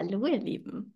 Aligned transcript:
Hallo, 0.00 0.24
ihr 0.24 0.38
Lieben. 0.40 0.94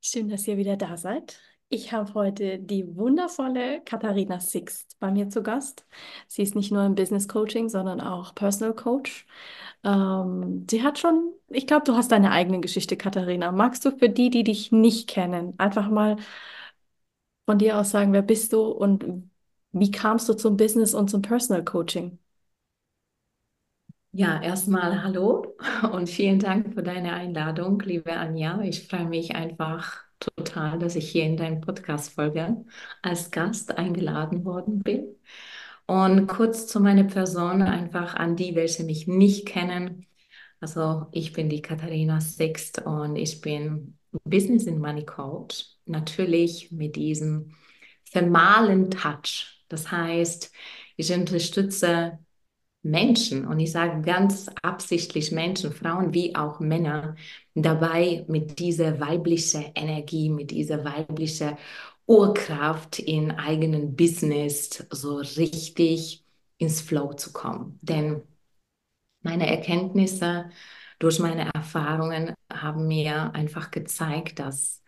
Schön, 0.00 0.30
dass 0.30 0.48
ihr 0.48 0.56
wieder 0.56 0.78
da 0.78 0.96
seid. 0.96 1.38
Ich 1.68 1.92
habe 1.92 2.14
heute 2.14 2.58
die 2.58 2.96
wundervolle 2.96 3.82
Katharina 3.84 4.40
Sixt 4.40 4.98
bei 4.98 5.10
mir 5.10 5.28
zu 5.28 5.42
Gast. 5.42 5.84
Sie 6.26 6.42
ist 6.42 6.54
nicht 6.54 6.72
nur 6.72 6.86
im 6.86 6.94
Business 6.94 7.28
Coaching, 7.28 7.68
sondern 7.68 8.00
auch 8.00 8.34
Personal 8.34 8.74
Coach. 8.74 9.26
Ähm, 9.84 10.66
sie 10.70 10.82
hat 10.82 10.98
schon, 10.98 11.34
ich 11.48 11.66
glaube, 11.66 11.84
du 11.84 11.94
hast 11.96 12.12
deine 12.12 12.30
eigene 12.30 12.60
Geschichte, 12.60 12.96
Katharina. 12.96 13.52
Magst 13.52 13.84
du 13.84 13.90
für 13.90 14.08
die, 14.08 14.30
die 14.30 14.44
dich 14.44 14.72
nicht 14.72 15.06
kennen, 15.10 15.52
einfach 15.58 15.90
mal 15.90 16.16
von 17.46 17.58
dir 17.58 17.78
aus 17.78 17.90
sagen, 17.90 18.12
wer 18.14 18.22
bist 18.22 18.52
du 18.54 18.62
und 18.62 19.04
wie 19.72 19.90
kamst 19.90 20.28
du 20.30 20.34
zum 20.34 20.56
Business 20.56 20.94
und 20.94 21.10
zum 21.10 21.20
Personal 21.22 21.62
Coaching? 21.64 22.18
Ja, 24.12 24.42
erstmal 24.42 25.02
hallo 25.04 25.54
und 25.92 26.08
vielen 26.08 26.40
Dank 26.40 26.74
für 26.74 26.82
deine 26.82 27.12
Einladung, 27.12 27.80
liebe 27.80 28.12
Anja. 28.12 28.60
Ich 28.62 28.88
freue 28.88 29.04
mich 29.06 29.34
einfach 29.36 29.98
total, 30.18 30.78
dass 30.80 30.96
ich 30.96 31.08
hier 31.10 31.24
in 31.24 31.36
deinem 31.36 31.60
Podcast-Folge 31.60 32.64
als 33.02 33.30
Gast 33.30 33.78
eingeladen 33.78 34.44
worden 34.44 34.80
bin. 34.80 35.16
Und 35.86 36.26
kurz 36.26 36.66
zu 36.66 36.80
meiner 36.80 37.04
Person, 37.04 37.62
einfach 37.62 38.14
an 38.14 38.36
die, 38.36 38.54
welche 38.56 38.84
mich 38.84 39.06
nicht 39.06 39.46
kennen. 39.46 40.06
Also 40.60 41.06
ich 41.12 41.32
bin 41.32 41.48
die 41.48 41.62
Katharina 41.62 42.20
Sixt 42.20 42.82
und 42.84 43.16
ich 43.16 43.40
bin 43.40 43.96
Business 44.24 44.66
and 44.68 44.80
Money 44.80 45.04
Coach. 45.04 45.66
Natürlich 45.86 46.72
mit 46.72 46.96
diesem 46.96 47.54
formalen 48.12 48.90
Touch. 48.90 49.64
Das 49.68 49.90
heißt, 49.90 50.52
ich 50.96 51.12
unterstütze 51.12 52.18
Menschen, 52.82 53.46
und 53.46 53.60
ich 53.60 53.72
sage 53.72 54.00
ganz 54.02 54.48
absichtlich 54.62 55.32
Menschen, 55.32 55.72
Frauen 55.72 56.14
wie 56.14 56.34
auch 56.34 56.60
Männer, 56.60 57.16
dabei 57.54 58.24
mit 58.28 58.58
dieser 58.58 59.00
weiblichen 59.00 59.64
Energie, 59.74 60.30
mit 60.30 60.50
dieser 60.50 60.84
weiblichen 60.84 61.56
Urkraft 62.06 62.98
in 62.98 63.32
eigenen 63.32 63.96
Business 63.96 64.86
so 64.90 65.16
richtig 65.18 66.24
ins 66.58 66.80
Flow 66.80 67.12
zu 67.14 67.32
kommen. 67.32 67.78
Denn 67.82 68.22
meine 69.22 69.48
Erkenntnisse 69.48 70.50
durch 70.98 71.18
meine 71.18 71.50
Erfahrungen 71.54 72.34
haben 72.52 72.86
mir 72.88 73.32
einfach 73.34 73.70
gezeigt, 73.70 74.38
dass 74.38 74.79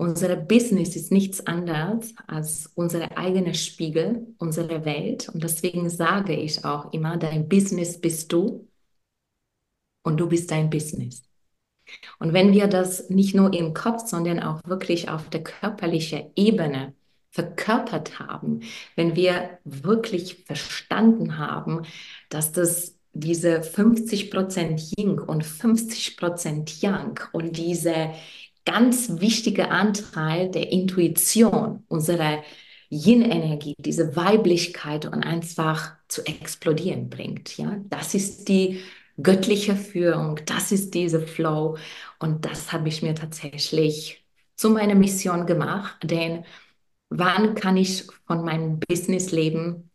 unser 0.00 0.34
Business 0.34 0.96
ist 0.96 1.12
nichts 1.12 1.46
anderes 1.46 2.14
als 2.26 2.70
unsere 2.74 3.18
eigene 3.18 3.52
Spiegel, 3.52 4.34
unsere 4.38 4.86
Welt. 4.86 5.28
Und 5.28 5.44
deswegen 5.44 5.90
sage 5.90 6.34
ich 6.34 6.64
auch 6.64 6.90
immer, 6.94 7.18
dein 7.18 7.50
Business 7.50 8.00
bist 8.00 8.32
du 8.32 8.66
und 10.02 10.18
du 10.18 10.26
bist 10.26 10.50
dein 10.50 10.70
Business. 10.70 11.22
Und 12.18 12.32
wenn 12.32 12.52
wir 12.54 12.66
das 12.66 13.10
nicht 13.10 13.34
nur 13.34 13.52
im 13.52 13.74
Kopf, 13.74 14.06
sondern 14.06 14.40
auch 14.40 14.62
wirklich 14.64 15.10
auf 15.10 15.28
der 15.28 15.42
körperlichen 15.42 16.30
Ebene 16.34 16.94
verkörpert 17.30 18.18
haben, 18.18 18.60
wenn 18.96 19.16
wir 19.16 19.58
wirklich 19.64 20.44
verstanden 20.46 21.36
haben, 21.36 21.82
dass 22.30 22.52
das 22.52 22.96
diese 23.12 23.60
50% 23.60 24.94
Yin 24.96 25.18
und 25.18 25.44
50% 25.44 26.80
Yang 26.80 27.20
und 27.32 27.58
diese 27.58 28.14
ganz 28.70 29.20
wichtiger 29.20 29.70
Anteil 29.72 30.50
der 30.50 30.70
Intuition, 30.70 31.84
unserer 31.88 32.42
Yin-Energie, 32.88 33.74
diese 33.78 34.14
Weiblichkeit 34.16 35.06
und 35.06 35.24
einfach 35.24 35.92
zu 36.08 36.24
explodieren 36.24 37.10
bringt. 37.10 37.56
Ja, 37.56 37.78
das 37.88 38.14
ist 38.14 38.48
die 38.48 38.80
göttliche 39.20 39.74
Führung, 39.76 40.40
das 40.46 40.70
ist 40.72 40.94
diese 40.94 41.20
Flow. 41.20 41.78
Und 42.20 42.44
das 42.44 42.72
habe 42.72 42.88
ich 42.88 43.02
mir 43.02 43.14
tatsächlich 43.14 44.24
zu 44.56 44.70
meiner 44.70 44.94
Mission 44.94 45.46
gemacht, 45.46 45.98
denn 46.04 46.44
wann 47.08 47.54
kann 47.56 47.76
ich 47.76 48.06
von 48.26 48.44
meinem 48.44 48.78
Business 48.78 49.32
leben, 49.32 49.90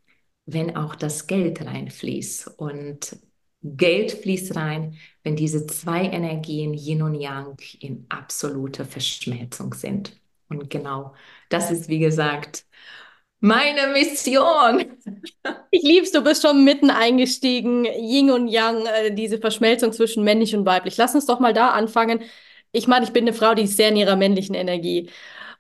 wenn 0.46 0.76
auch 0.76 0.96
das 0.96 1.28
Geld 1.28 1.62
reinfließt? 1.66 2.60
Und 2.60 3.18
Geld 3.66 4.12
fließt 4.12 4.56
rein, 4.56 4.98
wenn 5.24 5.36
diese 5.36 5.66
zwei 5.68 6.04
Energien 6.06 6.74
Yin 6.74 7.02
und 7.02 7.16
Yang 7.16 7.58
in 7.80 8.06
absoluter 8.10 8.86
Verschmelzung 8.86 9.74
sind. 9.74 10.20
Und 10.50 10.70
genau 10.70 11.16
das 11.50 11.72
ist, 11.72 11.90
wie 11.90 12.00
gesagt, 12.00 12.66
meine 13.40 13.88
Mission. 13.94 14.86
Ich 15.72 15.84
lieb's, 15.84 16.12
du 16.12 16.22
bist 16.24 16.42
schon 16.42 16.64
mitten 16.64 16.90
eingestiegen. 16.90 17.86
Yin 17.86 18.32
und 18.32 18.48
Yang, 18.48 18.86
äh, 18.86 19.14
diese 19.14 19.40
Verschmelzung 19.40 19.92
zwischen 19.92 20.24
männlich 20.24 20.56
und 20.56 20.66
weiblich. 20.66 20.96
Lass 20.98 21.14
uns 21.16 21.26
doch 21.26 21.40
mal 21.40 21.54
da 21.54 21.70
anfangen. 21.72 22.22
Ich 22.72 22.88
meine, 22.88 23.06
ich 23.06 23.12
bin 23.14 23.26
eine 23.26 23.34
Frau, 23.34 23.54
die 23.56 23.64
ist 23.64 23.76
sehr 23.78 23.90
in 23.90 23.98
ihrer 23.98 24.16
männlichen 24.16 24.56
Energie. 24.56 25.10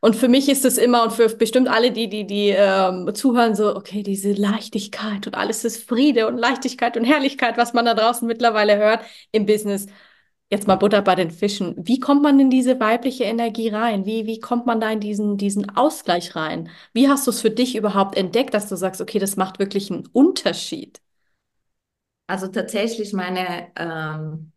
Und 0.06 0.16
für 0.16 0.28
mich 0.28 0.50
ist 0.50 0.66
es 0.66 0.78
immer 0.78 1.02
und 1.02 1.14
für 1.14 1.28
bestimmt 1.30 1.68
alle, 1.68 1.92
die, 1.92 2.08
die, 2.08 2.28
die 2.28 2.50
ähm, 2.50 3.10
zuhören, 3.16 3.56
so, 3.56 3.76
okay, 3.76 4.04
diese 4.04 4.34
Leichtigkeit 4.34 5.26
und 5.26 5.34
alles 5.34 5.66
ist 5.66 5.84
Friede 5.84 6.28
und 6.28 6.38
Leichtigkeit 6.38 6.96
und 6.96 7.06
Herrlichkeit, 7.06 7.58
was 7.58 7.74
man 7.74 7.86
da 7.86 7.96
draußen 7.96 8.28
mittlerweile 8.28 8.78
hört 8.78 9.04
im 9.32 9.48
Business. 9.48 9.88
Jetzt 10.52 10.68
mal 10.68 10.76
Butter 10.76 11.02
bei 11.02 11.16
den 11.16 11.32
Fischen. 11.32 11.74
Wie 11.80 12.00
kommt 12.00 12.22
man 12.22 12.40
in 12.40 12.52
diese 12.52 12.80
weibliche 12.80 13.24
Energie 13.24 13.70
rein? 13.70 14.06
Wie, 14.06 14.28
wie 14.28 14.40
kommt 14.40 14.68
man 14.68 14.80
da 14.80 14.92
in 14.92 15.00
diesen, 15.00 15.38
diesen 15.38 15.76
Ausgleich 15.76 16.36
rein? 16.36 16.70
Wie 16.94 17.10
hast 17.10 17.26
du 17.26 17.32
es 17.32 17.42
für 17.42 17.50
dich 17.50 17.76
überhaupt 17.76 18.16
entdeckt, 18.16 18.54
dass 18.54 18.70
du 18.70 18.76
sagst, 18.76 19.02
okay, 19.02 19.18
das 19.18 19.38
macht 19.38 19.58
wirklich 19.58 19.90
einen 19.90 20.06
Unterschied? 20.14 21.02
Also 22.28 22.48
tatsächlich 22.48 23.12
meine 23.12 23.72
ähm, 23.76 24.52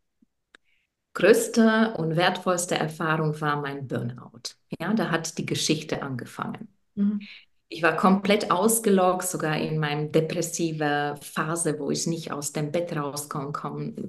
größte 1.19 1.95
und 1.97 2.17
wertvollste 2.17 2.77
Erfahrung 2.77 3.41
war 3.41 3.61
mein 3.61 3.89
Burnout. 3.89 4.55
Ja, 4.81 4.95
da 4.95 5.11
hat 5.11 5.37
die 5.37 5.47
Geschichte 5.47 6.03
angefangen. 6.03 6.69
Mhm. 6.95 7.21
Ich 7.71 7.83
war 7.83 7.97
komplett 7.97 8.51
ausgeloggt, 8.51 9.25
sogar 9.25 9.59
in 9.59 9.79
meiner 9.79 10.07
depressive 10.07 11.17
Phase, 11.21 11.79
wo 11.79 11.91
ich 11.91 12.07
nicht 12.07 12.31
aus 12.31 12.53
dem 12.53 12.71
Bett 12.73 12.97
rauskommen 12.97 13.53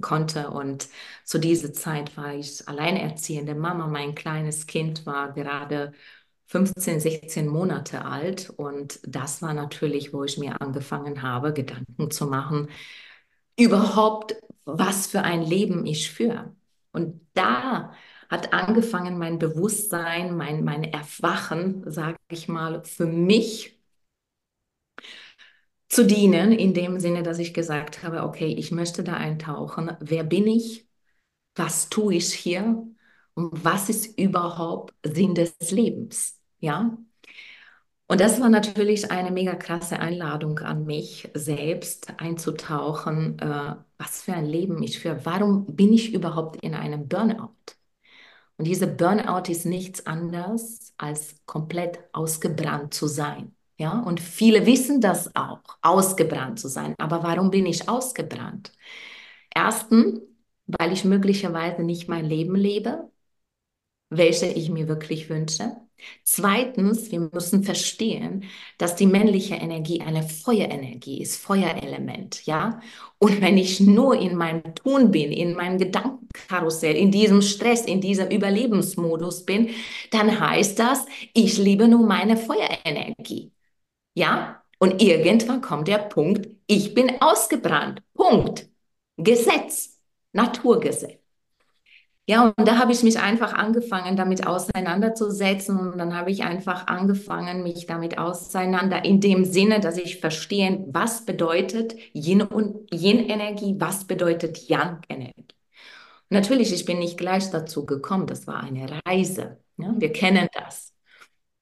konnte. 0.00 0.50
Und 0.50 0.88
zu 1.24 1.38
dieser 1.38 1.72
Zeit 1.72 2.16
war 2.16 2.32
ich 2.32 2.66
alleinerziehende 2.68 3.54
Mama. 3.54 3.86
Mein 3.86 4.14
kleines 4.14 4.66
Kind 4.66 5.04
war 5.04 5.32
gerade 5.32 5.92
15, 6.46 7.00
16 7.00 7.48
Monate 7.48 8.04
alt. 8.04 8.50
Und 8.50 9.00
das 9.02 9.42
war 9.42 9.52
natürlich, 9.52 10.14
wo 10.14 10.24
ich 10.24 10.38
mir 10.38 10.60
angefangen 10.62 11.20
habe, 11.22 11.52
Gedanken 11.52 12.10
zu 12.10 12.26
machen, 12.26 12.68
überhaupt, 13.58 14.36
was 14.64 15.06
für 15.08 15.22
ein 15.22 15.42
Leben 15.42 15.84
ich 15.86 16.10
führe. 16.10 16.54
Und 16.92 17.20
da 17.34 17.92
hat 18.28 18.52
angefangen, 18.52 19.18
mein 19.18 19.38
Bewusstsein, 19.38 20.36
mein, 20.36 20.64
mein 20.64 20.84
Erwachen, 20.84 21.90
sage 21.90 22.18
ich 22.30 22.48
mal, 22.48 22.84
für 22.84 23.06
mich 23.06 23.78
zu 25.88 26.06
dienen, 26.06 26.52
in 26.52 26.72
dem 26.74 27.00
Sinne, 27.00 27.22
dass 27.22 27.38
ich 27.38 27.52
gesagt 27.54 28.02
habe, 28.04 28.22
okay, 28.22 28.46
ich 28.46 28.70
möchte 28.70 29.02
da 29.02 29.14
eintauchen. 29.14 29.90
Wer 30.00 30.24
bin 30.24 30.46
ich? 30.46 30.88
Was 31.56 31.88
tue 31.90 32.14
ich 32.14 32.32
hier? 32.32 32.86
Und 33.34 33.64
was 33.64 33.88
ist 33.88 34.18
überhaupt 34.18 34.94
Sinn 35.04 35.34
des 35.34 35.56
Lebens? 35.70 36.40
Ja. 36.60 36.96
Und 38.06 38.20
das 38.20 38.40
war 38.40 38.48
natürlich 38.48 39.10
eine 39.10 39.30
mega 39.30 39.54
krasse 39.54 40.00
Einladung 40.00 40.58
an 40.60 40.84
mich 40.84 41.28
selbst 41.34 42.12
einzutauchen, 42.20 43.38
äh, 43.38 43.76
was 44.00 44.22
für 44.22 44.34
ein 44.34 44.46
Leben 44.46 44.82
ich 44.82 44.98
führe. 45.00 45.24
Warum 45.26 45.66
bin 45.76 45.92
ich 45.92 46.14
überhaupt 46.14 46.56
in 46.64 46.74
einem 46.74 47.08
Burnout? 47.08 47.54
Und 48.56 48.66
dieser 48.66 48.86
Burnout 48.86 49.50
ist 49.50 49.64
nichts 49.66 50.06
anderes 50.06 50.92
als 50.98 51.36
komplett 51.46 52.00
ausgebrannt 52.12 52.92
zu 52.94 53.06
sein. 53.06 53.54
Ja, 53.78 54.00
und 54.00 54.20
viele 54.20 54.66
wissen 54.66 55.00
das 55.00 55.34
auch, 55.34 55.62
ausgebrannt 55.80 56.60
zu 56.60 56.68
sein. 56.68 56.94
Aber 56.98 57.22
warum 57.22 57.50
bin 57.50 57.64
ich 57.66 57.88
ausgebrannt? 57.88 58.72
Erstens, 59.54 60.20
weil 60.66 60.92
ich 60.92 61.04
möglicherweise 61.04 61.82
nicht 61.82 62.08
mein 62.08 62.26
Leben 62.26 62.54
lebe, 62.56 63.10
welche 64.10 64.46
ich 64.46 64.70
mir 64.70 64.88
wirklich 64.88 65.28
wünsche. 65.30 65.76
Zweitens, 66.24 67.10
wir 67.10 67.28
müssen 67.32 67.64
verstehen, 67.64 68.44
dass 68.78 68.96
die 68.96 69.06
männliche 69.06 69.54
Energie 69.54 70.00
eine 70.00 70.22
Feuerenergie 70.22 71.20
ist, 71.22 71.36
Feuerelement, 71.36 72.44
ja? 72.46 72.80
Und 73.18 73.40
wenn 73.40 73.58
ich 73.58 73.80
nur 73.80 74.18
in 74.18 74.36
meinem 74.36 74.74
Tun 74.74 75.10
bin, 75.10 75.32
in 75.32 75.54
meinem 75.54 75.78
Gedankenkarussell, 75.78 76.96
in 76.96 77.10
diesem 77.10 77.42
Stress, 77.42 77.84
in 77.84 78.00
diesem 78.00 78.28
Überlebensmodus 78.30 79.44
bin, 79.44 79.70
dann 80.10 80.40
heißt 80.40 80.78
das, 80.78 81.06
ich 81.34 81.58
liebe 81.58 81.88
nur 81.88 82.06
meine 82.06 82.36
Feuerenergie, 82.36 83.52
ja? 84.14 84.62
Und 84.78 85.02
irgendwann 85.02 85.60
kommt 85.60 85.88
der 85.88 85.98
Punkt, 85.98 86.48
ich 86.66 86.94
bin 86.94 87.20
ausgebrannt. 87.20 88.02
Punkt. 88.14 88.68
Gesetz, 89.16 90.00
Naturgesetz. 90.32 91.19
Ja, 92.28 92.52
und 92.56 92.68
da 92.68 92.78
habe 92.78 92.92
ich 92.92 93.02
mich 93.02 93.18
einfach 93.18 93.54
angefangen, 93.54 94.16
damit 94.16 94.46
auseinanderzusetzen. 94.46 95.76
Und 95.78 95.98
dann 95.98 96.14
habe 96.14 96.30
ich 96.30 96.44
einfach 96.44 96.86
angefangen, 96.86 97.64
mich 97.64 97.86
damit 97.86 98.18
auseinander, 98.18 99.04
in 99.04 99.20
dem 99.20 99.44
Sinne, 99.44 99.80
dass 99.80 99.98
ich 99.98 100.20
verstehe, 100.20 100.84
was 100.88 101.24
bedeutet 101.24 101.96
Yin-Energie, 102.14 103.74
was 103.78 104.04
bedeutet 104.04 104.68
Yang-Energie. 104.68 105.46
Natürlich, 106.28 106.72
ich 106.72 106.84
bin 106.84 107.00
nicht 107.00 107.18
gleich 107.18 107.50
dazu 107.50 107.84
gekommen, 107.84 108.28
das 108.28 108.46
war 108.46 108.62
eine 108.62 108.86
Reise. 109.04 109.58
Ja? 109.76 109.92
Wir 109.98 110.12
kennen 110.12 110.46
das. 110.52 110.94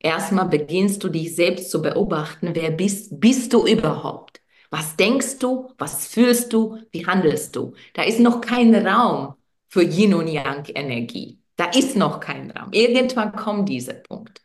Erstmal 0.01 0.49
beginnst 0.49 1.03
du 1.03 1.09
dich 1.09 1.35
selbst 1.35 1.71
zu 1.71 1.81
beobachten, 1.81 2.51
wer 2.53 2.71
bist, 2.71 3.19
bist 3.19 3.55
du 3.55 3.67
überhaupt? 3.67 4.43
Was 4.71 4.97
denkst 4.97 5.39
du? 5.39 5.73
Was 5.79 6.09
fühlst 6.09 6.53
du? 6.53 6.79
Wie 6.91 7.07
handelst 7.07 7.57
du? 7.57 7.73
Da 7.95 8.03
ist 8.03 8.21
noch 8.21 8.43
kein 8.43 8.75
Raum 8.75 9.35
für 9.69 9.83
Yin 9.83 10.15
und 10.15 10.29
Yang 10.29 10.71
Energie. 10.75 11.41
Da 11.57 11.67
ist 11.67 11.97
noch 11.97 12.21
kein 12.21 12.51
Raum. 12.51 12.73
Irgendwann 12.73 13.33
kommt 13.33 13.69
dieser 13.69 13.95
Punkt. 13.95 14.41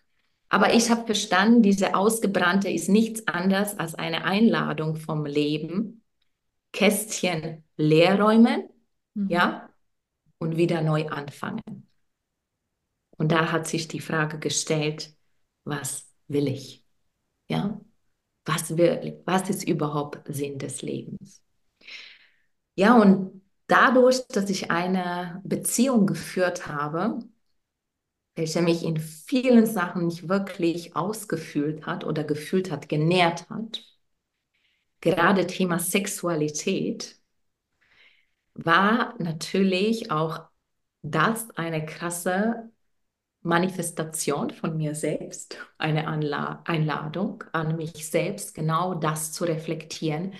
Aber 0.49 0.73
ich 0.73 0.89
habe 0.89 1.05
verstanden, 1.05 1.61
diese 1.63 1.95
Ausgebrannte 1.95 2.69
ist 2.69 2.89
nichts 2.89 3.27
anderes 3.27 3.77
als 3.79 3.95
eine 3.95 4.25
Einladung 4.25 4.95
vom 4.95 5.25
Leben, 5.25 6.03
Kästchen 6.71 7.63
leerräumen, 7.77 8.69
mhm. 9.13 9.29
ja, 9.29 9.69
und 10.39 10.57
wieder 10.57 10.81
neu 10.81 11.07
anfangen. 11.07 11.87
Und 13.17 13.31
da 13.31 13.51
hat 13.51 13.67
sich 13.67 13.87
die 13.87 13.99
Frage 13.99 14.39
gestellt, 14.39 15.15
was 15.63 16.11
will 16.27 16.47
ich? 16.47 16.85
Ja, 17.47 17.79
was 18.45 18.77
will, 18.77 19.21
was 19.25 19.49
ist 19.49 19.67
überhaupt 19.67 20.21
Sinn 20.33 20.59
des 20.59 20.81
Lebens? 20.81 21.41
Ja, 22.75 22.99
und 22.99 23.42
dadurch, 23.67 24.27
dass 24.27 24.49
ich 24.49 24.71
eine 24.71 25.41
Beziehung 25.45 26.05
geführt 26.07 26.67
habe, 26.67 27.19
welche 28.35 28.61
mich 28.61 28.83
in 28.83 28.97
vielen 28.97 29.65
Sachen 29.65 30.05
nicht 30.07 30.29
wirklich 30.29 30.95
ausgefühlt 30.95 31.85
hat 31.87 32.03
oder 32.03 32.23
gefühlt 32.23 32.69
hat, 32.71 32.87
genährt 32.89 33.49
hat, 33.49 33.83
gerade 35.01 35.45
Thema 35.47 35.77
Sexualität, 35.79 37.19
war 38.53 39.15
natürlich 39.19 40.11
auch 40.11 40.47
das 41.01 41.49
eine 41.51 41.85
krasse 41.85 42.71
Manifestation 43.41 44.51
von 44.51 44.77
mir 44.77 44.95
selbst, 44.95 45.57
eine 45.77 46.07
Anla 46.07 46.63
Einladung 46.65 47.43
an 47.53 47.75
mich 47.77 48.09
selbst, 48.09 48.55
genau 48.55 48.95
das 48.95 49.31
zu 49.33 49.45
reflektieren. 49.45 50.33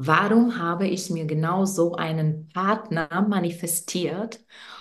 Warum 0.00 0.56
habe 0.60 0.86
ich 0.86 1.10
mir 1.10 1.24
genau 1.24 1.64
so 1.64 1.94
einen 1.94 2.48
Partner 2.54 3.08
manifestiert, 3.28 4.38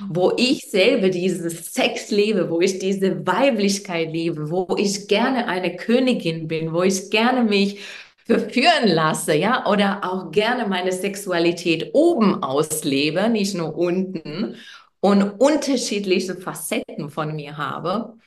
wo 0.10 0.32
ich 0.38 0.70
selber 0.70 1.10
dieses 1.10 1.74
Sex 1.74 2.12
lebe, 2.12 2.52
wo 2.52 2.62
ich 2.62 2.78
diese 2.78 3.26
Weiblichkeit 3.26 4.12
lebe, 4.12 4.52
wo 4.52 4.76
ich 4.78 5.08
gerne 5.08 5.48
eine 5.48 5.76
Königin 5.76 6.48
bin, 6.48 6.72
wo 6.72 6.84
ich 6.84 7.10
gerne 7.10 7.44
mich 7.44 7.80
verführen 8.28 8.88
lasse, 8.88 9.34
ja, 9.34 9.66
oder 9.66 10.02
auch 10.04 10.30
gerne 10.30 10.68
meine 10.68 10.92
Sexualität 10.92 11.90
oben 11.94 12.44
auslebe, 12.44 13.28
nicht 13.30 13.56
nur 13.56 13.76
unten 13.76 14.56
und 15.00 15.24
unterschiedliche 15.40 16.36
Facetten 16.36 17.10
von 17.10 17.36
mir 17.36 17.58
habe 17.58 18.18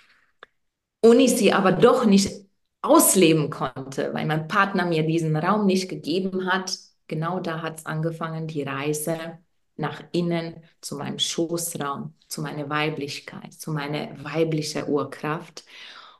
und 1.02 1.20
ich 1.20 1.36
sie 1.36 1.52
aber 1.52 1.72
doch 1.72 2.04
nicht 2.04 2.49
ausleben 2.82 3.50
konnte, 3.50 4.12
weil 4.14 4.26
mein 4.26 4.48
Partner 4.48 4.86
mir 4.86 5.04
diesen 5.04 5.36
Raum 5.36 5.66
nicht 5.66 5.88
gegeben 5.88 6.46
hat. 6.50 6.78
Genau 7.08 7.40
da 7.40 7.62
hat 7.62 7.78
es 7.80 7.86
angefangen, 7.86 8.46
die 8.46 8.62
Reise 8.62 9.38
nach 9.76 10.02
innen 10.12 10.62
zu 10.80 10.96
meinem 10.96 11.18
Schoßraum, 11.18 12.14
zu 12.28 12.42
meiner 12.42 12.68
Weiblichkeit, 12.70 13.52
zu 13.54 13.72
meiner 13.72 14.22
weiblichen 14.24 14.86
Urkraft. 14.88 15.64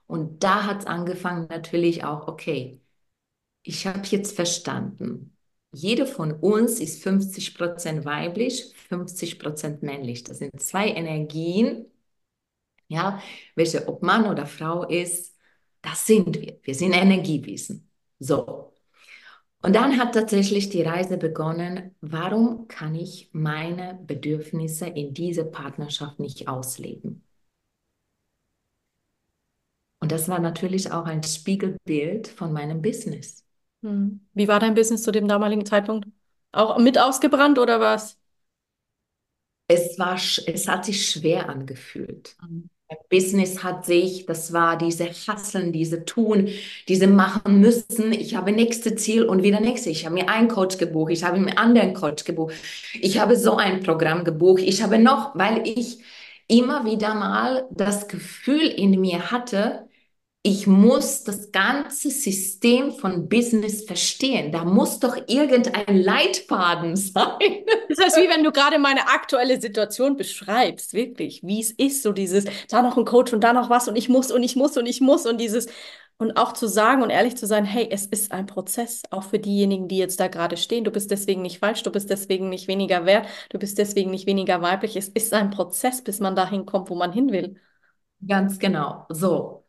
Und 0.07 0.43
da 0.43 0.65
hat 0.67 0.81
es 0.81 0.87
angefangen 0.87 1.47
natürlich 1.49 2.05
auch, 2.05 2.27
okay, 2.29 2.81
ich 3.63 3.87
habe 3.87 4.03
jetzt 4.07 4.35
verstanden, 4.37 5.37
jede 5.73 6.07
von 6.07 6.33
uns 6.33 6.81
ist 6.81 7.03
50 7.03 7.55
Prozent 7.57 8.05
weiblich, 8.05 8.75
50 8.89 9.39
Prozent 9.39 9.83
männlich. 9.83 10.25
Das 10.25 10.39
sind 10.39 10.61
zwei 10.61 10.89
Energien, 10.89 11.87
ja, 12.89 13.23
welche 13.55 13.89
ob 13.89 14.03
Mann 14.03 14.27
oder 14.27 14.47
Frau 14.47 14.85
ist, 14.85 15.37
das 15.83 16.07
sind 16.07 16.41
wir. 16.41 16.59
Wir 16.63 16.75
sind 16.75 16.93
Energiewesen. 16.93 17.91
So. 18.19 18.73
Und 19.63 19.75
dann 19.77 19.99
hat 19.99 20.15
tatsächlich 20.15 20.71
die 20.71 20.83
Reise 20.83 21.19
begonnen, 21.19 21.95
warum 22.01 22.67
kann 22.67 22.95
ich 22.95 23.29
meine 23.33 23.99
Bedürfnisse 24.07 24.87
in 24.87 25.13
dieser 25.13 25.45
Partnerschaft 25.45 26.19
nicht 26.19 26.49
ausleben? 26.49 27.25
Und 30.01 30.13
das 30.13 30.29
war 30.29 30.39
natürlich 30.39 30.93
auch 30.93 31.05
ein 31.05 31.23
Spiegelbild 31.23 32.29
von 32.29 32.53
meinem 32.53 32.81
Business. 32.81 33.45
Hm. 33.83 34.27
Wie 34.33 34.49
war 34.49 34.61
dein 34.61 34.75
Business 34.75 35.03
zu 35.03 35.13
dem 35.13 35.29
damaligen 35.29 35.67
Zeitpunkt? 35.67 36.09
Auch 36.53 36.79
mit 36.79 36.99
ausgebrannt 36.99 37.59
oder 37.59 37.81
was? 37.81 38.19
Es 39.69 39.99
war, 39.99 40.15
es 40.15 40.67
hat 40.67 40.85
sich 40.87 41.09
schwer 41.09 41.49
angefühlt. 41.49 42.35
Business 43.09 43.63
hat 43.63 43.85
sich, 43.87 44.27
das 44.27 44.53
war 44.53 44.77
diese 44.79 45.07
Hasseln, 45.11 45.73
diese 45.73 46.05
Tun, 46.05 46.49
diese 46.89 47.07
machen 47.07 47.61
müssen. 47.61 48.13
Ich 48.13 48.35
habe 48.35 48.53
nächste 48.53 48.95
Ziel 48.97 49.25
und 49.25 49.43
wieder 49.43 49.61
nächste. 49.61 49.91
Ich 49.91 50.05
habe 50.07 50.15
mir 50.15 50.29
einen 50.29 50.49
Coach 50.49 50.79
gebucht, 50.79 51.13
ich 51.13 51.25
habe 51.25 51.39
mir 51.39 51.49
einen 51.49 51.59
anderen 51.59 51.95
Coach 51.95 52.25
gebucht. 52.25 52.55
Ich 53.01 53.19
habe 53.21 53.37
so 53.37 53.57
ein 53.57 53.81
Programm 53.83 54.25
gebucht. 54.25 54.63
Ich 54.65 54.83
habe 54.83 54.99
noch, 54.99 55.35
weil 55.37 55.67
ich 55.67 55.99
immer 56.49 56.85
wieder 56.85 57.15
mal 57.15 57.67
das 57.71 58.09
Gefühl 58.09 58.63
in 58.67 59.01
mir 59.01 59.31
hatte, 59.31 59.89
ich 60.43 60.67
muss 60.67 61.23
das 61.25 61.53
ganze 61.53 62.11
System 62.11 62.93
von 62.93 63.29
Business 63.29 63.85
verstehen. 63.85 64.53
Da 64.53 64.65
muss 64.65 64.99
doch 64.99 65.17
irgendein 65.29 65.99
Leitfaden 65.99 66.97
sein. 66.97 67.39
Das 67.89 67.99
heißt, 67.99 68.17
wie 68.17 68.29
wenn 68.29 68.43
du 68.43 68.51
gerade 68.51 68.79
meine 68.79 69.09
aktuelle 69.09 69.61
Situation 69.61 70.17
beschreibst, 70.17 70.95
wirklich, 70.95 71.43
wie 71.43 71.61
es 71.61 71.73
ist, 71.73 72.03
so 72.03 72.13
dieses, 72.13 72.47
da 72.69 72.81
noch 72.81 72.97
ein 72.97 73.05
Coach 73.05 73.35
und 73.35 73.45
da 73.45 73.53
noch 73.53 73.69
was 73.69 73.87
und 73.89 73.97
ich 73.97 74.09
muss 74.09 74.31
und 74.31 74.43
ich 74.43 74.57
muss 74.57 74.79
und 74.79 74.87
ich 74.87 75.03
muss 75.03 75.27
und 75.27 75.39
dieses, 75.39 75.67
und 76.17 76.37
auch 76.37 76.53
zu 76.55 76.67
sagen 76.69 77.03
und 77.03 77.11
ehrlich 77.11 77.37
zu 77.37 77.47
sein, 77.47 77.65
hey, 77.67 77.89
es 77.91 78.07
ist 78.07 78.33
ein 78.33 78.47
Prozess, 78.47 79.03
auch 79.11 79.25
für 79.25 79.39
diejenigen, 79.39 79.89
die 79.89 79.99
jetzt 79.99 80.21
da 80.21 80.29
gerade 80.29 80.57
stehen. 80.57 80.85
Du 80.85 80.91
bist 80.91 81.11
deswegen 81.11 81.43
nicht 81.43 81.59
falsch, 81.59 81.83
du 81.83 81.91
bist 81.91 82.09
deswegen 82.09 82.49
nicht 82.49 82.67
weniger 82.69 83.05
wert, 83.05 83.27
du 83.51 83.59
bist 83.59 83.77
deswegen 83.79 84.11
nicht 84.11 84.27
weniger 84.27 84.63
weiblich. 84.63 84.97
Es 84.97 85.09
ist 85.09 85.35
ein 85.35 85.51
Prozess, 85.51 86.03
bis 86.03 86.21
man 86.21 86.35
dahin 86.37 86.65
kommt, 86.65 86.89
wo 86.89 86.95
man 86.95 87.13
hin 87.13 87.31
will. 87.31 87.57
Ganz 88.27 88.59
genau. 88.59 89.07
So, 89.09 89.60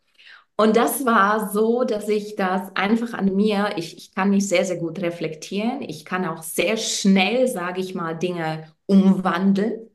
und 0.62 0.78
das 0.78 1.06
war 1.06 1.50
so, 1.52 1.84
dass 1.84 2.08
ich 2.08 2.36
das 2.36 2.76
einfach 2.76 3.14
an 3.14 3.36
mir, 3.36 3.74
ich, 3.78 3.98
ich 3.98 4.14
kann 4.14 4.30
mich 4.30 4.48
sehr, 4.48 4.64
sehr 4.64 4.78
gut 4.78 5.00
reflektieren. 5.00 5.82
Ich 5.82 6.06
kann 6.06 6.24
auch 6.26 6.44
sehr 6.44 6.78
schnell, 6.78 7.48
sage 7.48 7.82
ich 7.82 7.96
mal, 7.96 8.14
Dinge 8.14 8.72
umwandeln. 8.86 9.90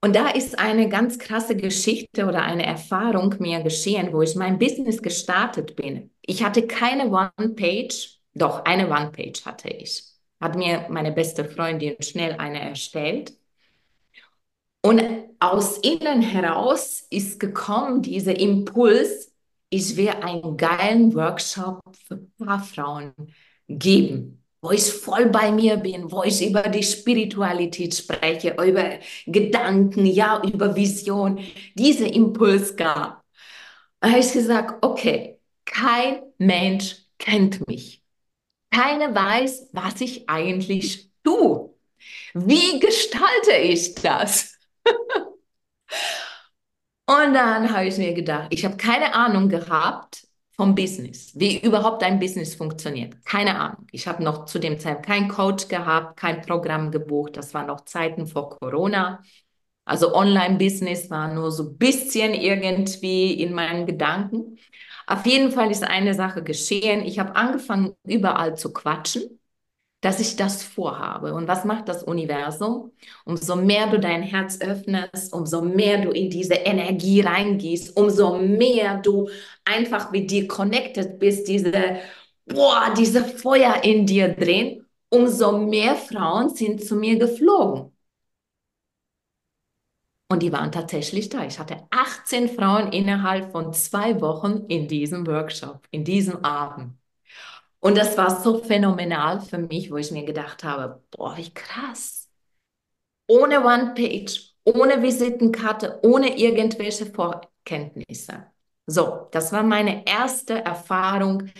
Und 0.00 0.14
da 0.14 0.28
ist 0.30 0.58
eine 0.58 0.88
ganz 0.88 1.18
krasse 1.18 1.54
Geschichte 1.56 2.26
oder 2.26 2.42
eine 2.42 2.64
Erfahrung 2.64 3.34
mir 3.40 3.62
geschehen, 3.62 4.12
wo 4.12 4.22
ich 4.22 4.36
mein 4.36 4.58
Business 4.58 5.02
gestartet 5.02 5.76
bin. 5.76 6.10
Ich 6.22 6.42
hatte 6.42 6.66
keine 6.66 7.08
One-Page, 7.10 8.20
doch 8.32 8.64
eine 8.64 8.88
One-Page 8.88 9.44
hatte 9.44 9.68
ich. 9.68 10.04
Hat 10.40 10.56
mir 10.56 10.86
meine 10.88 11.12
beste 11.12 11.44
Freundin 11.44 11.96
schnell 12.00 12.36
eine 12.38 12.60
erstellt. 12.60 13.32
Und 14.88 15.02
aus 15.38 15.76
innen 15.76 16.22
heraus 16.22 17.06
ist 17.10 17.38
gekommen 17.38 18.00
dieser 18.00 18.40
Impuls, 18.40 19.30
ich 19.68 19.94
will 19.98 20.08
einen 20.08 20.56
geilen 20.56 21.14
Workshop 21.14 21.82
für 22.06 22.16
Paarfrauen 22.38 23.12
geben, 23.68 24.42
wo 24.62 24.70
ich 24.70 24.90
voll 24.90 25.26
bei 25.26 25.52
mir 25.52 25.76
bin, 25.76 26.10
wo 26.10 26.22
ich 26.22 26.42
über 26.42 26.62
die 26.62 26.82
Spiritualität 26.82 27.94
spreche, 27.96 28.56
über 28.66 28.92
Gedanken, 29.26 30.06
ja, 30.06 30.40
über 30.42 30.74
Vision. 30.74 31.38
Dieser 31.74 32.10
Impuls 32.10 32.74
gab. 32.74 33.22
Da 34.00 34.08
habe 34.08 34.20
ich 34.20 34.32
gesagt, 34.32 34.82
okay, 34.82 35.38
kein 35.66 36.22
Mensch 36.38 36.96
kennt 37.18 37.68
mich. 37.68 38.02
Keiner 38.70 39.14
weiß, 39.14 39.68
was 39.72 40.00
ich 40.00 40.30
eigentlich 40.30 41.10
tue. 41.22 41.74
Wie 42.32 42.80
gestalte 42.80 43.52
ich 43.52 43.94
das? 43.96 44.47
Und 47.06 47.32
dann 47.34 47.72
habe 47.72 47.86
ich 47.86 47.96
mir 47.96 48.12
gedacht, 48.12 48.48
ich 48.50 48.64
habe 48.64 48.76
keine 48.76 49.14
Ahnung 49.14 49.48
gehabt 49.48 50.26
vom 50.56 50.74
Business, 50.74 51.32
wie 51.34 51.58
überhaupt 51.58 52.02
ein 52.02 52.18
Business 52.18 52.54
funktioniert. 52.54 53.24
Keine 53.24 53.58
Ahnung. 53.58 53.86
Ich 53.92 54.06
habe 54.06 54.22
noch 54.22 54.44
zu 54.44 54.58
dem 54.58 54.78
Zeitpunkt 54.78 55.06
keinen 55.06 55.28
Coach 55.28 55.68
gehabt, 55.68 56.18
kein 56.18 56.42
Programm 56.42 56.90
gebucht. 56.90 57.36
Das 57.36 57.54
war 57.54 57.64
noch 57.64 57.84
Zeiten 57.86 58.26
vor 58.26 58.50
Corona. 58.50 59.22
Also 59.86 60.14
Online-Business 60.14 61.08
war 61.08 61.32
nur 61.32 61.50
so 61.50 61.70
ein 61.70 61.78
bisschen 61.78 62.34
irgendwie 62.34 63.32
in 63.32 63.54
meinen 63.54 63.86
Gedanken. 63.86 64.58
Auf 65.06 65.24
jeden 65.24 65.50
Fall 65.50 65.70
ist 65.70 65.84
eine 65.84 66.12
Sache 66.12 66.42
geschehen. 66.42 67.06
Ich 67.06 67.18
habe 67.18 67.34
angefangen, 67.36 67.94
überall 68.04 68.54
zu 68.56 68.72
quatschen 68.72 69.38
dass 70.00 70.20
ich 70.20 70.36
das 70.36 70.62
vorhabe. 70.62 71.34
Und 71.34 71.48
was 71.48 71.64
macht 71.64 71.88
das 71.88 72.02
Universum? 72.04 72.92
Umso 73.24 73.56
mehr 73.56 73.88
du 73.88 73.98
dein 73.98 74.22
Herz 74.22 74.60
öffnest, 74.60 75.32
umso 75.32 75.62
mehr 75.62 76.00
du 76.02 76.10
in 76.10 76.30
diese 76.30 76.54
Energie 76.54 77.20
reingehst, 77.20 77.96
umso 77.96 78.38
mehr 78.38 78.98
du 78.98 79.28
einfach 79.64 80.10
mit 80.12 80.30
dir 80.30 80.46
connected 80.46 81.18
bist, 81.18 81.48
diese, 81.48 81.98
boah, 82.46 82.94
diese 82.96 83.24
Feuer 83.24 83.82
in 83.82 84.06
dir 84.06 84.28
drin, 84.34 84.84
umso 85.10 85.58
mehr 85.58 85.96
Frauen 85.96 86.54
sind 86.54 86.84
zu 86.84 86.96
mir 86.96 87.18
geflogen. 87.18 87.92
Und 90.30 90.42
die 90.42 90.52
waren 90.52 90.70
tatsächlich 90.72 91.28
da. 91.30 91.44
Ich 91.46 91.58
hatte 91.58 91.86
18 91.90 92.48
Frauen 92.50 92.92
innerhalb 92.92 93.50
von 93.52 93.72
zwei 93.72 94.20
Wochen 94.20 94.64
in 94.68 94.86
diesem 94.86 95.26
Workshop, 95.26 95.86
in 95.90 96.04
diesem 96.04 96.44
Abend. 96.44 96.94
Und 97.80 97.96
das 97.96 98.16
war 98.16 98.40
so 98.40 98.62
phänomenal 98.62 99.40
für 99.40 99.58
mich, 99.58 99.90
wo 99.90 99.96
ich 99.96 100.10
mir 100.10 100.24
gedacht 100.24 100.64
habe, 100.64 101.02
boah, 101.10 101.36
wie 101.36 101.50
krass. 101.50 102.28
Ohne 103.28 103.64
One-Page, 103.64 104.54
ohne 104.64 105.02
Visitenkarte, 105.02 106.00
ohne 106.02 106.36
irgendwelche 106.38 107.06
Vorkenntnisse. 107.06 108.46
So, 108.86 109.28
das 109.32 109.52
war 109.52 109.62
meine 109.62 110.06
erste 110.06 110.64
Erfahrung, 110.64 111.50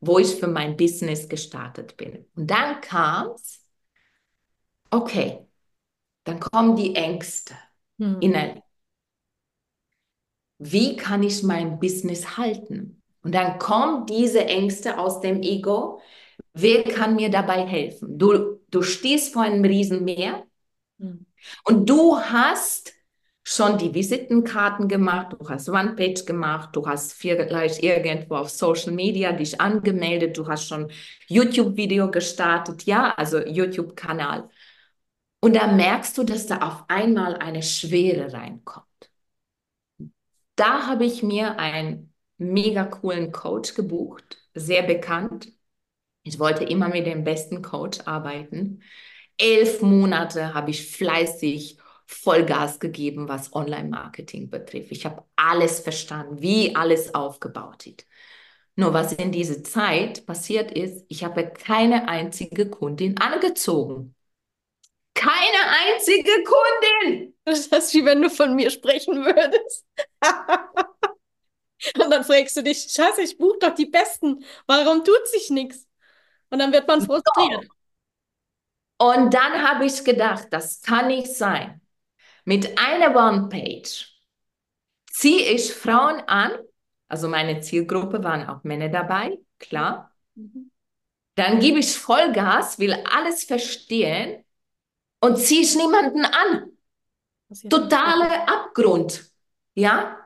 wo 0.00 0.18
ich 0.18 0.34
für 0.34 0.46
mein 0.46 0.76
Business 0.76 1.28
gestartet 1.28 1.96
bin. 1.96 2.26
Und 2.36 2.50
dann 2.50 2.80
kam 2.80 3.32
es, 3.32 3.64
okay, 4.90 5.46
dann 6.24 6.40
kommen 6.40 6.76
die 6.76 6.94
Ängste 6.94 7.54
hm. 7.98 8.20
innerlich. 8.20 8.62
Wie 10.58 10.96
kann 10.96 11.22
ich 11.22 11.42
mein 11.42 11.78
Business 11.78 12.36
halten? 12.36 13.02
Und 13.24 13.34
dann 13.34 13.58
kommen 13.58 14.06
diese 14.06 14.44
Ängste 14.44 14.98
aus 14.98 15.20
dem 15.20 15.42
Ego. 15.42 16.00
Wer 16.52 16.84
kann 16.84 17.16
mir 17.16 17.30
dabei 17.30 17.66
helfen? 17.66 18.18
Du, 18.18 18.60
du 18.70 18.82
stehst 18.82 19.32
vor 19.32 19.42
einem 19.42 19.64
Riesenmeer 19.64 20.44
hm. 20.98 21.26
und 21.64 21.88
du 21.88 22.18
hast 22.18 22.92
schon 23.42 23.76
die 23.78 23.92
Visitenkarten 23.92 24.88
gemacht, 24.88 25.36
du 25.38 25.48
hast 25.48 25.68
One-Page 25.68 26.24
gemacht, 26.24 26.70
du 26.72 26.86
hast 26.86 27.12
vielleicht 27.12 27.82
irgendwo 27.82 28.36
auf 28.36 28.50
Social 28.50 28.92
Media 28.92 29.32
dich 29.32 29.60
angemeldet, 29.60 30.38
du 30.38 30.46
hast 30.46 30.68
schon 30.68 30.90
YouTube-Video 31.26 32.10
gestartet, 32.10 32.84
ja, 32.84 33.14
also 33.16 33.38
YouTube-Kanal. 33.40 34.48
Und 35.40 35.56
da 35.56 35.66
merkst 35.66 36.16
du, 36.16 36.24
dass 36.24 36.46
da 36.46 36.58
auf 36.58 36.84
einmal 36.88 37.36
eine 37.36 37.62
Schwere 37.62 38.32
reinkommt. 38.32 38.86
Da 40.56 40.86
habe 40.86 41.04
ich 41.04 41.22
mir 41.22 41.58
einen 41.58 42.13
mega 42.38 42.84
coolen 42.84 43.32
Coach 43.32 43.74
gebucht, 43.74 44.38
sehr 44.54 44.82
bekannt. 44.82 45.52
Ich 46.22 46.38
wollte 46.38 46.64
immer 46.64 46.88
mit 46.88 47.06
dem 47.06 47.24
besten 47.24 47.62
Coach 47.62 48.00
arbeiten. 48.06 48.82
Elf 49.36 49.82
Monate 49.82 50.54
habe 50.54 50.70
ich 50.70 50.90
fleißig 50.90 51.78
Vollgas 52.06 52.80
gegeben, 52.80 53.28
was 53.28 53.54
Online-Marketing 53.54 54.50
betrifft. 54.50 54.92
Ich 54.92 55.06
habe 55.06 55.24
alles 55.36 55.80
verstanden, 55.80 56.40
wie 56.40 56.74
alles 56.76 57.14
aufgebaut 57.14 57.86
ist. 57.86 58.06
Nur 58.76 58.92
was 58.92 59.12
in 59.12 59.30
dieser 59.30 59.62
Zeit 59.62 60.26
passiert 60.26 60.72
ist, 60.72 61.04
ich 61.08 61.24
habe 61.24 61.48
keine 61.48 62.08
einzige 62.08 62.68
Kundin 62.68 63.18
angezogen. 63.18 64.14
Keine 65.14 65.92
einzige 65.92 66.32
Kundin. 66.44 67.34
Das 67.44 67.66
ist 67.66 67.94
wie 67.94 68.04
wenn 68.04 68.20
du 68.20 68.30
von 68.30 68.56
mir 68.56 68.70
sprechen 68.70 69.24
würdest. 69.24 69.86
Und 72.02 72.10
dann 72.10 72.24
fragst 72.24 72.56
du 72.56 72.62
dich, 72.62 72.86
scheiße, 72.90 73.22
ich 73.22 73.36
buche 73.36 73.58
doch 73.60 73.74
die 73.74 73.86
Besten. 73.86 74.44
Warum 74.66 75.04
tut 75.04 75.26
sich 75.28 75.50
nichts? 75.50 75.86
Und 76.50 76.58
dann 76.60 76.72
wird 76.72 76.86
man 76.86 77.00
frustriert. 77.00 77.66
Und 78.98 79.34
dann 79.34 79.68
habe 79.68 79.86
ich 79.86 80.04
gedacht, 80.04 80.48
das 80.50 80.80
kann 80.82 81.08
nicht 81.08 81.34
sein. 81.34 81.80
Mit 82.44 82.78
einer 82.78 83.16
One-Page 83.16 84.14
ziehe 85.10 85.52
ich 85.52 85.72
Frauen 85.72 86.20
an, 86.26 86.52
also 87.08 87.28
meine 87.28 87.60
Zielgruppe 87.60 88.22
waren 88.22 88.48
auch 88.48 88.62
Männer 88.64 88.88
dabei, 88.88 89.38
klar. 89.58 90.14
Mhm. 90.34 90.70
Dann 91.34 91.58
gebe 91.58 91.80
ich 91.80 91.98
Vollgas, 91.98 92.78
will 92.78 92.92
alles 93.10 93.44
verstehen 93.44 94.44
und 95.20 95.38
ziehe 95.38 95.62
ich 95.62 95.74
niemanden 95.74 96.24
an. 96.24 96.70
Totale 97.68 98.46
Abgrund. 98.48 99.30
Ja? 99.74 100.23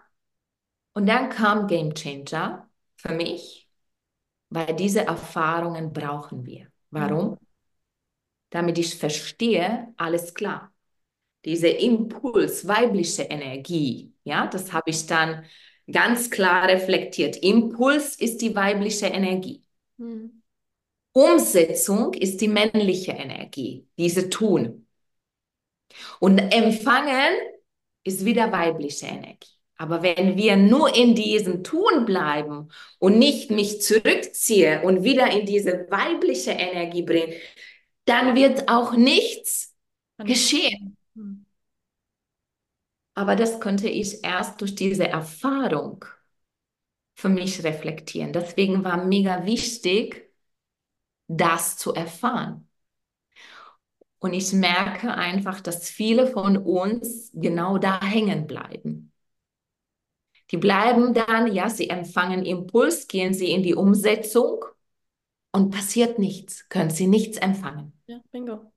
Und 0.98 1.06
dann 1.06 1.30
kam 1.30 1.68
Game 1.68 1.94
Changer 1.94 2.68
für 2.96 3.14
mich, 3.14 3.70
weil 4.50 4.74
diese 4.74 5.02
Erfahrungen 5.02 5.92
brauchen 5.92 6.44
wir. 6.44 6.72
Warum? 6.90 7.30
Mhm. 7.30 7.36
Damit 8.50 8.78
ich 8.78 8.96
verstehe, 8.96 9.94
alles 9.96 10.34
klar. 10.34 10.72
Diese 11.44 11.68
Impuls, 11.68 12.66
weibliche 12.66 13.22
Energie, 13.22 14.12
ja, 14.24 14.48
das 14.48 14.72
habe 14.72 14.90
ich 14.90 15.06
dann 15.06 15.44
ganz 15.88 16.30
klar 16.30 16.66
reflektiert. 16.66 17.36
Impuls 17.36 18.16
ist 18.16 18.42
die 18.42 18.56
weibliche 18.56 19.06
Energie. 19.06 19.62
Mhm. 19.98 20.42
Umsetzung 21.12 22.12
ist 22.14 22.40
die 22.40 22.48
männliche 22.48 23.12
Energie, 23.12 23.86
diese 23.96 24.28
Tun. 24.30 24.88
Und 26.18 26.40
empfangen 26.40 27.36
ist 28.02 28.24
wieder 28.24 28.50
weibliche 28.50 29.06
Energie. 29.06 29.57
Aber 29.78 30.02
wenn 30.02 30.36
wir 30.36 30.56
nur 30.56 30.94
in 30.94 31.14
diesem 31.14 31.62
Tun 31.62 32.04
bleiben 32.04 32.68
und 32.98 33.18
nicht 33.18 33.50
mich 33.50 33.80
zurückziehe 33.80 34.82
und 34.82 35.04
wieder 35.04 35.30
in 35.30 35.46
diese 35.46 35.86
weibliche 35.88 36.50
Energie 36.50 37.02
bringen, 37.02 37.32
dann 38.04 38.34
wird 38.34 38.68
auch 38.68 38.94
nichts 38.94 39.76
geschehen. 40.18 40.96
Hm. 41.14 41.46
Aber 43.14 43.36
das 43.36 43.60
könnte 43.60 43.88
ich 43.88 44.24
erst 44.24 44.60
durch 44.60 44.74
diese 44.74 45.08
Erfahrung 45.08 46.04
für 47.14 47.28
mich 47.28 47.64
reflektieren. 47.64 48.32
Deswegen 48.32 48.84
war 48.84 49.04
mega 49.04 49.44
wichtig, 49.44 50.32
das 51.28 51.76
zu 51.76 51.94
erfahren. 51.94 52.68
Und 54.20 54.32
ich 54.32 54.52
merke 54.52 55.14
einfach, 55.14 55.60
dass 55.60 55.88
viele 55.88 56.26
von 56.26 56.56
uns 56.56 57.30
genau 57.34 57.78
da 57.78 58.00
hängen 58.02 58.46
bleiben. 58.46 59.07
Die 60.50 60.56
bleiben 60.56 61.14
dann, 61.14 61.52
ja, 61.52 61.68
sie 61.68 61.90
empfangen 61.90 62.44
Impuls, 62.44 63.06
gehen 63.08 63.34
sie 63.34 63.50
in 63.50 63.62
die 63.62 63.74
Umsetzung 63.74 64.64
und 65.52 65.70
passiert 65.70 66.18
nichts, 66.18 66.68
können 66.68 66.90
sie 66.90 67.06
nichts 67.06 67.38
empfangen. 67.38 67.92
Ja, 68.06 68.20
bingo. 68.32 68.72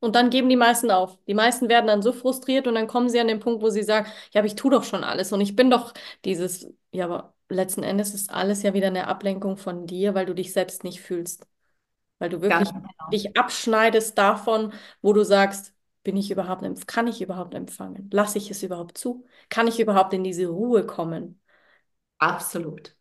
Und 0.00 0.14
dann 0.14 0.30
geben 0.30 0.48
die 0.48 0.56
meisten 0.56 0.90
auf. 0.90 1.18
Die 1.26 1.34
meisten 1.34 1.68
werden 1.68 1.86
dann 1.86 2.02
so 2.02 2.12
frustriert 2.12 2.66
und 2.66 2.74
dann 2.74 2.86
kommen 2.86 3.08
sie 3.08 3.18
an 3.18 3.28
den 3.28 3.40
Punkt, 3.40 3.62
wo 3.62 3.70
sie 3.70 3.82
sagen, 3.82 4.06
ja, 4.32 4.40
aber 4.40 4.46
ich 4.46 4.54
tue 4.54 4.70
doch 4.70 4.84
schon 4.84 5.04
alles 5.04 5.32
und 5.32 5.40
ich 5.40 5.56
bin 5.56 5.70
doch 5.70 5.94
dieses, 6.24 6.68
ja, 6.92 7.06
aber 7.06 7.34
letzten 7.48 7.82
Endes 7.82 8.14
ist 8.14 8.30
alles 8.30 8.62
ja 8.62 8.74
wieder 8.74 8.88
eine 8.88 9.08
Ablenkung 9.08 9.56
von 9.56 9.86
dir, 9.86 10.14
weil 10.14 10.26
du 10.26 10.34
dich 10.34 10.52
selbst 10.52 10.84
nicht 10.84 11.00
fühlst. 11.00 11.46
Weil 12.18 12.30
du 12.30 12.42
wirklich 12.42 12.70
genau. 12.70 13.10
dich 13.12 13.36
abschneidest 13.36 14.16
davon, 14.18 14.72
wo 15.02 15.12
du 15.12 15.24
sagst, 15.24 15.74
bin 16.06 16.16
ich 16.16 16.30
überhaupt, 16.30 16.62
kann 16.86 17.08
ich 17.08 17.20
überhaupt 17.20 17.52
empfangen? 17.52 18.08
Lasse 18.12 18.38
ich 18.38 18.48
es 18.48 18.62
überhaupt 18.62 18.96
zu? 18.96 19.26
Kann 19.48 19.66
ich 19.66 19.80
überhaupt 19.80 20.14
in 20.14 20.22
diese 20.22 20.46
Ruhe 20.46 20.86
kommen? 20.86 21.40
Absolut. 22.18 22.96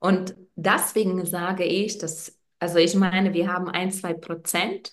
Und 0.00 0.34
deswegen 0.56 1.24
sage 1.24 1.62
ich, 1.62 1.96
dass, 1.98 2.36
also 2.58 2.78
ich 2.78 2.96
meine, 2.96 3.34
wir 3.34 3.52
haben 3.52 3.68
ein, 3.68 3.92
zwei 3.92 4.14
Prozent 4.14 4.92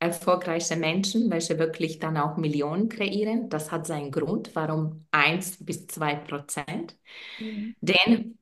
erfolgreiche 0.00 0.76
Menschen, 0.76 1.30
welche 1.30 1.58
wirklich 1.58 1.98
dann 1.98 2.18
auch 2.18 2.36
Millionen 2.36 2.90
kreieren. 2.90 3.48
Das 3.48 3.72
hat 3.72 3.86
seinen 3.86 4.10
Grund, 4.10 4.54
warum 4.54 5.06
eins 5.12 5.64
bis 5.64 5.86
zwei 5.86 6.14
Prozent. 6.16 6.98
Mhm. 7.38 7.74
Denn 7.80 8.38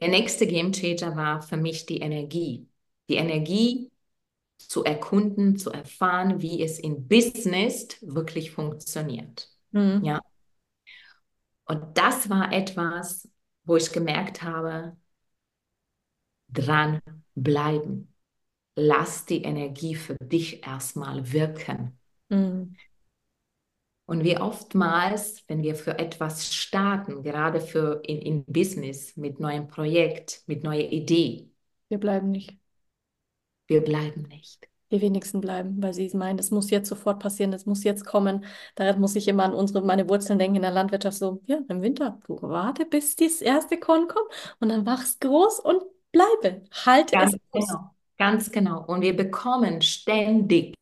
der 0.00 0.08
nächste 0.08 0.46
Game 0.46 0.70
Changer 0.70 1.16
war 1.16 1.42
für 1.42 1.56
mich 1.56 1.86
die 1.86 1.98
Energie 1.98 2.68
die 3.08 3.14
Energie 3.16 3.90
zu 4.58 4.84
erkunden, 4.84 5.56
zu 5.56 5.70
erfahren, 5.70 6.40
wie 6.40 6.62
es 6.62 6.78
in 6.78 7.08
Business 7.08 7.88
wirklich 8.00 8.50
funktioniert. 8.50 9.50
Mhm. 9.72 10.02
Ja. 10.04 10.20
Und 11.66 11.98
das 11.98 12.30
war 12.30 12.52
etwas, 12.52 13.28
wo 13.64 13.76
ich 13.76 13.92
gemerkt 13.92 14.42
habe, 14.42 14.96
dran 16.48 17.00
bleiben. 17.34 18.14
Lass 18.76 19.24
die 19.24 19.42
Energie 19.42 19.94
für 19.94 20.16
dich 20.16 20.66
erstmal 20.66 21.32
wirken. 21.32 21.98
Mhm. 22.28 22.76
Und 24.08 24.22
wie 24.22 24.38
oftmals, 24.38 25.42
wenn 25.48 25.64
wir 25.64 25.74
für 25.74 25.98
etwas 25.98 26.54
starten, 26.54 27.24
gerade 27.24 27.60
für 27.60 28.00
in, 28.04 28.18
in 28.18 28.44
Business, 28.44 29.16
mit 29.16 29.40
neuem 29.40 29.66
Projekt, 29.66 30.44
mit 30.46 30.62
neuer 30.62 30.92
Idee, 30.92 31.50
wir 31.88 31.98
bleiben 31.98 32.30
nicht 32.30 32.56
wir 33.66 33.82
bleiben 33.82 34.22
nicht. 34.28 34.68
Die 34.92 35.00
wenigsten 35.00 35.40
bleiben, 35.40 35.82
weil 35.82 35.92
sie 35.94 36.08
meinen, 36.14 36.38
es 36.38 36.52
muss 36.52 36.70
jetzt 36.70 36.88
sofort 36.88 37.18
passieren, 37.18 37.52
es 37.52 37.66
muss 37.66 37.82
jetzt 37.82 38.06
kommen. 38.06 38.44
Da 38.76 38.96
muss 38.96 39.16
ich 39.16 39.26
immer 39.26 39.42
an 39.42 39.52
unsere, 39.52 39.82
meine 39.82 40.08
Wurzeln 40.08 40.38
denken 40.38 40.56
in 40.56 40.62
der 40.62 40.70
Landwirtschaft 40.70 41.18
so, 41.18 41.40
ja, 41.46 41.58
im 41.68 41.82
Winter, 41.82 42.20
du 42.28 42.40
warte, 42.40 42.86
bis 42.86 43.16
das 43.16 43.40
erste 43.40 43.78
Korn 43.78 44.06
kommt 44.06 44.28
und 44.60 44.68
dann 44.68 44.86
wachst 44.86 45.20
groß 45.20 45.58
und 45.58 45.82
bleibe. 46.12 46.62
Halte 46.84 47.16
Ganz 47.16 47.34
es 47.34 47.40
genau. 47.52 47.90
Ganz 48.18 48.50
genau. 48.50 48.84
Und 48.86 49.02
wir 49.02 49.14
bekommen 49.14 49.82
ständig 49.82 50.74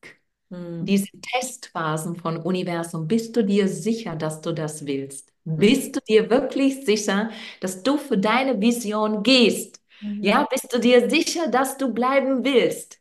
hm. 0.49 0.85
diese 0.85 1.09
Testphasen 1.21 2.15
von 2.15 2.37
Universum. 2.37 3.07
Bist 3.07 3.35
du 3.35 3.43
dir 3.43 3.67
sicher, 3.67 4.15
dass 4.15 4.41
du 4.41 4.53
das 4.53 4.85
willst? 4.85 5.33
Hm. 5.45 5.57
Bist 5.57 5.95
du 5.95 5.99
dir 6.07 6.29
wirklich 6.29 6.85
sicher, 6.85 7.31
dass 7.59 7.83
du 7.83 7.97
für 7.97 8.17
deine 8.17 8.61
Vision 8.61 9.23
gehst? 9.23 9.81
Mhm. 10.05 10.21
Ja, 10.23 10.45
bist 10.49 10.71
du 10.73 10.79
dir 10.79 11.09
sicher, 11.09 11.47
dass 11.49 11.77
du 11.77 11.93
bleiben 11.93 12.43
willst? 12.43 12.99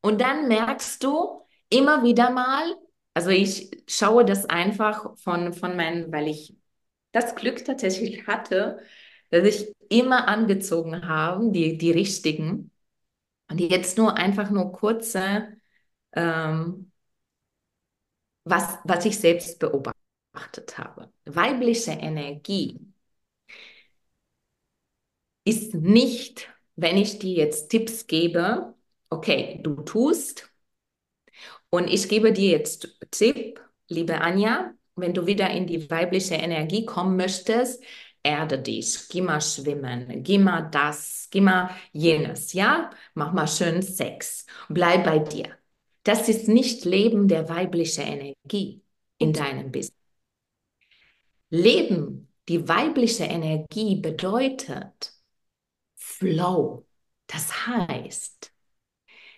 Und 0.00 0.20
dann 0.20 0.48
merkst 0.48 1.02
du 1.02 1.42
immer 1.68 2.02
wieder 2.04 2.30
mal, 2.30 2.76
Also 3.14 3.30
ich 3.30 3.70
schaue 3.88 4.24
das 4.24 4.44
einfach 4.46 5.16
von, 5.18 5.52
von 5.54 5.74
meinen, 5.76 6.12
weil 6.12 6.28
ich 6.28 6.54
das 7.12 7.34
Glück 7.36 7.64
tatsächlich 7.64 8.26
hatte, 8.26 8.80
dass 9.30 9.44
ich 9.46 9.74
immer 9.88 10.28
angezogen 10.28 11.08
habe, 11.08 11.50
die, 11.52 11.78
die 11.78 11.90
richtigen. 11.92 12.72
Und 13.50 13.60
jetzt 13.60 13.98
nur 13.98 14.16
einfach 14.16 14.50
nur 14.50 14.72
kurze, 14.72 15.48
ähm, 16.14 16.92
was, 18.44 18.78
was 18.84 19.04
ich 19.04 19.18
selbst 19.18 19.58
beobachtet 19.58 20.78
habe. 20.78 21.12
Weibliche 21.24 21.92
Energie 21.92 22.80
ist 25.46 25.74
nicht, 25.74 26.50
wenn 26.74 26.96
ich 26.98 27.18
dir 27.18 27.34
jetzt 27.34 27.70
Tipps 27.70 28.06
gebe, 28.06 28.74
okay, 29.10 29.60
du 29.62 29.76
tust 29.82 30.50
und 31.70 31.88
ich 31.88 32.08
gebe 32.08 32.32
dir 32.32 32.50
jetzt 32.50 32.88
Tipp, 33.10 33.60
liebe 33.88 34.20
Anja, 34.20 34.74
wenn 34.96 35.14
du 35.14 35.26
wieder 35.26 35.50
in 35.50 35.66
die 35.66 35.88
weibliche 35.90 36.34
Energie 36.34 36.84
kommen 36.84 37.16
möchtest, 37.16 37.82
erde 38.22 38.58
dich, 38.58 39.08
geh 39.08 39.20
mal 39.22 39.40
schwimmen, 39.40 40.22
geh 40.24 40.38
mal 40.38 40.62
das, 40.70 41.28
geh 41.30 41.40
mal 41.40 41.70
jenes, 41.92 42.52
ja? 42.52 42.90
Mach 43.14 43.32
mal 43.32 43.46
schön 43.46 43.82
Sex, 43.82 44.46
bleib 44.68 45.04
bei 45.04 45.20
dir. 45.20 45.56
Das 46.02 46.28
ist 46.28 46.48
nicht 46.48 46.84
Leben 46.84 47.28
der 47.28 47.48
weiblichen 47.48 48.04
Energie 48.04 48.82
in 49.18 49.32
deinem 49.32 49.70
Business. 49.70 49.94
Leben, 51.50 52.32
die 52.48 52.68
weibliche 52.68 53.24
Energie 53.24 53.96
bedeutet, 53.96 55.15
Flow. 56.18 56.86
Das 57.26 57.66
heißt, 57.66 58.52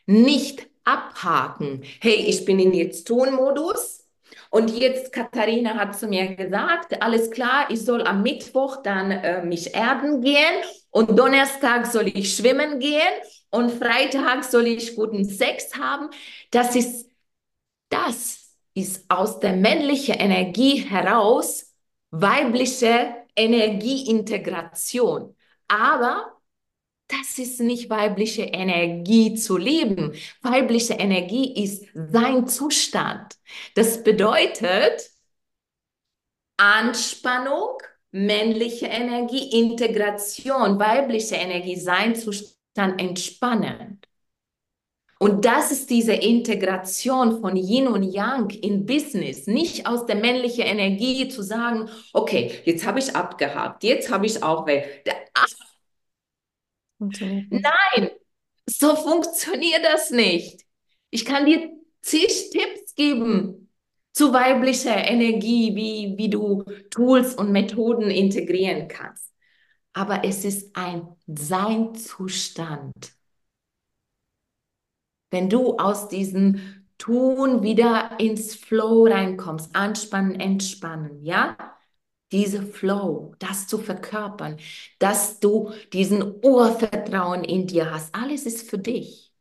nicht 0.07 0.69
abhaken. 0.85 1.83
Hey, 2.01 2.25
ich 2.27 2.45
bin 2.45 2.59
in 2.59 2.73
jetzt 2.73 3.07
Tun-Modus. 3.07 4.07
Und 4.51 4.71
jetzt, 4.71 5.13
Katharina 5.13 5.75
hat 5.75 5.99
zu 5.99 6.09
mir 6.09 6.35
gesagt, 6.35 7.03
alles 7.03 7.31
klar, 7.31 7.67
ich 7.71 7.85
soll 7.85 8.03
am 8.03 8.23
Mittwoch 8.23 8.83
dann 8.83 9.11
äh, 9.11 9.45
mich 9.45 9.75
erden 9.75 10.23
gehen 10.23 10.63
und 10.91 11.19
Donnerstag 11.19 11.87
soll 11.87 12.09
ich 12.09 12.35
schwimmen 12.35 12.79
gehen 12.79 13.13
und 13.51 13.71
Freitag 13.71 14.45
soll 14.45 14.69
ich 14.69 14.97
guten 14.97 15.27
Sex 15.27 15.77
haben. 15.77 16.09
Das 16.51 16.77
ist, 16.77 17.11
das 17.91 18.55
ist 18.73 19.05
aus 19.11 19.39
der 19.41 19.55
männlichen 19.55 20.15
Energie 20.15 20.77
heraus 20.77 21.75
weibliche 22.11 23.15
Energieintegration. 23.37 25.37
Aber 25.69 26.38
das 27.09 27.39
ist 27.39 27.61
nicht 27.61 27.89
weibliche 27.91 28.43
Energie 28.43 29.35
zu 29.35 29.57
leben. 29.57 30.13
Weibliche 30.43 30.95
Energie 30.95 31.63
ist 31.63 31.87
sein 31.95 32.47
Zustand. 32.47 33.37
Das 33.75 34.03
bedeutet 34.03 35.11
Anspannung, 36.59 37.79
männliche 38.11 38.87
Energie, 38.87 39.51
Integration, 39.59 40.79
weibliche 40.79 41.37
Energie, 41.37 41.77
sein 41.77 42.15
Zustand 42.15 43.01
entspannend. 43.01 44.07
Und 45.21 45.45
das 45.45 45.73
ist 45.73 45.91
diese 45.91 46.13
Integration 46.13 47.41
von 47.41 47.57
Yin 47.57 47.89
und 47.89 48.05
Yang 48.05 48.51
in 48.51 48.87
Business, 48.87 49.49
nicht 49.49 49.87
aus 49.87 50.07
der 50.07 50.15
männlichen 50.15 50.63
Energie 50.63 51.29
zu 51.29 51.43
sagen, 51.43 51.89
okay, 52.13 52.53
jetzt 52.65 52.87
habe 52.87 53.01
ich 53.01 53.17
abgehakt, 53.17 53.83
jetzt 53.83 54.13
habe 54.13 54.27
ich 54.27 54.43
auch, 54.45 54.67
weil 54.67 54.85
Nein, 57.51 58.11
so 58.67 58.97
funktioniert 58.97 59.85
das 59.85 60.11
nicht. 60.11 60.65
Ich 61.11 61.25
kann 61.25 61.47
dir 61.47 61.71
zig 62.03 62.51
Tipps 62.51 62.95
geben 62.95 63.71
zu 64.13 64.33
weiblicher 64.33 64.97
Energie, 64.97 65.75
wie, 65.77 66.19
wie 66.19 66.29
du 66.29 66.65
Tools 66.91 67.35
und 67.35 67.53
Methoden 67.53 68.11
integrieren 68.11 68.89
kannst. 68.89 69.33
Aber 69.93 70.25
es 70.25 70.45
ist 70.45 70.77
ein 70.77 71.09
Seinzustand. 71.27 73.13
Wenn 75.31 75.49
du 75.51 75.77
aus 75.77 76.09
diesem 76.09 76.87
Tun 76.99 77.63
wieder 77.63 78.19
ins 78.19 78.55
Flow 78.55 79.05
reinkommst, 79.07 79.75
anspannen, 79.75 80.41
entspannen, 80.41 81.23
ja? 81.25 81.78
Diese 82.33 82.63
Flow, 82.63 83.35
das 83.39 83.67
zu 83.67 83.79
verkörpern, 83.79 84.59
dass 84.99 85.41
du 85.41 85.73
diesen 85.93 86.35
Urvertrauen 86.45 87.45
in 87.45 87.67
dir 87.67 87.91
hast. 87.91 88.15
Alles 88.15 88.45
ist 88.47 88.69
für 88.69 88.79
dich. 88.79 89.33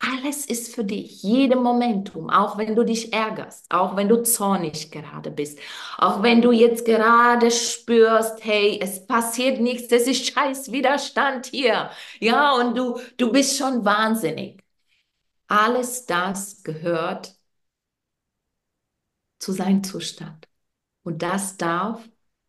Alles 0.00 0.46
ist 0.46 0.74
für 0.74 0.84
dich, 0.84 1.22
jedem 1.24 1.62
Momentum, 1.62 2.30
auch 2.30 2.56
wenn 2.56 2.76
du 2.76 2.84
dich 2.84 3.12
ärgerst, 3.12 3.66
auch 3.70 3.96
wenn 3.96 4.08
du 4.08 4.22
zornig 4.22 4.92
gerade 4.92 5.30
bist, 5.32 5.58
auch 5.98 6.22
wenn 6.22 6.40
du 6.40 6.52
jetzt 6.52 6.84
gerade 6.84 7.50
spürst, 7.50 8.44
hey, 8.44 8.78
es 8.80 9.06
passiert 9.08 9.60
nichts, 9.60 9.90
es 9.92 10.06
ist 10.06 10.26
scheiß 10.32 10.70
Widerstand 10.70 11.46
hier, 11.46 11.90
ja, 12.20 12.52
und 12.54 12.76
du, 12.78 13.00
du 13.16 13.32
bist 13.32 13.58
schon 13.58 13.84
wahnsinnig. 13.84 14.62
Alles 15.48 16.06
das 16.06 16.62
gehört 16.62 17.36
zu 19.38 19.52
seinem 19.52 19.82
Zustand. 19.84 20.48
Und 21.02 21.22
das 21.22 21.56
darf 21.56 22.08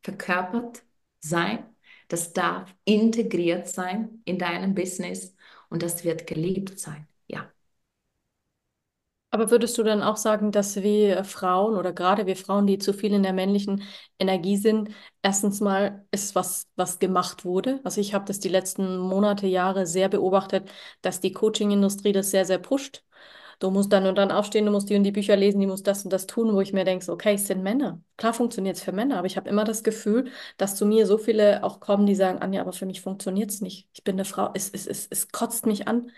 verkörpert 0.09 0.83
sein, 1.21 1.63
das 2.07 2.33
darf 2.33 2.73
integriert 2.85 3.67
sein 3.67 4.21
in 4.25 4.37
deinem 4.39 4.73
Business 4.75 5.35
und 5.69 5.83
das 5.83 6.03
wird 6.03 6.27
geliebt 6.27 6.79
sein. 6.79 7.07
Ja. 7.27 7.51
Aber 9.31 9.51
würdest 9.51 9.77
du 9.77 9.83
dann 9.83 10.01
auch 10.01 10.17
sagen, 10.17 10.51
dass 10.51 10.77
wir 10.77 11.23
Frauen 11.23 11.75
oder 11.77 11.93
gerade 11.93 12.25
wir 12.25 12.35
Frauen, 12.35 12.65
die 12.65 12.79
zu 12.79 12.93
viel 12.93 13.13
in 13.13 13.21
der 13.21 13.33
männlichen 13.33 13.83
Energie 14.17 14.57
sind, 14.57 14.89
erstens 15.21 15.61
mal 15.61 16.03
ist 16.11 16.33
was, 16.33 16.67
was 16.75 16.97
gemacht 16.97 17.45
wurde? 17.45 17.79
Also 17.83 18.01
ich 18.01 18.15
habe 18.15 18.25
das 18.25 18.39
die 18.39 18.49
letzten 18.49 18.97
Monate, 18.97 19.45
Jahre 19.45 19.85
sehr 19.85 20.09
beobachtet, 20.09 20.71
dass 21.03 21.19
die 21.21 21.31
Coaching-Industrie 21.31 22.11
das 22.11 22.31
sehr, 22.31 22.45
sehr 22.45 22.57
pusht 22.57 23.03
du 23.59 23.71
musst 23.71 23.91
dann 23.93 24.05
und 24.07 24.17
dann 24.17 24.31
aufstehen, 24.31 24.65
du 24.65 24.71
musst 24.71 24.89
die 24.89 24.95
und 24.95 25.03
die 25.03 25.11
Bücher 25.11 25.35
lesen, 25.35 25.59
die 25.59 25.67
musst 25.67 25.87
das 25.87 26.03
und 26.03 26.11
das 26.13 26.27
tun, 26.27 26.53
wo 26.53 26.61
ich 26.61 26.73
mir 26.73 26.85
denke, 26.85 27.11
okay, 27.11 27.33
es 27.35 27.47
sind 27.47 27.63
Männer. 27.63 28.01
Klar 28.17 28.33
funktioniert 28.33 28.77
es 28.77 28.83
für 28.83 28.91
Männer, 28.91 29.17
aber 29.17 29.27
ich 29.27 29.37
habe 29.37 29.49
immer 29.49 29.63
das 29.65 29.83
Gefühl, 29.83 30.31
dass 30.57 30.75
zu 30.75 30.85
mir 30.85 31.05
so 31.05 31.17
viele 31.17 31.63
auch 31.63 31.79
kommen, 31.79 32.05
die 32.05 32.15
sagen, 32.15 32.39
Anja, 32.39 32.61
aber 32.61 32.73
für 32.73 32.85
mich 32.85 33.01
funktioniert 33.01 33.51
es 33.51 33.61
nicht. 33.61 33.87
Ich 33.93 34.03
bin 34.03 34.15
eine 34.15 34.25
Frau, 34.25 34.51
es, 34.53 34.69
es, 34.69 34.87
es, 34.87 35.07
es 35.09 35.29
kotzt 35.31 35.65
mich 35.65 35.87
an. 35.87 36.11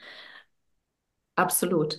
Absolut. 1.36 1.98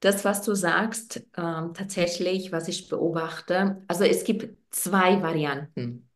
Das, 0.00 0.24
was 0.24 0.42
du 0.42 0.54
sagst, 0.54 1.18
ähm, 1.36 1.74
tatsächlich, 1.74 2.52
was 2.52 2.68
ich 2.68 2.88
beobachte, 2.88 3.82
also 3.88 4.04
es 4.04 4.24
gibt 4.24 4.56
zwei 4.74 5.22
Varianten 5.22 6.10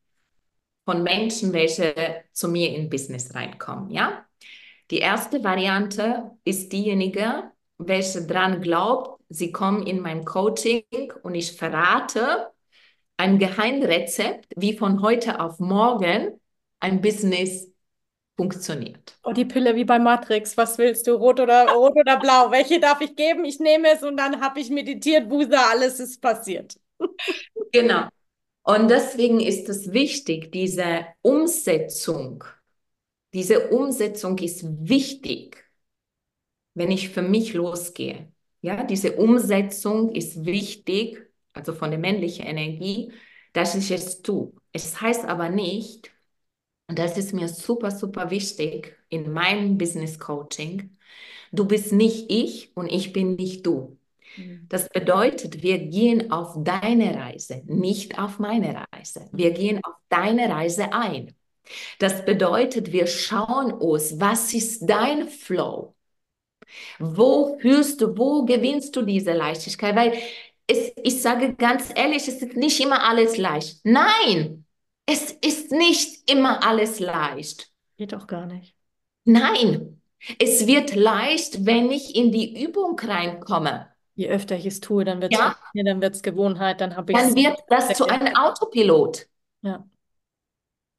von 0.85 1.03
Menschen, 1.05 1.53
welche 1.53 1.95
zu 2.33 2.49
mir 2.49 2.75
in 2.77 2.91
Business 2.91 3.35
reinkommen, 3.35 3.91
ja? 3.91 4.27
Die 4.91 4.99
erste 4.99 5.45
Variante 5.45 6.33
ist 6.45 6.73
diejenige, 6.73 7.53
welche 7.87 8.27
dran 8.27 8.61
glaubt, 8.61 9.21
sie 9.29 9.53
kommen 9.53 9.87
in 9.87 10.01
mein 10.01 10.25
Coaching 10.25 10.85
und 11.23 11.35
ich 11.35 11.53
verrate 11.53 12.51
ein 13.17 13.39
Geheimrezept, 13.39 14.53
wie 14.57 14.77
von 14.77 15.03
heute 15.03 15.41
auf 15.41 15.61
morgen 15.61 16.41
ein 16.81 17.01
Business 17.01 17.71
funktioniert. 18.37 19.17
Oh, 19.23 19.33
die 19.33 19.45
Pille 19.45 19.77
wie 19.77 19.85
bei 19.85 19.99
Matrix. 19.99 20.57
Was 20.57 20.79
willst 20.79 21.07
du? 21.07 21.13
Rot 21.13 21.41
oder 21.41 21.69
rot 21.73 21.97
oder 21.97 22.19
blau? 22.19 22.51
Welche 22.51 22.81
darf 22.81 23.01
ich 23.01 23.15
geben? 23.15 23.45
Ich 23.45 23.61
nehme 23.61 23.93
es 23.93 24.03
und 24.03 24.17
dann 24.17 24.41
habe 24.41 24.61
ich 24.61 24.71
meditiert, 24.71 25.29
Busa, 25.29 25.71
alles 25.71 26.01
ist 26.01 26.21
passiert. 26.21 26.77
genau. 27.73 28.09
Und 28.65 28.89
deswegen 28.89 29.41
ist 29.41 29.69
es 29.69 29.93
wichtig, 29.93 30.51
diese 30.51 31.07
Umsetzung. 31.23 32.45
Diese 33.35 33.69
Umsetzung 33.69 34.39
ist 34.39 34.65
wichtig 34.89 35.64
wenn 36.75 36.91
ich 36.91 37.09
für 37.11 37.23
mich 37.23 37.55
losgehe. 37.55 38.33
Ja, 38.61 38.85
diese 38.85 39.17
Umsetzung 39.17 40.13
ist 40.13 40.45
wichtig, 40.45 41.19
also 41.53 41.73
von 41.73 41.91
der 41.91 41.99
männlichen 41.99 42.47
Energie, 42.47 43.13
dass 43.53 43.75
ich 43.75 43.91
es 43.91 44.23
tue. 44.23 44.53
Es 44.73 45.01
heißt 45.01 45.25
aber 45.25 45.49
nicht, 45.49 46.11
und 46.89 46.99
das 46.99 47.17
ist 47.17 47.33
mir 47.33 47.49
super, 47.49 47.91
super 47.91 48.31
wichtig 48.31 48.97
in 49.09 49.33
meinem 49.33 49.79
Business 49.79 50.19
Coaching, 50.19 50.97
du 51.53 51.67
bist 51.67 51.93
nicht 51.93 52.31
ich 52.31 52.77
und 52.77 52.91
ich 52.91 53.13
bin 53.13 53.37
nicht 53.37 53.67
du. 53.67 53.99
Mhm. 54.37 54.67
Das 54.69 54.89
bedeutet, 54.89 55.63
wir 55.63 55.79
gehen 55.79 56.33
auf 56.33 56.57
deine 56.59 57.15
Reise, 57.15 57.63
nicht 57.67 58.19
auf 58.19 58.39
meine 58.39 58.85
Reise. 58.93 59.29
Wir 59.33 59.53
gehen 59.53 59.83
auf 59.85 59.95
deine 60.09 60.49
Reise 60.49 60.93
ein. 60.93 61.35
Das 61.99 62.25
bedeutet, 62.25 62.93
wir 62.93 63.07
schauen 63.07 63.73
uns, 63.73 64.21
was 64.21 64.53
ist 64.53 64.87
dein 64.87 65.29
Flow? 65.29 65.95
Wo 66.99 67.59
fühlst 67.59 68.01
du, 68.01 68.17
wo 68.17 68.45
gewinnst 68.45 68.95
du 68.97 69.03
diese 69.03 69.33
Leichtigkeit? 69.33 69.95
Weil 69.97 70.15
es, 70.67 70.93
ich 71.03 71.21
sage 71.21 71.55
ganz 71.55 71.91
ehrlich, 71.95 72.29
es 72.29 72.43
ist 72.43 72.57
nicht 72.57 72.81
immer 72.81 73.03
alles 73.09 73.37
leicht. 73.37 73.81
Nein, 73.85 74.65
es 75.07 75.33
ist 75.33 75.71
nicht 75.71 76.31
immer 76.31 76.67
alles 76.67 77.01
leicht. 77.01 77.71
Geht 77.97 78.15
auch 78.15 78.27
gar 78.27 78.47
nicht. 78.47 78.75
Nein, 79.25 80.01
es 80.39 80.67
wird 80.67 80.95
leicht, 80.95 81.67
wenn 81.67 81.91
ich 81.91 82.15
in 82.15 82.33
die 82.33 82.63
Übung 82.65 82.99
reinkomme. 82.99 83.89
Je 84.17 84.29
öfter 84.29 84.57
ich 84.57 84.67
es 84.67 84.81
tue, 84.81 85.05
dann 85.05 85.21
wird 85.21 85.33
es 85.33 85.39
Ja, 85.39 85.57
dann 85.75 86.01
Gewohnheit, 86.01 86.81
dann 86.81 86.97
habe 86.97 87.13
ich 87.13 87.19
dann 87.19 87.35
wird 87.35 87.59
das 87.69 87.89
zu 87.95 88.07
einem 88.07 88.35
Autopilot. 88.37 89.27
Ja. 89.63 89.85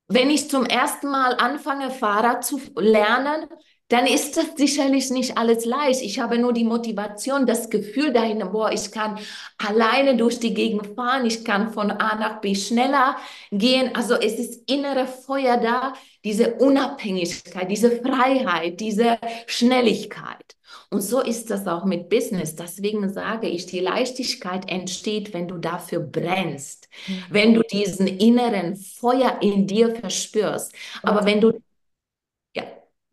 Wenn 0.08 0.30
ich 0.30 0.50
zum 0.50 0.66
ersten 0.66 1.10
Mal 1.10 1.36
anfange, 1.36 1.90
Fahrrad 1.90 2.44
zu 2.44 2.60
lernen, 2.76 3.48
dann 3.90 4.08
ist 4.08 4.36
das 4.36 4.46
sicherlich 4.58 5.12
nicht 5.12 5.38
alles 5.38 5.64
leicht. 5.66 6.02
Ich 6.02 6.20
habe 6.20 6.40
nur 6.40 6.54
die 6.54 6.64
Motivation, 6.64 7.46
das 7.46 7.70
Gefühl 7.70 8.12
dahin, 8.14 8.40
boah, 8.52 8.72
ich 8.72 8.92
kann 8.92 9.20
alleine 9.60 10.18
durch 10.18 10.40
die 10.40 10.54
Gegend 10.56 10.96
fahren, 10.96 11.26
ich 11.26 11.46
kann 11.46 11.72
von 11.72 11.92
A 11.92 12.16
nach 12.16 12.42
B 12.42 12.56
schneller 12.56 13.16
gehen. 13.52 13.96
Also 13.96 14.16
es 14.16 14.40
ist 14.40 14.70
innere 14.70 15.06
Feuer 15.08 15.58
da, 15.58 15.94
diese 16.24 16.56
Unabhängigkeit, 16.56 17.70
diese 17.70 17.92
Freiheit, 18.02 18.80
diese 18.80 19.20
Schnelligkeit. 19.46 20.56
Und 20.90 21.02
so 21.02 21.22
ist 21.22 21.50
das 21.50 21.68
auch 21.68 21.86
mit 21.86 22.10
Business. 22.10 22.56
Deswegen 22.56 23.08
sage 23.12 23.48
ich, 23.48 23.66
die 23.66 23.80
Leichtigkeit 23.80 24.70
entsteht, 24.70 25.34
wenn 25.34 25.48
du 25.48 25.58
dafür 25.58 26.00
brennst, 26.00 26.90
Mhm. 27.08 27.24
wenn 27.30 27.54
du 27.54 27.62
diesen 27.62 28.08
inneren 28.08 28.76
Feuer 28.76 29.38
in 29.42 29.68
dir 29.68 29.96
verspürst. 29.96 30.74
Aber 31.04 31.26
wenn 31.26 31.42
du, 31.42 31.52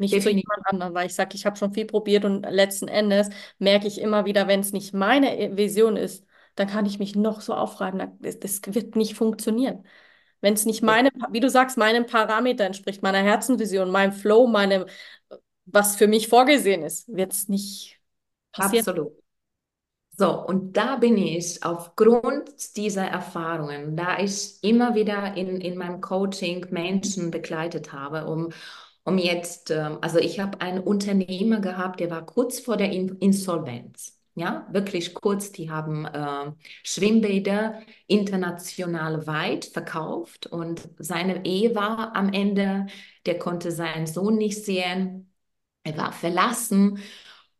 Nicht 0.02 0.22
zu 0.22 0.30
definitiv. 0.30 0.50
jemand 0.50 0.66
anderem, 0.66 0.94
weil 0.94 1.06
ich 1.06 1.14
sage, 1.14 1.34
ich 1.34 1.46
habe 1.46 1.56
schon 1.56 1.72
viel 1.72 1.86
probiert 1.86 2.24
und 2.24 2.42
letzten 2.48 2.88
Endes 2.88 3.28
merke 3.58 3.86
ich 3.86 4.00
immer 4.00 4.24
wieder, 4.24 4.48
wenn 4.48 4.60
es 4.60 4.72
nicht 4.72 4.92
meine 4.94 5.56
Vision 5.56 5.96
ist, 5.96 6.24
dann 6.54 6.68
kann 6.68 6.86
ich 6.86 6.98
mich 6.98 7.16
noch 7.16 7.40
so 7.40 7.54
aufreiben. 7.54 8.18
Das, 8.20 8.38
das 8.38 8.60
wird 8.66 8.96
nicht 8.96 9.14
funktionieren. 9.14 9.86
Wenn 10.40 10.54
es 10.54 10.66
nicht 10.66 10.82
meine, 10.82 11.10
wie 11.30 11.40
du 11.40 11.48
sagst, 11.48 11.78
meinem 11.78 12.04
Parameter 12.06 12.64
entspricht, 12.64 13.02
meiner 13.02 13.22
Herzenvision, 13.22 13.90
meinem 13.90 14.12
Flow, 14.12 14.46
meinem, 14.48 14.86
was 15.66 15.96
für 15.96 16.08
mich 16.08 16.28
vorgesehen 16.28 16.82
ist, 16.82 17.08
wird 17.14 17.32
es 17.32 17.48
nicht 17.48 18.00
passieren. 18.50 18.86
Absolut. 18.86 19.12
So, 20.14 20.46
und 20.46 20.76
da 20.76 20.96
bin 20.96 21.16
ich 21.16 21.64
aufgrund 21.64 22.76
dieser 22.76 23.06
Erfahrungen, 23.06 23.96
da 23.96 24.18
ich 24.18 24.62
immer 24.62 24.94
wieder 24.94 25.36
in, 25.36 25.60
in 25.60 25.78
meinem 25.78 26.00
Coaching 26.00 26.66
Menschen 26.70 27.30
begleitet 27.30 27.92
habe, 27.92 28.26
um, 28.26 28.50
um 29.04 29.18
jetzt, 29.18 29.70
ähm, 29.70 29.98
also 30.00 30.18
ich 30.18 30.40
habe 30.40 30.60
einen 30.60 30.80
Unternehmer 30.80 31.60
gehabt, 31.60 32.00
der 32.00 32.10
war 32.10 32.24
kurz 32.26 32.60
vor 32.60 32.76
der 32.76 32.90
In 32.92 33.16
Insolvenz. 33.18 34.18
Ja, 34.34 34.66
wirklich 34.70 35.12
kurz. 35.14 35.52
Die 35.52 35.70
haben 35.70 36.06
äh, 36.06 36.52
Schwimmbäder 36.84 37.82
international 38.06 39.26
weit 39.26 39.66
verkauft 39.66 40.46
und 40.46 40.88
seine 40.98 41.44
Ehe 41.44 41.74
war 41.74 42.16
am 42.16 42.32
Ende, 42.32 42.86
der 43.26 43.38
konnte 43.38 43.70
seinen 43.72 44.06
Sohn 44.06 44.36
nicht 44.38 44.64
sehen. 44.64 45.30
Er 45.84 45.96
war 45.98 46.12
verlassen 46.12 46.98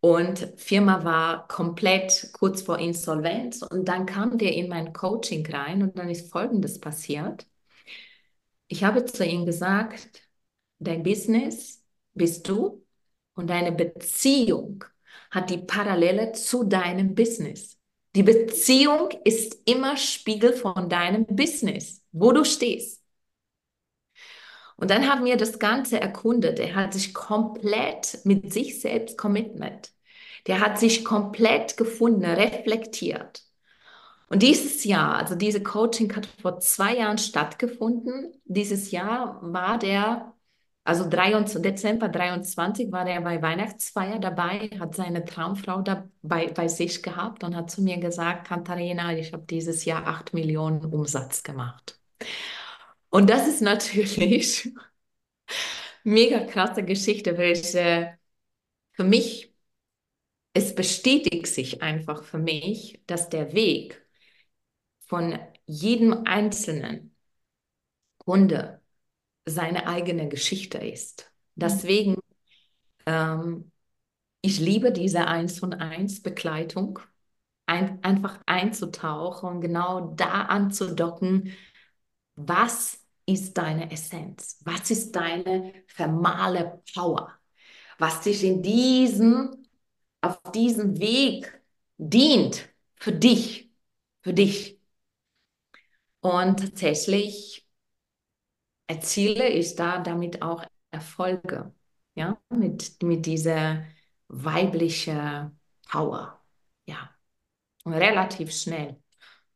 und 0.01 0.49
Firma 0.57 1.05
war 1.05 1.47
komplett 1.49 2.31
kurz 2.33 2.63
vor 2.63 2.79
Insolvenz. 2.79 3.63
Und 3.63 3.87
dann 3.89 4.07
kam 4.07 4.39
der 4.39 4.53
in 4.55 4.69
mein 4.69 4.93
Coaching 4.93 5.47
rein 5.47 5.83
und 5.83 5.99
dann 5.99 6.09
ist 6.11 6.31
Folgendes 6.33 6.81
passiert. 6.81 7.47
Ich 8.69 8.83
habe 8.85 9.05
zu 9.05 9.25
ihm 9.25 9.47
gesagt, 9.47 10.23
dein 10.85 11.03
Business 11.03 11.83
bist 12.15 12.49
du 12.49 12.85
und 13.35 13.49
deine 13.51 13.73
Beziehung 13.73 14.85
hat 15.31 15.51
die 15.51 15.59
Parallele 15.59 16.33
zu 16.33 16.65
deinem 16.65 17.15
Business. 17.15 17.79
Die 18.15 18.23
Beziehung 18.23 19.09
ist 19.25 19.57
immer 19.65 19.97
Spiegel 19.97 20.53
von 20.53 20.89
deinem 20.89 21.25
Business, 21.27 22.03
wo 22.13 22.33
du 22.33 22.45
stehst. 22.45 23.03
Und 24.77 24.91
dann 24.91 25.09
haben 25.09 25.25
wir 25.25 25.37
das 25.37 25.59
Ganze 25.59 26.01
erkundet. 26.01 26.59
Er 26.59 26.75
hat 26.75 26.93
sich 26.93 27.15
komplett 27.15 28.21
mit 28.25 28.53
sich 28.53 28.81
selbst 28.81 29.17
commitment. 29.17 29.93
Der 30.47 30.61
hat 30.61 30.79
sich 30.79 31.05
komplett 31.05 31.77
gefunden, 31.77 32.25
reflektiert. 32.25 33.45
Und 34.29 34.43
dieses 34.43 34.85
Jahr, 34.85 35.17
also 35.17 35.35
diese 35.35 35.63
Coaching 35.63 36.15
hat 36.17 36.27
vor 36.27 36.59
zwei 36.59 36.97
Jahren 36.97 37.19
stattgefunden. 37.19 38.33
Dieses 38.45 38.91
Jahr 38.91 39.39
war 39.43 39.79
der, 39.79 40.35
also 40.85 41.09
23, 41.09 41.63
Dezember 41.63 42.09
23 42.09 42.91
war 42.91 43.05
der 43.05 43.21
bei 43.21 43.41
Weihnachtsfeier 43.41 44.19
dabei, 44.19 44.69
hat 44.81 44.97
seine 44.97 45.25
Traumfrau 45.25 45.81
dabei 45.83 46.49
bei 46.49 46.67
sich 46.69 47.03
gehabt 47.03 47.45
und 47.45 47.55
hat 47.55 47.71
zu 47.71 47.83
mir 47.83 47.99
gesagt, 47.99 48.49
Katharina, 48.49 49.17
ich 49.17 49.33
habe 49.33 49.45
dieses 49.49 49.85
Jahr 49.85 50.07
8 50.09 50.35
Millionen 50.35 50.85
Umsatz 50.85 51.45
gemacht. 51.45 52.01
Und 53.11 53.31
das 53.31 53.47
ist 53.47 53.63
natürlich 53.63 54.73
mega 56.05 56.41
krasse 56.47 56.83
Geschichte, 56.85 57.39
welche 57.39 58.19
für 58.93 59.05
mich, 59.05 59.55
es 60.55 60.75
bestätigt 60.75 61.47
sich 61.47 61.83
einfach 61.83 62.25
für 62.25 62.39
mich, 62.39 63.03
dass 63.07 63.29
der 63.29 63.53
Weg 63.55 64.05
von 65.07 65.39
jedem 65.67 66.25
einzelnen 66.27 67.15
Kunde 68.19 68.82
seine 69.45 69.87
eigene 69.87 70.29
Geschichte 70.29 70.79
ist. 70.79 71.31
Deswegen, 71.55 72.17
ähm, 73.07 73.71
ich 74.43 74.59
liebe 74.59 74.93
diese 74.93 75.27
Eins 75.27 75.61
und 75.61 75.75
Eins 75.75 76.23
Begleitung, 76.23 76.99
ein, 77.67 78.03
einfach 78.05 78.41
einzutauchen 78.47 79.49
und 79.49 79.61
genau 79.61 80.13
da 80.15 80.43
anzudocken, 80.43 81.55
was 82.35 83.01
ist 83.27 83.57
deine 83.57 83.91
Essenz? 83.91 84.59
Was 84.65 84.91
ist 84.91 85.13
deine 85.13 85.73
thermale 85.97 86.83
Power? 86.95 87.33
Was 87.99 88.23
dich 88.23 88.43
in 88.45 88.63
diesem, 88.63 89.67
auf 90.21 90.41
diesem 90.53 90.99
Weg 90.99 91.63
dient 91.99 92.69
für 92.97 93.13
dich, 93.13 93.71
für 94.23 94.33
dich. 94.33 94.79
Und 96.21 96.61
tatsächlich 96.61 97.67
erziele 98.93 99.49
ich 99.49 99.75
da 99.75 99.99
damit 99.99 100.43
auch 100.43 100.65
Erfolge, 100.91 101.73
ja, 102.15 102.39
mit, 102.51 103.03
mit 103.03 103.27
dieser 103.27 103.85
weiblichen 104.29 105.59
Power, 105.89 106.41
ja, 106.87 107.11
und 107.85 107.95
relativ 107.95 108.53
schnell. 108.53 108.99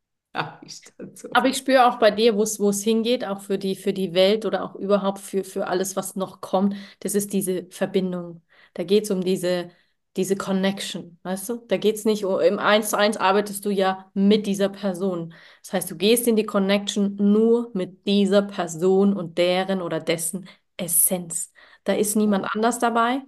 Aber 0.35 1.49
ich 1.49 1.57
spüre 1.57 1.87
auch 1.87 1.99
bei 1.99 2.11
dir, 2.11 2.37
wo 2.37 2.43
es 2.43 2.61
wo 2.61 2.71
es 2.71 2.83
hingeht, 2.83 3.25
auch 3.25 3.41
für 3.41 3.59
die, 3.59 3.75
für 3.75 3.93
die 3.93 4.15
Welt 4.15 4.45
oder 4.45 4.65
auch 4.65 4.75
überhaupt 4.75 5.19
für, 5.19 5.45
für 5.45 5.67
alles, 5.67 5.97
was 5.97 6.17
noch 6.17 6.41
kommt, 6.41 6.75
das 7.01 7.15
ist 7.15 7.33
diese 7.33 7.67
Verbindung. 7.71 8.43
Da 8.75 8.85
geht 8.85 9.05
es 9.05 9.11
um 9.11 9.23
diese, 9.23 9.71
diese 10.17 10.37
Connection, 10.37 11.19
weißt 11.23 11.49
du? 11.49 11.57
Da 11.69 11.77
geht 11.77 11.97
es 11.97 12.05
nicht, 12.05 12.25
um, 12.25 12.41
im 12.41 12.59
Eins 12.59 12.91
zu 12.91 12.99
eins 12.99 13.17
arbeitest 13.17 13.65
du 13.65 13.71
ja 13.71 14.11
mit 14.15 14.47
dieser 14.47 14.69
Person. 14.69 15.35
Das 15.63 15.73
heißt, 15.75 15.91
du 15.91 15.97
gehst 15.97 16.27
in 16.29 16.37
die 16.37 16.47
Connection 16.47 17.17
nur 17.17 17.71
mit 17.75 18.07
dieser 18.07 18.43
Person 18.43 19.15
und 19.17 19.39
deren 19.39 19.83
oder 19.83 20.01
dessen 20.01 20.49
Essenz. 20.77 21.53
Da 21.85 21.93
ist 21.95 22.17
niemand 22.17 22.47
anders 22.55 22.79
dabei. 22.79 23.21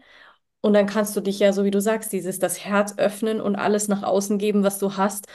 Und 0.60 0.72
dann 0.74 0.86
kannst 0.86 1.16
du 1.16 1.20
dich 1.20 1.38
ja, 1.38 1.52
so 1.52 1.64
wie 1.64 1.70
du 1.70 1.80
sagst, 1.80 2.12
dieses 2.12 2.38
das 2.40 2.64
Herz 2.64 2.94
öffnen 2.98 3.40
und 3.40 3.54
alles 3.56 3.86
nach 3.88 4.02
außen 4.02 4.38
geben, 4.38 4.64
was 4.64 4.78
du 4.78 4.96
hast. 4.96 5.26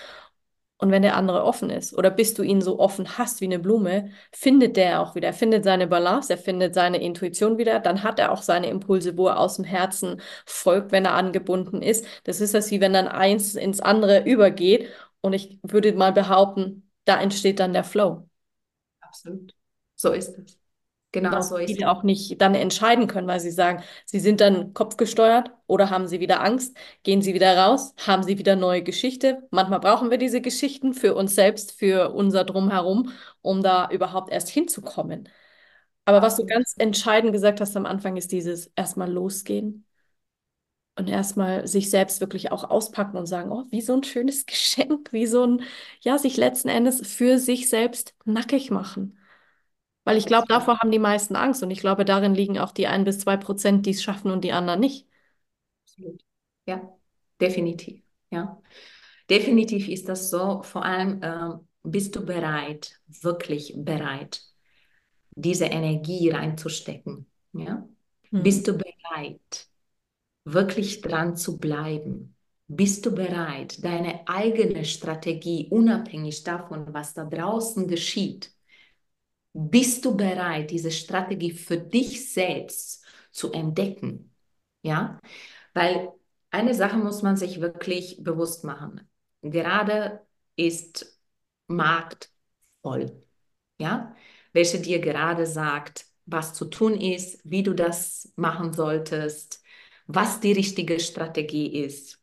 Und 0.84 0.92
wenn 0.92 1.02
der 1.02 1.16
andere 1.16 1.46
offen 1.46 1.70
ist 1.70 1.94
oder 1.98 2.10
bis 2.12 2.34
du 2.34 2.44
ihn 2.44 2.62
so 2.62 2.78
offen 2.78 3.18
hast 3.18 3.40
wie 3.40 3.46
eine 3.46 3.58
Blume, 3.58 4.12
findet 4.34 4.76
der 4.76 5.00
auch 5.02 5.16
wieder, 5.16 5.28
er 5.28 5.34
findet 5.34 5.64
seine 5.64 5.88
Balance, 5.88 6.30
er 6.34 6.38
findet 6.38 6.74
seine 6.76 7.02
Intuition 7.02 7.58
wieder, 7.58 7.80
dann 7.80 8.04
hat 8.04 8.20
er 8.20 8.34
auch 8.34 8.42
seine 8.42 8.68
Impulse, 8.68 9.16
wo 9.18 9.28
er 9.30 9.40
aus 9.40 9.56
dem 9.56 9.64
Herzen 9.64 10.22
folgt, 10.46 10.92
wenn 10.92 11.06
er 11.06 11.14
angebunden 11.14 11.82
ist. 11.82 12.06
Das 12.26 12.42
ist 12.42 12.54
das, 12.54 12.70
wie 12.70 12.82
wenn 12.82 12.92
dann 12.92 13.08
eins 13.08 13.56
ins 13.56 13.80
andere 13.80 14.26
übergeht. 14.26 14.90
Und 15.22 15.32
ich 15.32 15.58
würde 15.64 15.94
mal 15.94 16.12
behaupten, 16.12 16.90
da 17.06 17.22
entsteht 17.22 17.62
dann 17.62 17.72
der 17.72 17.86
Flow. 17.86 18.28
Absolut. 19.02 19.56
So 19.96 20.12
ist 20.12 20.38
es. 20.38 20.63
Genau 21.14 21.42
Dass 21.42 21.44
so 21.44 21.58
ist 21.58 21.80
es. 21.80 21.80
viele 21.80 21.90
auch 21.90 22.04
nicht 22.04 22.42
dann 22.42 22.54
entscheiden 22.56 23.08
können, 23.08 23.28
weil 23.28 23.40
sie 23.40 23.52
sagen, 23.52 23.84
sie 24.06 24.20
sind 24.20 24.42
dann 24.42 24.74
kopfgesteuert 24.74 25.52
oder 25.68 25.90
haben 25.90 26.08
sie 26.08 26.20
wieder 26.20 26.42
Angst, 26.44 26.78
gehen 27.04 27.22
sie 27.24 27.34
wieder 27.34 27.58
raus, 27.58 27.96
haben 28.06 28.24
sie 28.24 28.38
wieder 28.38 28.56
neue 28.56 28.84
Geschichte. 28.84 29.42
Manchmal 29.52 29.80
brauchen 29.80 30.12
wir 30.12 30.18
diese 30.20 30.42
Geschichten 30.42 30.94
für 30.94 31.16
uns 31.16 31.36
selbst, 31.36 31.72
für 31.74 32.12
unser 32.14 32.44
Drumherum, 32.44 33.12
um 33.42 33.64
da 33.64 33.90
überhaupt 33.90 34.32
erst 34.32 34.50
hinzukommen. 34.50 35.30
Aber 36.06 36.22
was 36.22 36.38
du 36.38 36.46
ganz 36.46 36.76
entscheidend 36.78 37.34
gesagt 37.34 37.62
hast 37.62 37.78
am 37.78 37.86
Anfang, 37.88 38.18
ist 38.18 38.32
dieses 38.32 38.68
erstmal 38.76 39.12
losgehen 39.12 39.86
und 40.96 41.10
erstmal 41.10 41.68
sich 41.68 41.90
selbst 41.90 42.22
wirklich 42.22 42.52
auch 42.52 42.70
auspacken 42.70 43.18
und 43.18 43.26
sagen, 43.26 43.52
oh, 43.52 43.64
wie 43.72 43.82
so 43.82 43.94
ein 43.94 44.04
schönes 44.04 44.46
Geschenk, 44.48 45.12
wie 45.12 45.26
so 45.28 45.46
ein, 45.46 45.64
ja, 46.02 46.18
sich 46.18 46.38
letzten 46.38 46.70
Endes 46.70 47.06
für 47.08 47.40
sich 47.40 47.70
selbst 47.70 48.16
nackig 48.26 48.72
machen. 48.72 49.18
Weil 50.06 50.18
ich 50.18 50.26
glaube, 50.26 50.46
davor 50.48 50.80
haben 50.80 50.92
die 50.92 51.00
meisten 51.00 51.36
Angst 51.36 51.62
und 51.64 51.72
ich 51.72 51.80
glaube, 51.82 52.06
darin 52.06 52.34
liegen 52.36 52.58
auch 52.60 52.72
die 52.72 52.88
ein 52.88 53.04
bis 53.06 53.20
zwei 53.20 53.38
Prozent, 53.38 53.86
die 53.86 53.92
es 53.92 54.04
schaffen 54.04 54.32
und 54.32 54.44
die 54.44 54.52
anderen 54.54 54.80
nicht. 54.80 55.08
Absolut. 55.86 56.24
Ja, 56.66 56.82
definitiv. 57.42 58.02
Ja, 58.32 58.62
definitiv 59.30 59.88
ist 59.90 60.10
das 60.10 60.30
so. 60.30 60.64
Vor 60.64 60.86
allem 60.86 61.22
ähm, 61.24 61.68
bist 61.84 62.16
du 62.16 62.26
bereit, 62.26 63.00
wirklich 63.08 63.74
bereit, 63.78 64.42
diese 65.36 65.66
Energie 65.66 66.30
reinzustecken. 66.32 67.28
Ja, 67.54 67.88
Mhm. 68.32 68.44
bist 68.44 68.68
du 68.68 68.74
bereit, 68.78 69.68
wirklich 70.46 71.02
dran 71.02 71.36
zu 71.38 71.58
bleiben? 71.60 72.36
bist 72.68 73.06
du 73.06 73.12
bereit, 73.14 73.84
deine 73.84 74.28
eigene 74.28 74.86
Strategie, 74.86 75.68
unabhängig 75.72 76.44
davon, 76.44 76.94
was 76.94 77.14
da 77.14 77.26
draußen 77.26 77.88
geschieht, 77.88 78.52
bist 79.54 80.06
du 80.06 80.16
bereit, 80.18 80.72
diese 80.72 80.92
Strategie 80.92 81.52
für 81.52 81.78
dich 81.78 82.32
selbst 82.32 83.06
zu 83.32 83.52
entdecken? 83.52 84.36
Ja, 84.82 85.20
weil 85.74 86.12
eine 86.52 86.74
Sache 86.76 86.98
muss 86.98 87.22
man 87.22 87.38
sich 87.38 87.62
wirklich 87.62 88.18
bewusst 88.24 88.64
machen. 88.64 89.10
Gerade 89.42 90.26
ist 90.56 91.20
Markt 91.68 92.32
voll, 92.82 93.24
ja, 93.80 94.16
welche 94.54 94.80
dir 94.82 95.00
gerade 95.00 95.46
sagt, 95.46 96.06
was 96.26 96.54
zu 96.54 96.66
tun 96.66 97.00
ist, 97.00 97.40
wie 97.44 97.64
du 97.64 97.74
das 97.74 98.32
machen 98.36 98.74
solltest, 98.74 99.64
was 100.08 100.40
die 100.40 100.54
richtige 100.54 101.00
Strategie 101.00 101.84
ist 101.84 102.22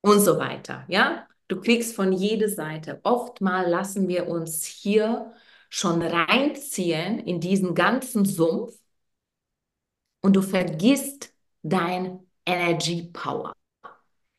und 0.00 0.20
so 0.20 0.38
weiter, 0.38 0.84
ja. 0.88 1.26
Du 1.48 1.60
kriegst 1.60 1.94
von 1.94 2.12
jeder 2.12 2.48
Seite. 2.48 3.00
Oftmal 3.02 3.68
lassen 3.68 4.08
wir 4.08 4.28
uns 4.28 4.64
hier 4.64 5.34
schon 5.74 6.02
reinziehen 6.02 7.18
in 7.18 7.40
diesen 7.40 7.74
ganzen 7.74 8.24
Sumpf 8.24 8.78
und 10.20 10.36
du 10.36 10.40
vergisst 10.40 11.34
dein 11.64 12.20
Energy 12.46 13.10
Power. 13.12 13.56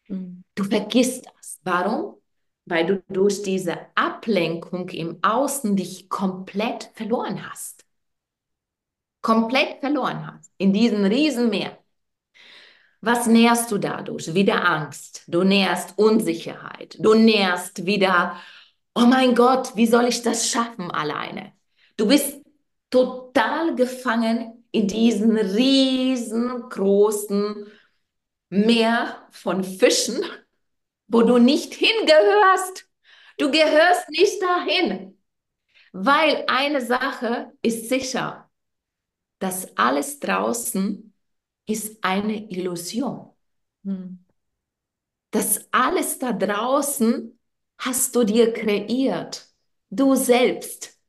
Mhm. 0.07 0.45
Du 0.55 0.63
vergisst 0.63 1.25
das. 1.25 1.59
Warum? 1.63 2.15
Weil 2.63 2.85
du 2.85 3.03
durch 3.09 3.43
diese 3.43 3.77
Ablenkung 3.95 4.87
im 4.89 5.19
Außen 5.21 5.75
dich 5.75 6.07
komplett 6.07 6.89
verloren 6.93 7.51
hast. 7.51 7.83
Komplett 9.21 9.81
verloren 9.81 10.25
hast 10.25 10.53
in 10.57 10.71
diesem 10.71 11.03
Riesenmeer. 11.03 11.77
Was 13.01 13.27
nährst 13.27 13.69
du 13.73 13.77
dadurch? 13.77 14.33
Wieder 14.33 14.65
Angst. 14.65 15.25
Du 15.27 15.43
nährst 15.43 15.97
Unsicherheit. 15.97 16.95
Du 16.97 17.13
nährst 17.13 17.85
wieder, 17.85 18.37
oh 18.95 19.05
mein 19.05 19.35
Gott, 19.35 19.75
wie 19.75 19.85
soll 19.85 20.05
ich 20.05 20.23
das 20.23 20.49
schaffen 20.49 20.89
alleine? 20.91 21.53
Du 21.97 22.07
bist 22.07 22.41
total 22.89 23.75
gefangen 23.75 24.65
in 24.71 24.87
diesem 24.87 25.35
riesengroßen 25.37 26.71
Meer 28.49 29.27
von 29.31 29.63
Fischen, 29.63 30.23
wo 31.07 31.23
du 31.23 31.37
nicht 31.39 31.73
hingehörst. 31.73 32.87
Du 33.37 33.51
gehörst 33.51 34.09
nicht 34.09 34.41
dahin, 34.41 35.17
weil 35.91 36.45
eine 36.47 36.79
Sache 36.85 37.51
ist 37.61 37.89
sicher, 37.89 38.49
dass 39.39 39.75
alles 39.77 40.19
draußen 40.19 41.13
ist 41.65 42.01
eine 42.03 42.49
Illusion. 42.49 43.31
Hm. 43.83 44.25
Das 45.31 45.67
alles 45.71 46.17
da 46.19 46.31
draußen 46.31 47.34
hast 47.77 48.15
du 48.15 48.23
dir 48.23 48.53
kreiert, 48.53 49.47
du 49.89 50.15
selbst, 50.15 50.99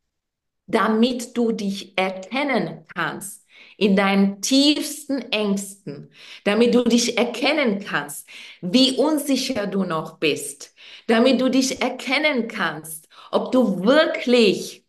damit 0.66 1.36
du 1.36 1.52
dich 1.52 1.96
erkennen 1.96 2.84
kannst 2.94 3.46
in 3.78 3.96
deinen 3.96 4.42
tiefsten 4.42 5.20
Ängsten, 5.32 6.10
damit 6.44 6.74
du 6.74 6.84
dich 6.84 7.18
erkennen 7.18 7.80
kannst, 7.84 8.28
wie 8.60 8.96
unsicher 8.96 9.66
du 9.66 9.84
noch 9.84 10.18
bist, 10.18 10.74
damit 11.06 11.40
du 11.40 11.50
dich 11.50 11.80
erkennen 11.82 12.48
kannst, 12.48 13.08
ob 13.30 13.52
du 13.52 13.84
wirklich 13.84 14.84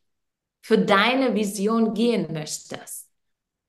für 0.62 0.78
deine 0.78 1.36
Vision 1.36 1.94
gehen 1.94 2.34
möchtest. 2.34 3.10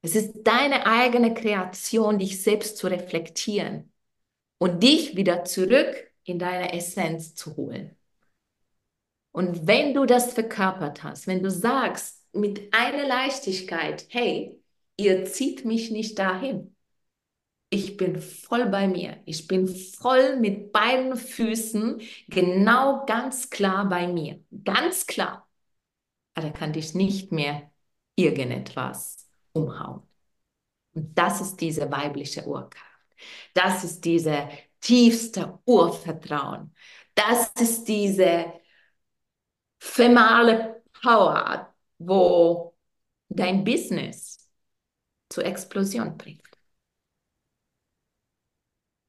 Es 0.03 0.17
ist 0.17 0.43
deine 0.45 0.87
eigene 0.87 1.35
Kreation, 1.35 2.19
dich 2.19 2.43
selbst 2.43 2.79
zu 2.79 2.89
reflektieren 2.89 3.93
und 4.59 4.83
dich 4.83 5.17
wieder 5.17 5.45
zurück 5.45 6.13
in 6.25 6.39
deine 6.39 6.73
Essenz 6.75 7.35
zu 7.35 7.57
holen. 7.57 7.98
Und 9.39 9.69
wenn 9.69 9.95
du 9.95 10.05
das 10.05 10.33
verkörpert 10.33 11.05
hast, 11.05 11.29
wenn 11.29 11.45
du 11.45 11.49
sagst 11.49 12.27
mit 12.33 12.75
einer 12.75 13.07
Leichtigkeit, 13.07 14.05
hey, 14.09 14.61
ihr 14.97 15.27
zieht 15.27 15.65
mich 15.65 15.93
nicht 15.93 16.19
dahin. 16.19 16.75
Ich 17.71 17.97
bin 17.97 18.21
voll 18.21 18.67
bei 18.67 18.89
mir. 18.89 19.23
Ich 19.27 19.47
bin 19.47 19.69
voll 19.69 20.41
mit 20.41 20.73
beiden 20.73 21.17
Füßen 21.17 22.01
genau 22.27 23.07
ganz 23.07 23.49
klar 23.49 23.89
bei 23.89 24.09
mir. 24.09 24.43
Ganz 24.65 25.07
klar. 25.07 25.49
Aber 26.35 26.51
kann 26.51 26.73
dich 26.73 26.95
nicht 26.95 27.31
mehr 27.31 27.71
irgendetwas 28.17 29.31
umhauen. 29.53 30.03
Und 30.95 31.17
das 31.17 31.41
ist 31.41 31.61
diese 31.61 31.89
weibliche 31.93 32.45
Urkraft. 32.45 32.85
Das 33.55 33.85
ist 33.85 34.05
diese 34.05 34.49
tiefste 34.81 35.61
Urvertrauen. 35.65 36.75
Das 37.15 37.53
ist 37.61 37.87
diese 37.87 38.58
female 39.79 40.83
Power, 41.03 41.75
wo 41.99 42.75
dein 43.29 43.65
Business 43.65 44.49
zur 45.29 45.45
Explosion 45.45 46.17
bringt. 46.17 46.43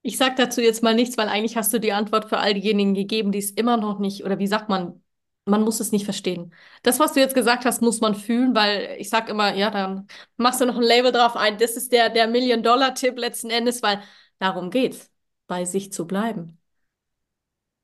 Ich 0.02 0.18
sage 0.18 0.36
dazu 0.38 0.62
jetzt 0.62 0.82
mal 0.82 0.96
nichts, 0.96 1.18
weil 1.18 1.28
eigentlich 1.28 1.58
hast 1.58 1.74
du 1.74 1.80
die 1.80 1.92
Antwort 1.94 2.30
für 2.30 2.38
all 2.40 2.54
diejenigen 2.54 2.94
gegeben, 2.94 3.32
die 3.32 3.40
es 3.40 3.52
immer 3.52 3.78
noch 3.78 4.00
nicht, 4.00 4.24
oder 4.24 4.40
wie 4.40 4.48
sagt 4.48 4.70
man, 4.70 5.04
man 5.46 5.62
muss 5.64 5.80
es 5.80 5.92
nicht 5.92 6.06
verstehen. 6.06 6.54
Das, 6.84 7.00
was 7.00 7.14
du 7.14 7.20
jetzt 7.20 7.36
gesagt 7.36 7.66
hast, 7.66 7.82
muss 7.82 8.02
man 8.02 8.16
fühlen, 8.16 8.56
weil 8.56 8.96
ich 9.00 9.10
sage 9.10 9.32
immer, 9.32 9.54
ja, 9.56 9.72
dann 9.72 10.08
machst 10.38 10.62
du 10.62 10.66
noch 10.66 10.78
ein 10.78 10.84
Label 10.84 11.12
drauf 11.12 11.36
ein. 11.36 11.58
Das 11.58 11.76
ist 11.76 11.92
der, 11.92 12.10
der 12.10 12.28
Million-Dollar-Tipp 12.28 13.18
letzten 13.18 13.50
Endes, 13.50 13.82
weil 13.84 14.02
darum 14.40 14.70
geht's, 14.70 15.12
bei 15.48 15.66
sich 15.66 15.92
zu 15.92 16.08
bleiben. 16.08 16.60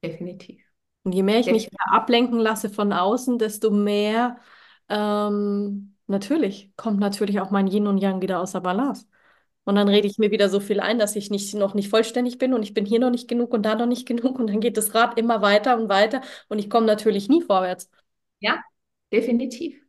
Definitiv. 0.04 0.65
Und 1.06 1.14
je 1.14 1.24
mehr 1.24 1.40
ich 1.40 1.50
mich 1.50 1.70
ablenken 1.80 2.40
lasse 2.40 2.70
von 2.70 2.92
außen, 2.92 3.38
desto 3.40 3.72
mehr 3.72 4.38
ähm, 4.90 5.96
Natürlich, 6.08 6.72
kommt 6.76 7.00
natürlich 7.00 7.40
auch 7.40 7.50
mein 7.50 7.68
Yin 7.68 7.88
und 7.88 7.98
Yang 7.98 8.22
wieder 8.22 8.40
außer 8.40 8.62
Balance. 8.62 9.08
Und 9.64 9.76
dann 9.76 9.88
rede 9.88 10.08
ich 10.08 10.20
mir 10.20 10.30
wieder 10.30 10.50
so 10.50 10.60
viel 10.60 10.80
ein, 10.80 11.00
dass 11.00 11.16
ich 11.16 11.32
nicht, 11.32 11.56
noch 11.56 11.74
nicht 11.74 11.90
vollständig 11.90 12.38
bin 12.38 12.54
und 12.54 12.62
ich 12.62 12.76
bin 12.76 12.86
hier 12.86 13.00
noch 13.00 13.10
nicht 13.10 13.28
genug 13.28 13.52
und 13.54 13.64
da 13.64 13.74
noch 13.74 13.88
nicht 13.88 14.08
genug 14.08 14.38
und 14.38 14.48
dann 14.48 14.60
geht 14.60 14.78
das 14.78 14.94
Rad 14.94 15.18
immer 15.18 15.42
weiter 15.42 15.78
und 15.78 15.90
weiter 15.90 16.22
und 16.48 16.60
ich 16.60 16.70
komme 16.70 16.86
natürlich 16.86 17.28
nie 17.30 17.42
vorwärts. 17.42 17.90
Ja, 18.40 18.64
definitiv. 19.12 19.82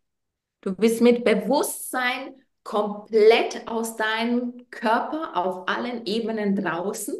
Du 0.63 0.75
bist 0.75 1.03
mit 1.03 1.25
Bewusstsein 1.25 2.35
komplett 2.63 3.69
aus 3.69 3.97
deinem 3.97 4.69
Körper 4.71 5.37
auf 5.37 5.69
allen 5.69 6.07
Ebenen 6.07 6.57
draußen. 6.57 7.15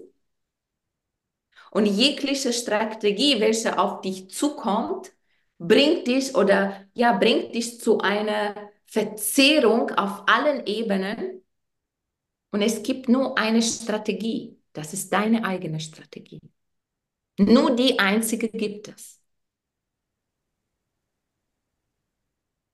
Und 1.77 1.85
jegliche 1.85 2.55
Strategie, 2.55 3.39
welche 3.39 3.79
auf 3.79 4.01
dich 4.01 4.31
zukommt, 4.31 5.13
bringt 5.59 6.07
dich 6.07 6.35
oder 6.35 6.87
ja, 6.95 7.13
bringt 7.13 7.55
dich 7.55 7.79
zu 7.79 7.99
einer 7.99 8.55
Verzehrung 8.87 9.91
auf 9.91 10.23
allen 10.27 10.65
Ebenen. 10.65 11.45
Und 12.51 12.63
es 12.63 12.83
gibt 12.83 13.11
nur 13.11 13.37
eine 13.37 13.61
Strategie. 13.61 14.59
Das 14.73 14.95
ist 14.95 15.13
deine 15.13 15.45
eigene 15.45 15.79
Strategie. 15.79 16.41
Nur 17.39 17.77
die 17.77 17.99
einzige 17.99 18.49
gibt 18.49 18.89
es. 18.89 19.21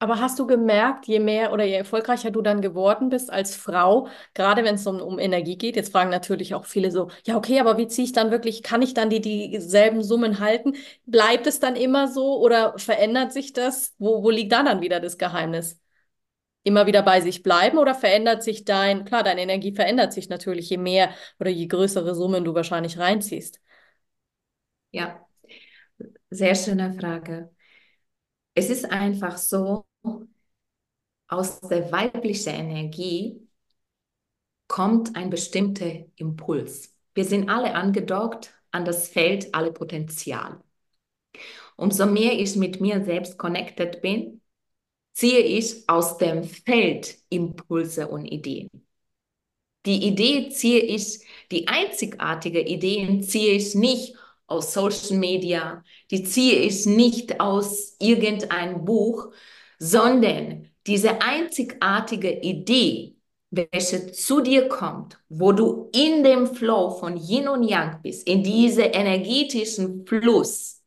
Aber 0.02 0.18
hast 0.20 0.40
du 0.40 0.46
gemerkt, 0.48 1.06
je 1.06 1.20
mehr 1.20 1.52
oder 1.52 1.64
je 1.64 1.74
erfolgreicher 1.74 2.32
du 2.32 2.42
dann 2.42 2.60
geworden 2.60 3.08
bist 3.08 3.30
als 3.30 3.54
Frau, 3.54 4.08
gerade 4.34 4.64
wenn 4.64 4.74
es 4.74 4.84
um, 4.86 5.00
um 5.00 5.18
Energie 5.20 5.56
geht, 5.56 5.76
jetzt 5.76 5.92
fragen 5.92 6.10
natürlich 6.10 6.54
auch 6.56 6.64
viele 6.64 6.90
so, 6.90 7.08
ja, 7.24 7.36
okay, 7.36 7.60
aber 7.60 7.78
wie 7.78 7.86
ziehe 7.86 8.06
ich 8.06 8.12
dann 8.12 8.32
wirklich, 8.32 8.64
kann 8.64 8.82
ich 8.82 8.94
dann 8.94 9.10
die 9.10 9.20
dieselben 9.20 10.02
Summen 10.02 10.40
halten? 10.40 10.74
Bleibt 11.06 11.46
es 11.46 11.60
dann 11.60 11.76
immer 11.76 12.08
so 12.08 12.40
oder 12.40 12.76
verändert 12.78 13.32
sich 13.32 13.52
das? 13.52 13.94
Wo, 13.98 14.24
wo 14.24 14.30
liegt 14.30 14.50
da 14.52 14.64
dann 14.64 14.80
wieder 14.80 15.00
das 15.00 15.18
Geheimnis? 15.18 15.78
immer 16.64 16.86
wieder 16.86 17.02
bei 17.02 17.20
sich 17.22 17.42
bleiben 17.44 17.78
oder 17.78 17.94
verändert 17.94 18.42
sich 18.42 18.64
dein, 18.66 19.04
klar, 19.06 19.22
deine 19.22 19.42
Energie 19.42 19.72
verändert 19.74 20.12
sich 20.12 20.28
natürlich, 20.28 20.70
je 20.70 20.78
mehr 20.78 21.10
oder 21.40 21.50
je 21.50 21.66
größere 21.68 22.14
Summen 22.14 22.44
du 22.44 22.54
wahrscheinlich 22.54 22.98
reinziehst? 22.98 23.60
Ja, 24.92 25.26
sehr 26.30 26.54
schöne 26.54 26.92
Frage. 26.94 27.50
Es 28.54 28.70
ist 28.70 28.84
einfach 28.90 29.36
so, 29.38 29.84
aus 31.28 31.60
der 31.60 31.90
weiblichen 31.90 32.54
Energie 32.54 33.48
kommt 34.68 35.16
ein 35.16 35.30
bestimmter 35.30 35.90
Impuls. 36.16 36.94
Wir 37.14 37.24
sind 37.24 37.48
alle 37.48 37.74
angedockt 37.74 38.54
an 38.70 38.84
das 38.84 39.08
Feld 39.08 39.54
alle 39.54 39.72
Potenziale. 39.72 40.62
Umso 41.76 42.06
mehr 42.06 42.38
ich 42.38 42.56
mit 42.56 42.80
mir 42.80 43.04
selbst 43.04 43.38
connected 43.38 44.02
bin, 44.02 44.40
ziehe 45.12 45.40
ich 45.40 45.88
aus 45.88 46.18
dem 46.18 46.44
Feld 46.44 47.18
Impulse 47.28 48.08
und 48.08 48.24
Ideen. 48.26 48.70
Die 49.84 50.06
Idee 50.06 50.48
ziehe 50.50 50.80
ich, 50.80 51.20
die 51.50 51.66
einzigartige 51.66 52.60
Ideen 52.60 53.22
ziehe 53.22 53.54
ich 53.54 53.74
nicht 53.74 54.14
aus 54.46 54.72
Social 54.72 55.18
Media, 55.18 55.82
die 56.10 56.22
ziehe 56.22 56.60
ich 56.60 56.86
nicht 56.86 57.40
aus 57.40 57.96
irgendeinem 57.98 58.84
Buch, 58.84 59.32
sondern 59.82 60.68
diese 60.86 61.20
einzigartige 61.20 62.40
Idee 62.40 63.16
welche 63.52 64.10
zu 64.12 64.40
dir 64.40 64.66
kommt, 64.66 65.18
wo 65.28 65.52
du 65.52 65.90
in 65.92 66.24
dem 66.24 66.46
Flow 66.46 66.90
von 66.90 67.18
Yin 67.18 67.48
und 67.48 67.64
Yang 67.64 68.00
bist, 68.00 68.26
in 68.26 68.42
diese 68.42 68.82
energetischen 68.82 70.06
Fluss, 70.06 70.82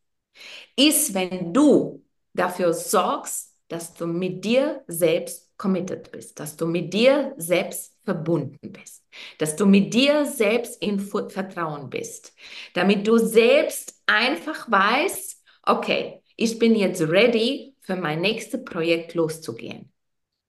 ist, 0.75 1.13
wenn 1.13 1.53
du 1.53 2.03
dafür 2.33 2.73
sorgst, 2.73 3.55
dass 3.67 3.93
du 3.93 4.07
mit 4.07 4.43
dir 4.43 4.83
selbst 4.87 5.55
committed 5.57 6.11
bist, 6.11 6.39
dass 6.39 6.57
du 6.57 6.65
mit 6.65 6.91
dir 6.91 7.35
selbst 7.37 7.99
verbunden 8.03 8.71
bist, 8.71 9.03
dass 9.37 9.55
du 9.55 9.67
mit 9.67 9.93
dir 9.93 10.25
selbst 10.25 10.81
in 10.81 10.99
Vertrauen 10.99 11.91
bist, 11.91 12.33
damit 12.73 13.05
du 13.05 13.19
selbst 13.19 14.01
einfach 14.07 14.69
weißt, 14.71 15.43
okay, 15.63 16.23
ich 16.35 16.57
bin 16.57 16.75
jetzt 16.75 17.01
ready 17.01 17.74
für 17.85 17.95
mein 17.95 18.21
nächstes 18.21 18.63
Projekt 18.63 19.13
loszugehen. 19.13 19.91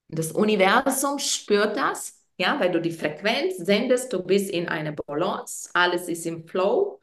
Das 0.09 0.33
Universum 0.33 1.19
spürt 1.19 1.77
das, 1.77 2.23
ja, 2.39 2.59
weil 2.61 2.71
du 2.71 2.81
die 2.81 2.93
Frequenz 2.93 3.57
sendest, 3.59 4.13
du 4.13 4.23
bist 4.23 4.51
in 4.51 4.69
eine 4.69 4.93
Balance, 4.93 5.71
alles 5.75 6.09
ist 6.09 6.27
im 6.27 6.47
Flow 6.47 7.01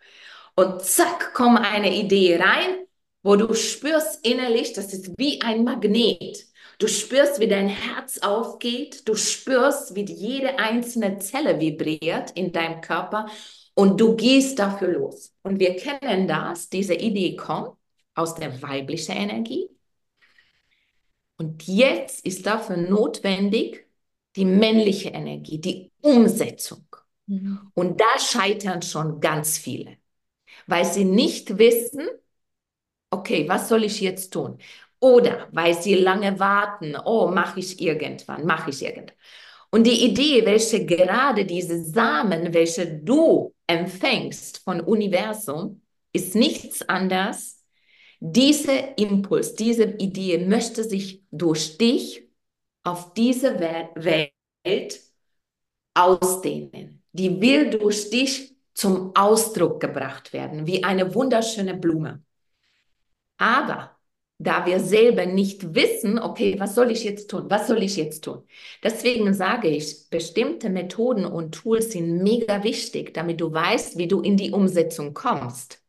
und 0.55 0.81
zack, 0.81 1.33
kommt 1.33 1.59
eine 1.59 1.93
Idee 1.95 2.37
rein, 2.37 2.85
wo 3.23 3.35
du 3.35 3.53
spürst 3.53 4.25
innerlich, 4.25 4.73
das 4.73 4.93
ist 4.93 5.17
wie 5.17 5.41
ein 5.41 5.63
Magnet. 5.63 6.45
Du 6.79 6.87
spürst, 6.87 7.39
wie 7.39 7.47
dein 7.47 7.67
Herz 7.67 8.19
aufgeht, 8.19 9.07
du 9.07 9.15
spürst, 9.15 9.95
wie 9.95 10.05
jede 10.05 10.59
einzelne 10.59 11.19
Zelle 11.19 11.59
vibriert 11.59 12.31
in 12.31 12.51
deinem 12.51 12.81
Körper 12.81 13.27
und 13.75 13.99
du 13.99 14.15
gehst 14.15 14.59
dafür 14.59 14.89
los. 14.89 15.33
Und 15.43 15.59
wir 15.59 15.75
kennen 15.75 16.27
das, 16.27 16.69
diese 16.69 16.95
Idee 16.95 17.35
kommt 17.35 17.77
aus 18.15 18.35
der 18.35 18.61
weiblichen 18.61 19.15
Energie. 19.15 19.69
Und 21.43 21.67
jetzt 21.67 22.25
ist 22.25 22.45
dafür 22.45 22.77
notwendig 22.77 23.85
die 24.37 24.45
männliche 24.45 25.09
Energie, 25.09 25.59
die 25.59 25.91
Umsetzung. 26.01 26.85
Mhm. 27.27 27.71
Und 27.73 27.99
da 27.99 28.17
scheitern 28.17 28.81
schon 28.81 29.19
ganz 29.19 29.57
viele, 29.57 29.97
weil 30.67 30.85
sie 30.85 31.03
nicht 31.03 31.57
wissen, 31.57 32.07
okay, 33.09 33.47
was 33.49 33.67
soll 33.67 33.83
ich 33.83 33.99
jetzt 33.99 34.31
tun? 34.31 34.57
Oder 35.01 35.49
weil 35.51 35.73
sie 35.79 35.95
lange 35.95 36.39
warten, 36.39 36.95
oh, 37.03 37.27
mache 37.27 37.59
ich 37.59 37.81
irgendwann, 37.81 38.45
mache 38.45 38.69
ich 38.69 38.81
irgendwann. 38.81 39.11
Und 39.69 39.83
die 39.85 40.05
Idee, 40.05 40.45
welche 40.45 40.85
gerade 40.85 41.45
diese 41.45 41.83
Samen, 41.83 42.53
welche 42.53 42.87
du 42.87 43.53
empfängst 43.67 44.59
von 44.59 44.79
Universum, 44.79 45.81
ist 46.13 46.35
nichts 46.35 46.87
anderes. 46.87 47.62
Dieser 48.25 48.97
Impuls, 48.97 49.53
diese 49.55 49.83
Idee 49.83 50.37
möchte 50.37 50.85
sich 50.85 51.25
durch 51.29 51.77
dich 51.77 52.25
auf 52.83 53.13
diese 53.13 53.59
Welt 53.59 55.01
ausdehnen. 55.93 57.03
Die 57.11 57.41
will 57.41 57.69
durch 57.69 58.09
dich 58.09 58.55
zum 58.73 59.13
Ausdruck 59.13 59.81
gebracht 59.81 60.31
werden, 60.31 60.65
wie 60.65 60.85
eine 60.85 61.13
wunderschöne 61.13 61.73
Blume. 61.73 62.23
Aber 63.37 63.91
da 64.37 64.65
wir 64.65 64.79
selber 64.79 65.25
nicht 65.25 65.75
wissen, 65.75 66.17
okay, 66.17 66.55
was 66.57 66.75
soll 66.75 66.91
ich 66.91 67.03
jetzt 67.03 67.29
tun? 67.29 67.49
Was 67.49 67.67
soll 67.67 67.83
ich 67.83 67.97
jetzt 67.97 68.23
tun? 68.23 68.43
Deswegen 68.81 69.33
sage 69.33 69.67
ich, 69.67 70.09
bestimmte 70.09 70.69
Methoden 70.69 71.25
und 71.25 71.53
Tools 71.55 71.91
sind 71.91 72.23
mega 72.23 72.63
wichtig, 72.63 73.13
damit 73.13 73.41
du 73.41 73.51
weißt, 73.51 73.97
wie 73.97 74.07
du 74.07 74.21
in 74.21 74.37
die 74.37 74.51
Umsetzung 74.51 75.13
kommst. 75.13 75.82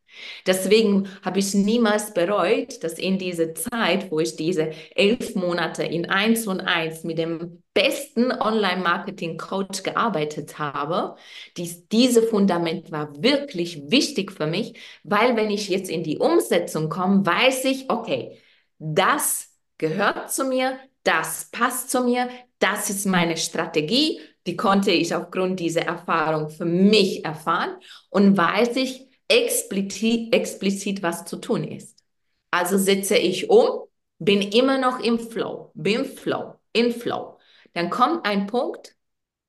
Deswegen 0.46 1.08
habe 1.22 1.38
ich 1.38 1.54
niemals 1.54 2.12
bereut, 2.14 2.82
dass 2.84 2.94
in 2.94 3.18
dieser 3.18 3.54
Zeit, 3.54 4.10
wo 4.10 4.20
ich 4.20 4.36
diese 4.36 4.72
elf 4.94 5.34
Monate 5.34 5.82
in 5.82 6.08
eins 6.08 6.46
und 6.46 6.60
eins 6.60 7.04
mit 7.04 7.18
dem 7.18 7.62
besten 7.74 8.30
Online-Marketing-Coach 8.32 9.82
gearbeitet 9.82 10.58
habe, 10.58 11.16
dies, 11.56 11.88
diese 11.88 12.22
Fundament 12.22 12.92
war 12.92 13.10
wirklich 13.22 13.90
wichtig 13.90 14.32
für 14.32 14.46
mich, 14.46 14.74
weil 15.02 15.36
wenn 15.36 15.50
ich 15.50 15.68
jetzt 15.68 15.90
in 15.90 16.02
die 16.02 16.18
Umsetzung 16.18 16.88
komme, 16.88 17.26
weiß 17.26 17.64
ich, 17.64 17.90
okay, 17.90 18.38
das 18.78 19.50
gehört 19.78 20.32
zu 20.32 20.44
mir, 20.44 20.78
das 21.02 21.48
passt 21.50 21.90
zu 21.90 22.02
mir, 22.02 22.28
das 22.58 22.90
ist 22.90 23.06
meine 23.06 23.36
Strategie, 23.36 24.20
die 24.46 24.56
konnte 24.56 24.90
ich 24.90 25.14
aufgrund 25.14 25.60
dieser 25.60 25.82
Erfahrung 25.82 26.50
für 26.50 26.64
mich 26.64 27.24
erfahren 27.24 27.76
und 28.10 28.36
weiß 28.36 28.76
ich, 28.76 29.06
explizit, 29.28 30.34
explizit, 30.34 31.02
was 31.02 31.24
zu 31.24 31.36
tun 31.36 31.64
ist. 31.64 31.98
Also 32.50 32.78
setze 32.78 33.16
ich 33.16 33.50
um, 33.50 33.88
bin 34.18 34.42
immer 34.42 34.78
noch 34.78 35.00
im 35.00 35.18
Flow, 35.18 35.72
bin 35.74 36.04
Flow, 36.04 36.60
in 36.72 36.92
Flow. 36.92 37.38
Dann 37.72 37.90
kommt 37.90 38.26
ein 38.26 38.46
Punkt, 38.46 38.96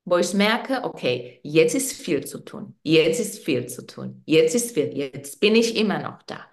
wo 0.06 0.18
ich 0.18 0.34
merke, 0.34 0.84
okay, 0.84 1.40
jetzt 1.44 1.76
ist 1.76 1.94
viel 1.94 2.26
zu 2.26 2.40
tun, 2.40 2.78
jetzt 2.84 3.20
ist 3.20 3.44
viel 3.44 3.68
zu 3.68 3.86
tun, 3.86 4.22
jetzt 4.26 4.56
ist 4.56 4.72
viel, 4.74 4.96
jetzt 4.98 5.40
bin 5.40 5.56
ich 5.56 5.76
immer 5.76 6.00
noch 6.00 6.22
da. 6.24 6.46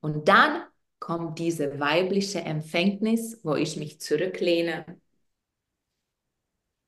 Und 0.00 0.28
dann 0.28 0.62
kommt 0.98 1.38
diese 1.38 1.78
weibliche 1.78 2.40
Empfängnis, 2.40 3.40
wo 3.42 3.54
ich 3.54 3.76
mich 3.76 4.00
zurücklehne, 4.00 4.84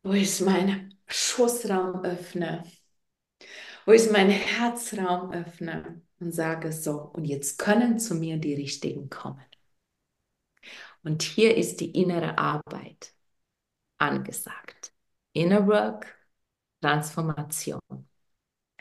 wo 0.03 0.13
ich 0.13 0.41
meinen 0.41 0.99
Schussraum 1.07 2.05
öffne 2.05 2.65
wo 3.89 3.93
ich 3.93 4.11
meinen 4.11 4.29
Herzraum 4.29 5.33
öffne 5.33 6.03
und 6.21 6.31
sage 6.31 6.73
so, 6.73 7.11
und 7.15 7.25
jetzt 7.25 7.59
können 7.59 7.99
zu 7.99 8.15
mir 8.17 8.37
die 8.37 8.53
Richtigen 8.53 9.09
kommen. 9.09 9.43
Und 11.03 11.23
hier 11.23 11.57
ist 11.57 11.81
die 11.81 11.99
innere 11.99 12.37
Arbeit 12.37 13.15
angesagt. 13.97 14.93
Inner 15.33 15.67
Work, 15.67 16.15
Transformation. 16.83 17.81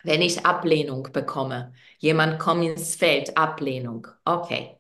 Wenn 0.04 0.22
ich 0.22 0.46
Ablehnung 0.46 1.04
bekomme, 1.14 1.74
jemand 2.00 2.38
kommt 2.38 2.66
ins 2.66 2.98
Feld, 2.98 3.38
Ablehnung, 3.38 4.08
okay. 4.26 4.78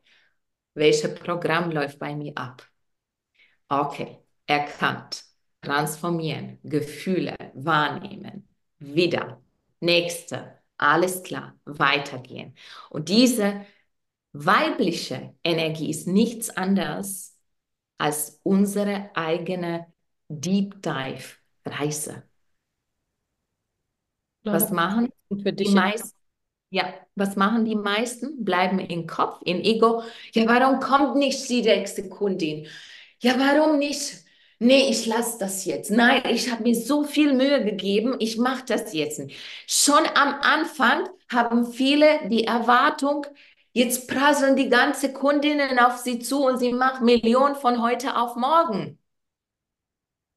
Welches 0.73 1.15
Programm 1.15 1.71
läuft 1.71 1.99
bei 1.99 2.13
mir 2.13 2.33
ab? 2.37 2.67
Okay, 3.69 4.17
erkannt, 4.45 5.23
transformieren, 5.61 6.59
Gefühle 6.63 7.33
wahrnehmen, 7.53 8.49
wieder 8.79 9.41
nächste, 9.79 10.59
alles 10.77 11.23
klar, 11.23 11.59
weitergehen. 11.65 12.55
Und 12.89 13.09
diese 13.09 13.65
weibliche 14.33 15.35
Energie 15.43 15.89
ist 15.89 16.07
nichts 16.07 16.49
anderes 16.49 17.37
als 17.97 18.39
unsere 18.43 19.11
eigene 19.15 19.87
Deep 20.29 20.81
Dive 20.81 21.35
Reise. 21.65 22.23
Was 24.49 24.71
machen 24.71 25.11
die 25.45 25.69
meisten? 25.69 26.15
Ja, 26.69 26.93
was 27.15 27.35
machen 27.35 27.65
die 27.65 27.75
meisten? 27.75 28.43
Bleiben 28.43 28.79
im 28.79 29.07
Kopf, 29.07 29.41
im 29.45 29.61
Ego. 29.61 30.03
Ja, 30.33 30.45
warum 30.47 30.79
kommt 30.79 31.15
nicht 31.15 31.47
die 31.49 31.61
nächste 31.61 32.09
Kundin? 32.09 32.67
Ja, 33.19 33.39
warum 33.39 33.77
nicht? 33.79 34.23
Nee, 34.59 34.89
ich 34.89 35.05
lasse 35.05 35.37
das 35.39 35.65
jetzt. 35.65 35.91
Nein, 35.91 36.23
ich 36.29 36.51
habe 36.51 36.63
mir 36.63 36.75
so 36.75 37.03
viel 37.03 37.33
Mühe 37.33 37.63
gegeben, 37.63 38.15
ich 38.19 38.37
mache 38.37 38.65
das 38.65 38.93
jetzt 38.93 39.19
nicht. 39.19 39.37
Schon 39.67 40.05
am 40.15 40.35
Anfang 40.41 41.07
haben 41.31 41.71
viele 41.71 42.27
die 42.29 42.45
Erwartung, 42.45 43.25
jetzt 43.73 44.07
prasseln 44.07 44.55
die 44.55 44.69
ganze 44.69 45.13
Kundinnen 45.13 45.79
auf 45.79 45.97
sie 45.97 46.19
zu 46.19 46.45
und 46.45 46.57
sie 46.59 46.73
macht 46.73 47.01
Millionen 47.01 47.55
von 47.55 47.81
heute 47.81 48.15
auf 48.17 48.35
morgen. 48.35 48.99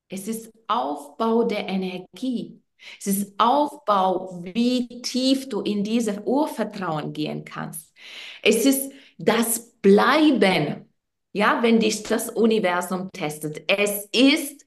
Es 0.08 0.26
ist 0.28 0.52
Aufbau 0.66 1.44
der 1.44 1.68
Energie. 1.68 2.60
Es 2.98 3.06
ist 3.06 3.34
Aufbau, 3.38 4.40
wie 4.42 5.02
tief 5.02 5.48
du 5.48 5.60
in 5.60 5.84
dieses 5.84 6.18
Urvertrauen 6.24 7.12
gehen 7.12 7.44
kannst. 7.44 7.94
Es 8.42 8.64
ist 8.64 8.92
das 9.18 9.70
Bleiben 9.82 10.89
ja, 11.32 11.62
wenn 11.62 11.80
dich 11.80 12.02
das 12.02 12.30
Universum 12.30 13.10
testet. 13.12 13.62
Es 13.68 14.06
ist 14.12 14.66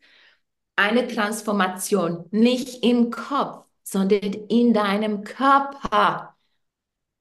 eine 0.76 1.08
Transformation, 1.08 2.26
nicht 2.32 2.84
im 2.84 3.12
Kopf, 3.12 3.66
sondern 3.84 4.34
in 4.50 4.74
deinem 4.74 5.24
Körper. 5.24 6.36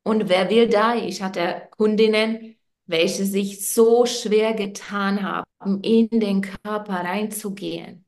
Und 0.04 0.28
wer 0.28 0.50
will 0.50 0.68
da? 0.68 0.96
Ich 0.96 1.22
hatte 1.22 1.68
Kundinnen, 1.70 2.56
welche 2.86 3.24
sich 3.24 3.72
so 3.72 4.06
schwer 4.06 4.54
getan 4.54 5.22
haben, 5.22 5.82
in 5.82 6.08
den 6.10 6.42
Körper 6.42 6.94
reinzugehen. 6.94 8.04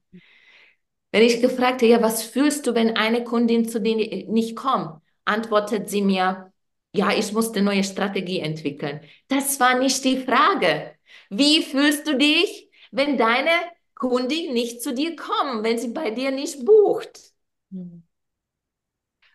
Wenn 1.13 1.23
ich 1.23 1.41
gefragt 1.41 1.83
habe, 1.83 1.87
ja, 1.87 2.03
was 2.03 2.25
fühlst 2.25 2.67
du, 2.67 2.75
wenn 2.75 2.97
eine 2.97 3.23
Kundin 3.23 3.69
zu 3.69 3.81
dir 3.81 3.97
nicht 4.27 4.57
kommt, 4.57 5.01
antwortet 5.25 5.89
sie 5.89 6.03
mir, 6.03 6.53
ja, 6.93 7.13
ich 7.13 7.33
musste 7.33 7.63
neue 7.63 7.85
Strategie 7.85 8.41
entwickeln. 8.41 9.01
Das 9.29 9.61
war 9.61 9.79
nicht 9.79 10.05
die 10.05 10.19
Frage. 10.19 10.94
Wie 11.39 11.63
fühlst 11.63 12.07
du 12.07 12.17
dich, 12.17 12.71
wenn 12.93 13.17
deine 13.19 13.51
Kundin 13.95 14.53
nicht 14.53 14.83
zu 14.83 14.95
dir 14.95 15.17
kommt, 15.17 15.65
wenn 15.65 15.79
sie 15.79 15.89
bei 15.89 16.11
dir 16.11 16.31
nicht 16.31 16.65
bucht? 16.65 17.33
Mhm. 17.71 18.05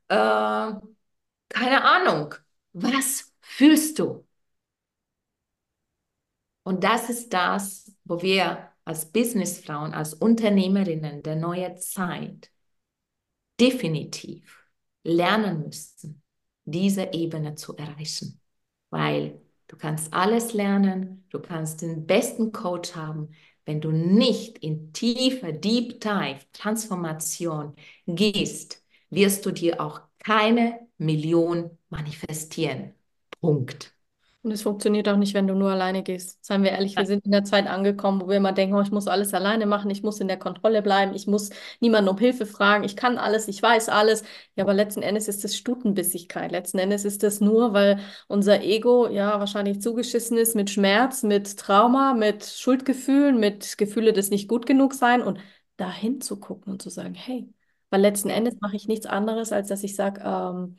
Äh, 0.07 0.71
keine 1.49 1.83
Ahnung. 1.83 2.35
Was 2.73 3.33
fühlst 3.41 3.99
du? 3.99 4.25
Und 6.63 6.83
das 6.83 7.09
ist 7.09 7.33
das, 7.33 7.91
wo 8.05 8.21
wir 8.21 8.69
als 8.85 9.11
Businessfrauen, 9.11 9.93
als 9.93 10.13
Unternehmerinnen 10.13 11.21
der 11.23 11.35
neuen 11.35 11.77
Zeit 11.77 12.51
definitiv 13.59 14.65
lernen 15.03 15.61
müssen, 15.63 16.23
diese 16.65 17.13
Ebene 17.13 17.55
zu 17.55 17.75
erreichen. 17.75 18.39
Weil 18.89 19.41
du 19.69 19.77
kannst 19.77 20.13
alles 20.13 20.53
lernen, 20.53 21.25
du 21.29 21.39
kannst 21.39 21.81
den 21.81 22.05
besten 22.05 22.51
Coach 22.51 22.95
haben, 22.95 23.29
wenn 23.65 23.79
du 23.81 23.91
nicht 23.91 24.57
in 24.59 24.91
tiefe, 24.93 25.53
Deep 25.53 26.01
Dive 26.01 26.39
Transformation 26.53 27.75
gehst, 28.07 28.83
wirst 29.09 29.45
du 29.45 29.51
dir 29.51 29.79
auch 29.79 30.01
keine 30.19 30.87
Million 30.97 31.77
manifestieren. 31.89 32.93
Punkt. 33.41 33.95
Und 34.41 34.51
es 34.51 34.61
funktioniert 34.61 35.09
auch 35.09 35.17
nicht, 35.17 35.33
wenn 35.33 35.47
du 35.47 35.53
nur 35.53 35.71
alleine 35.71 36.01
gehst. 36.01 36.45
Seien 36.45 36.63
wir 36.63 36.71
ehrlich, 36.71 36.95
wir 36.95 37.05
sind 37.05 37.25
in 37.25 37.31
der 37.31 37.43
Zeit 37.43 37.67
angekommen, 37.67 38.21
wo 38.21 38.29
wir 38.29 38.37
immer 38.37 38.53
denken, 38.53 38.73
oh, 38.75 38.81
ich 38.81 38.91
muss 38.91 39.07
alles 39.07 39.33
alleine 39.33 39.65
machen, 39.65 39.89
ich 39.91 40.01
muss 40.01 40.21
in 40.21 40.29
der 40.29 40.39
Kontrolle 40.39 40.81
bleiben, 40.81 41.13
ich 41.13 41.27
muss 41.27 41.49
niemanden 41.81 42.09
um 42.09 42.17
Hilfe 42.17 42.45
fragen, 42.45 42.85
ich 42.85 42.95
kann 42.95 43.17
alles, 43.17 43.49
ich 43.49 43.61
weiß 43.61 43.89
alles. 43.89 44.23
Ja, 44.55 44.63
aber 44.63 44.73
letzten 44.73 45.01
Endes 45.01 45.27
ist 45.27 45.43
das 45.43 45.57
Stutenbissigkeit. 45.57 46.53
Letzten 46.53 46.79
Endes 46.79 47.03
ist 47.03 47.21
das 47.21 47.41
nur, 47.41 47.73
weil 47.73 47.99
unser 48.29 48.61
Ego 48.63 49.09
ja 49.09 49.39
wahrscheinlich 49.41 49.81
zugeschissen 49.81 50.37
ist 50.37 50.55
mit 50.55 50.69
Schmerz, 50.69 51.21
mit 51.23 51.57
Trauma, 51.57 52.13
mit 52.13 52.45
Schuldgefühlen, 52.45 53.41
mit 53.41 53.77
Gefühle 53.77 54.13
des 54.13 54.29
nicht 54.29 54.47
gut 54.47 54.65
genug 54.65 54.93
sein 54.93 55.21
und 55.21 55.39
dahin 55.75 56.21
zu 56.21 56.39
gucken 56.39 56.71
und 56.73 56.81
zu 56.81 56.89
sagen, 56.89 57.13
hey, 57.13 57.49
weil 57.89 58.01
letzten 58.01 58.29
Endes 58.29 58.55
mache 58.61 58.77
ich 58.77 58.87
nichts 58.87 59.05
anderes, 59.05 59.51
als 59.51 59.67
dass 59.67 59.83
ich 59.83 59.95
sage, 59.95 60.21
ähm, 60.23 60.77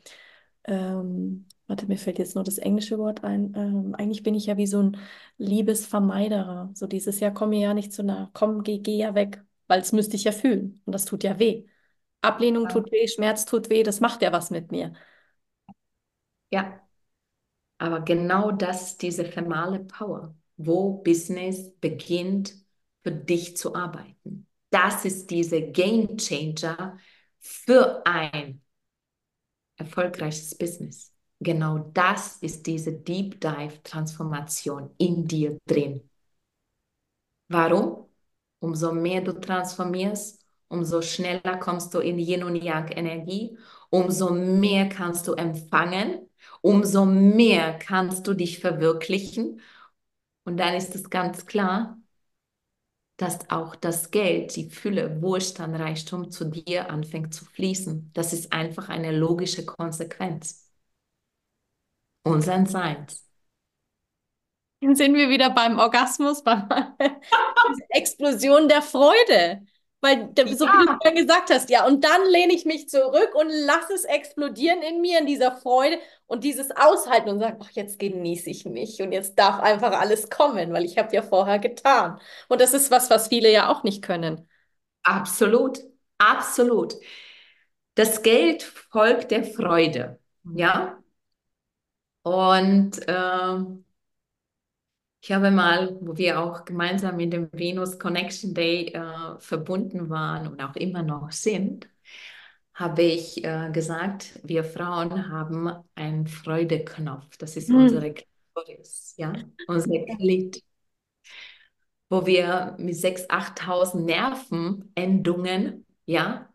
ähm, 0.65 1.47
warte, 1.71 1.87
mir 1.87 1.97
fällt 1.97 2.19
jetzt 2.19 2.35
nur 2.35 2.43
das 2.43 2.57
englische 2.57 2.99
Wort 2.99 3.23
ein. 3.23 3.53
Ähm, 3.55 3.95
eigentlich 3.97 4.23
bin 4.23 4.35
ich 4.35 4.45
ja 4.45 4.57
wie 4.57 4.67
so 4.67 4.83
ein 4.83 4.97
Liebesvermeiderer. 5.37 6.69
So 6.75 6.85
dieses, 6.85 7.19
ja, 7.21 7.31
komm 7.31 7.51
mir 7.51 7.61
ja 7.61 7.73
nicht 7.73 7.93
zu 7.93 8.03
nah, 8.03 8.29
komm, 8.33 8.63
geh, 8.63 8.79
geh 8.79 8.97
ja 8.97 9.15
weg, 9.15 9.41
weil 9.67 9.79
es 9.81 9.93
müsste 9.93 10.17
ich 10.17 10.25
ja 10.25 10.33
fühlen. 10.33 10.81
Und 10.85 10.93
das 10.93 11.05
tut 11.05 11.23
ja 11.23 11.39
weh. 11.39 11.65
Ablehnung 12.21 12.63
ja. 12.65 12.69
tut 12.69 12.91
weh, 12.91 13.07
Schmerz 13.07 13.45
tut 13.45 13.69
weh, 13.69 13.83
das 13.83 14.01
macht 14.01 14.21
ja 14.21 14.33
was 14.33 14.51
mit 14.51 14.71
mir. 14.71 14.93
Ja, 16.51 16.81
aber 17.77 18.01
genau 18.01 18.51
das 18.51 18.97
diese 18.97 19.23
thermale 19.29 19.79
Power, 19.79 20.35
wo 20.57 20.95
Business 21.01 21.73
beginnt, 21.79 22.53
für 23.03 23.11
dich 23.11 23.57
zu 23.57 23.73
arbeiten. 23.73 24.47
Das 24.69 25.05
ist 25.05 25.31
diese 25.31 25.61
Game 25.61 26.17
Changer 26.17 26.97
für 27.39 28.05
ein 28.05 28.61
erfolgreiches 29.77 30.55
Business. 30.55 31.10
Genau 31.41 31.79
das 31.93 32.37
ist 32.37 32.67
diese 32.67 32.93
Deep 32.93 33.41
Dive 33.41 33.81
Transformation 33.83 34.91
in 34.99 35.27
dir 35.27 35.57
drin. 35.67 36.07
Warum? 37.47 38.07
Umso 38.59 38.93
mehr 38.93 39.21
du 39.21 39.33
transformierst, 39.33 40.45
umso 40.67 41.01
schneller 41.01 41.57
kommst 41.57 41.93
du 41.93 41.99
in 41.99 42.19
Yin 42.19 42.43
und 42.43 42.55
Yang 42.55 42.91
Energie, 42.91 43.57
umso 43.89 44.29
mehr 44.33 44.87
kannst 44.87 45.27
du 45.27 45.33
empfangen, 45.33 46.29
umso 46.61 47.05
mehr 47.05 47.77
kannst 47.79 48.27
du 48.27 48.33
dich 48.35 48.59
verwirklichen. 48.59 49.61
Und 50.45 50.57
dann 50.57 50.75
ist 50.75 50.95
es 50.95 51.09
ganz 51.09 51.45
klar, 51.47 51.97
dass 53.17 53.49
auch 53.49 53.75
das 53.75 54.11
Geld, 54.11 54.55
die 54.57 54.69
Fülle, 54.69 55.21
Wohlstand, 55.21 55.77
Reichtum 55.79 56.29
zu 56.31 56.45
dir 56.45 56.89
anfängt 56.89 57.33
zu 57.33 57.45
fließen. 57.45 58.11
Das 58.13 58.33
ist 58.33 58.51
einfach 58.53 58.89
eine 58.89 59.11
logische 59.17 59.65
Konsequenz 59.65 60.70
unseren 62.23 62.65
Seins. 62.65 63.27
Dann 64.81 64.95
sind 64.95 65.13
wir 65.13 65.29
wieder 65.29 65.51
beim 65.51 65.77
Orgasmus, 65.79 66.43
bei 66.43 66.63
Explosion 67.89 68.67
der 68.67 68.81
Freude. 68.81 69.61
Weil, 70.03 70.31
so 70.35 70.65
ja. 70.65 70.73
wie 70.73 70.85
du 70.87 70.93
vorhin 70.93 71.15
gesagt 71.15 71.51
hast, 71.51 71.69
ja, 71.69 71.85
und 71.85 72.03
dann 72.03 72.25
lehne 72.27 72.53
ich 72.53 72.65
mich 72.65 72.89
zurück 72.89 73.35
und 73.35 73.49
lasse 73.49 73.93
es 73.93 74.03
explodieren 74.03 74.81
in 74.81 74.99
mir, 74.99 75.19
in 75.19 75.27
dieser 75.27 75.55
Freude 75.55 75.99
und 76.25 76.43
dieses 76.43 76.71
Aushalten 76.71 77.29
und 77.29 77.39
sage, 77.39 77.57
ach, 77.61 77.69
jetzt 77.73 77.99
genieße 77.99 78.49
ich 78.49 78.65
mich 78.65 78.99
und 79.03 79.11
jetzt 79.11 79.37
darf 79.37 79.59
einfach 79.59 79.91
alles 79.91 80.31
kommen, 80.31 80.73
weil 80.73 80.85
ich 80.85 80.97
habe 80.97 81.15
ja 81.15 81.21
vorher 81.21 81.59
getan. 81.59 82.19
Und 82.49 82.61
das 82.61 82.73
ist 82.73 82.89
was, 82.89 83.11
was 83.11 83.27
viele 83.27 83.51
ja 83.51 83.69
auch 83.69 83.83
nicht 83.83 84.01
können. 84.01 84.49
Absolut, 85.03 85.79
absolut. 86.17 86.95
Das 87.93 88.23
Geld 88.23 88.63
folgt 88.63 89.29
der 89.29 89.43
Freude, 89.43 90.19
ja. 90.55 91.00
Und 92.23 93.07
äh, 93.07 93.57
ich 95.23 95.31
habe 95.31 95.51
mal, 95.51 95.97
wo 96.01 96.17
wir 96.17 96.39
auch 96.39 96.65
gemeinsam 96.65 97.17
mit 97.17 97.31
dem 97.31 97.49
Venus 97.51 97.99
Connection 97.99 98.53
Day 98.53 98.87
äh, 98.87 99.39
verbunden 99.39 100.09
waren 100.09 100.47
und 100.47 100.61
auch 100.63 100.75
immer 100.75 101.03
noch 101.03 101.31
sind, 101.31 101.87
habe 102.73 103.03
ich 103.03 103.43
äh, 103.43 103.69
gesagt, 103.71 104.39
wir 104.43 104.63
Frauen 104.63 105.29
haben 105.29 105.71
einen 105.95 106.25
Freudeknopf. 106.27 107.37
Das 107.37 107.55
ist 107.55 107.69
hm. 107.69 107.75
unsere 107.75 108.13
Klitoris, 108.13 109.13
ja, 109.17 109.33
unser 109.67 109.99
Klit, 110.17 110.63
wo 112.09 112.25
wir 112.25 112.75
mit 112.79 112.95
6.000, 112.95 113.27
8.000 113.29 114.05
Nervenendungen, 114.05 115.85
ja, 116.05 116.49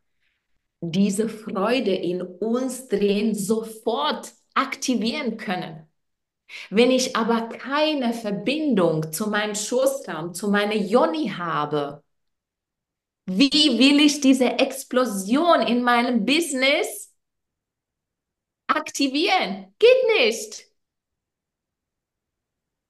diese 0.80 1.28
Freude 1.28 1.94
in 1.94 2.20
uns 2.20 2.88
drehen, 2.88 3.34
sofort 3.34 4.32
aktivieren 4.57 5.36
können. 5.36 5.86
Wenn 6.70 6.90
ich 6.90 7.16
aber 7.16 7.48
keine 7.48 8.12
Verbindung 8.14 9.12
zu 9.12 9.28
meinem 9.30 9.54
Schoßraum, 9.54 10.34
zu 10.34 10.48
meiner 10.50 10.76
Yoni 10.76 11.30
habe, 11.30 12.02
wie 13.26 13.78
will 13.78 14.00
ich 14.00 14.20
diese 14.20 14.59
Explosion 14.59 15.61
in 15.62 15.82
meinem 15.82 16.24
Business 16.24 17.12
aktivieren? 18.68 19.74
Geht 19.78 20.07
nicht. 20.18 20.66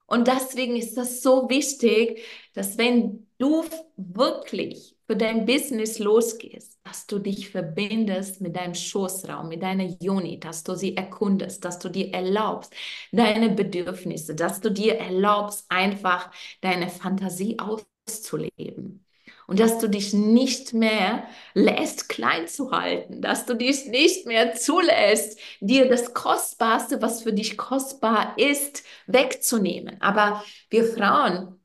Und 0.06 0.28
deswegen 0.28 0.76
ist 0.76 0.96
das 0.96 1.22
so 1.22 1.48
wichtig, 1.50 2.22
dass 2.54 2.78
wenn 2.78 3.28
du 3.38 3.64
wirklich 3.96 4.95
für 5.06 5.16
dein 5.16 5.46
Business 5.46 5.98
losgehst, 5.98 6.78
dass 6.84 7.06
du 7.06 7.18
dich 7.18 7.50
verbindest 7.50 8.40
mit 8.40 8.56
deinem 8.56 8.74
Schoßraum, 8.74 9.48
mit 9.48 9.62
deiner 9.62 9.84
Joni, 10.00 10.40
dass 10.40 10.64
du 10.64 10.74
sie 10.74 10.96
erkundest, 10.96 11.64
dass 11.64 11.78
du 11.78 11.88
dir 11.88 12.12
erlaubst, 12.12 12.74
deine 13.12 13.50
Bedürfnisse, 13.50 14.34
dass 14.34 14.60
du 14.60 14.70
dir 14.70 14.96
erlaubst, 14.98 15.64
einfach 15.68 16.30
deine 16.60 16.88
Fantasie 16.88 17.56
auszuleben. 17.58 19.04
Und 19.48 19.60
dass 19.60 19.78
du 19.78 19.88
dich 19.88 20.12
nicht 20.12 20.72
mehr 20.72 21.28
lässt, 21.54 22.08
klein 22.08 22.48
zu 22.48 22.72
halten, 22.72 23.22
dass 23.22 23.46
du 23.46 23.54
dich 23.54 23.86
nicht 23.86 24.26
mehr 24.26 24.54
zulässt, 24.54 25.38
dir 25.60 25.88
das 25.88 26.14
Kostbarste, 26.14 27.00
was 27.00 27.22
für 27.22 27.32
dich 27.32 27.56
kostbar 27.56 28.36
ist, 28.38 28.82
wegzunehmen. 29.06 30.00
Aber 30.00 30.44
wir 30.68 30.84
Frauen 30.84 31.60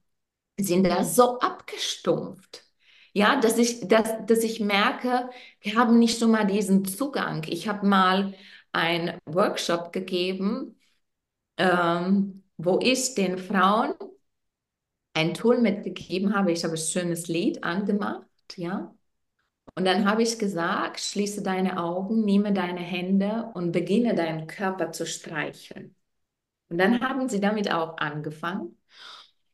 sind 0.59 0.85
da 0.85 1.03
so 1.03 1.39
abgestumpft 1.39 2.60
ja, 3.13 3.39
dass 3.39 3.57
ich, 3.57 3.87
dass, 3.87 4.25
dass 4.25 4.39
ich 4.43 4.59
merke, 4.59 5.29
wir 5.61 5.75
haben 5.75 5.99
nicht 5.99 6.19
so 6.19 6.27
mal 6.27 6.45
diesen 6.45 6.85
Zugang. 6.85 7.43
Ich 7.49 7.67
habe 7.67 7.85
mal 7.87 8.33
einen 8.71 9.19
Workshop 9.25 9.91
gegeben, 9.93 10.79
ähm, 11.57 12.43
wo 12.57 12.79
ich 12.81 13.15
den 13.15 13.37
Frauen 13.37 13.93
ein 15.13 15.33
Tool 15.33 15.59
mitgegeben 15.61 16.35
habe. 16.35 16.51
Ich 16.51 16.63
habe 16.63 16.73
ein 16.73 16.77
schönes 16.77 17.27
Lied 17.27 17.63
angemacht, 17.63 18.25
ja. 18.57 18.93
Und 19.75 19.85
dann 19.85 20.09
habe 20.09 20.23
ich 20.23 20.39
gesagt, 20.39 20.99
schließe 21.01 21.43
deine 21.43 21.81
Augen, 21.83 22.23
nehme 22.25 22.53
deine 22.53 22.81
Hände 22.81 23.51
und 23.55 23.71
beginne 23.71 24.15
deinen 24.15 24.47
Körper 24.47 24.91
zu 24.91 25.05
streicheln. 25.05 25.95
Und 26.69 26.77
dann 26.79 27.01
haben 27.01 27.29
sie 27.29 27.39
damit 27.41 27.71
auch 27.71 27.97
angefangen. 27.97 28.77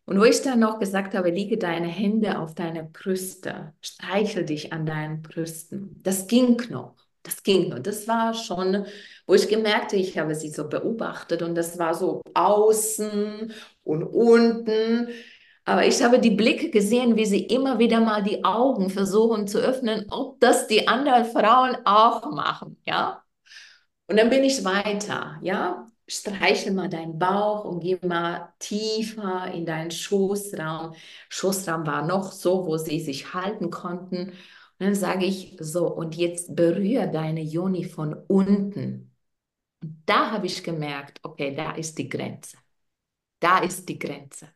Und 0.08 0.22
wo 0.22 0.24
ich 0.24 0.42
dann 0.42 0.62
noch 0.62 0.80
gesagt 0.80 1.16
habe, 1.16 1.32
liege 1.32 1.58
deine 1.58 1.90
Hände 1.90 2.40
auf 2.40 2.56
deine 2.56 2.86
Brüste, 2.86 3.74
streichel 3.82 4.46
dich 4.46 4.72
an 4.72 4.86
deinen 4.86 5.22
Brüsten. 5.22 6.00
Das 6.02 6.28
ging 6.28 6.56
noch. 6.70 6.96
Das 7.24 7.44
ging 7.44 7.68
noch. 7.68 7.80
Das 7.80 8.08
war 8.08 8.34
schon, 8.34 8.86
wo 9.26 9.34
ich 9.34 9.50
gemerkt 9.50 9.92
habe, 9.92 9.98
ich 9.98 10.18
habe 10.18 10.34
sie 10.34 10.50
so 10.50 10.70
beobachtet 10.70 11.42
und 11.42 11.56
das 11.56 11.78
war 11.78 11.94
so 11.94 12.22
außen 12.34 13.52
und 13.84 14.04
unten. 14.04 15.10
Aber 15.66 15.86
ich 15.86 16.02
habe 16.02 16.20
die 16.20 16.32
Blicke 16.32 16.70
gesehen, 16.70 17.18
wie 17.18 17.26
sie 17.26 17.42
immer 17.44 17.78
wieder 17.78 18.00
mal 18.00 18.24
die 18.24 18.46
Augen 18.46 18.90
versuchen 18.90 19.46
zu 19.46 19.60
öffnen, 19.60 20.06
ob 20.10 20.40
das 20.40 20.68
die 20.68 20.88
anderen 20.88 21.26
Frauen 21.26 21.76
auch 21.84 22.32
machen, 22.32 22.78
ja. 22.86 23.24
Und 24.08 24.18
dann 24.18 24.30
bin 24.30 24.46
ich 24.46 24.64
weiter, 24.64 25.38
ja 25.42 25.92
streichel 26.08 26.74
mal 26.74 26.90
deinen 26.90 27.20
Bauch 27.20 27.66
und 27.66 27.82
geh 27.82 27.98
mal 28.06 28.54
tiefer 28.60 29.52
in 29.54 29.66
deinen 29.66 29.92
Schoßraum. 29.92 30.96
Schoßraum 31.30 31.86
war 31.88 32.06
noch 32.06 32.32
so, 32.32 32.66
wo 32.66 32.78
sie 32.78 33.00
sich 33.02 33.34
halten 33.34 33.70
konnten. 33.72 34.30
Und 34.30 34.36
dann 34.80 34.96
sage 34.96 35.26
ich 35.26 35.58
so, 35.60 35.88
und 35.94 36.16
jetzt 36.16 36.56
berühre 36.56 37.10
deine 37.12 37.42
Joni 37.42 37.84
von 37.86 38.14
unten. 38.28 39.14
Und 39.82 40.04
da 40.08 40.32
habe 40.32 40.48
ich 40.48 40.64
gemerkt, 40.64 41.20
okay, 41.24 41.56
da 41.56 41.72
ist 41.74 41.98
die 41.98 42.10
Grenze. 42.10 42.58
Da 43.40 43.60
ist 43.60 43.88
die 43.90 44.00
Grenze. 44.00 44.50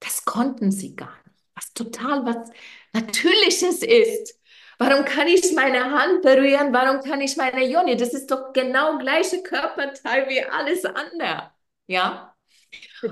Das 0.00 0.24
konnten 0.24 0.70
sie 0.72 0.96
gar 0.96 1.16
nicht, 1.26 1.36
was 1.54 1.72
total 1.74 2.24
was 2.26 2.50
Natürliches 2.92 3.82
ist. 3.82 4.38
Warum 4.78 5.04
kann 5.04 5.26
ich 5.26 5.52
meine 5.54 5.90
Hand 5.90 6.22
berühren? 6.22 6.72
Warum 6.72 7.02
kann 7.02 7.20
ich 7.20 7.36
meine 7.36 7.64
Joni? 7.66 7.96
Das 7.96 8.14
ist 8.14 8.30
doch 8.30 8.52
genau 8.52 8.98
gleiche 8.98 9.42
Körperteil 9.42 10.28
wie 10.28 10.42
alles 10.44 10.84
andere. 10.84 11.50
Ja? 11.86 12.34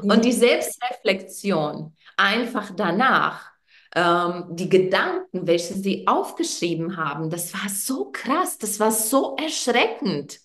Und 0.02 0.24
die 0.24 0.32
Selbstreflexion 0.32 1.96
einfach 2.16 2.70
danach, 2.76 3.50
ähm, 3.94 4.46
die 4.50 4.68
Gedanken, 4.68 5.46
welche 5.46 5.74
sie 5.74 6.06
aufgeschrieben 6.06 6.96
haben, 6.96 7.30
das 7.30 7.52
war 7.54 7.68
so 7.68 8.10
krass, 8.12 8.58
das 8.58 8.80
war 8.80 8.90
so 8.92 9.36
erschreckend. 9.36 10.40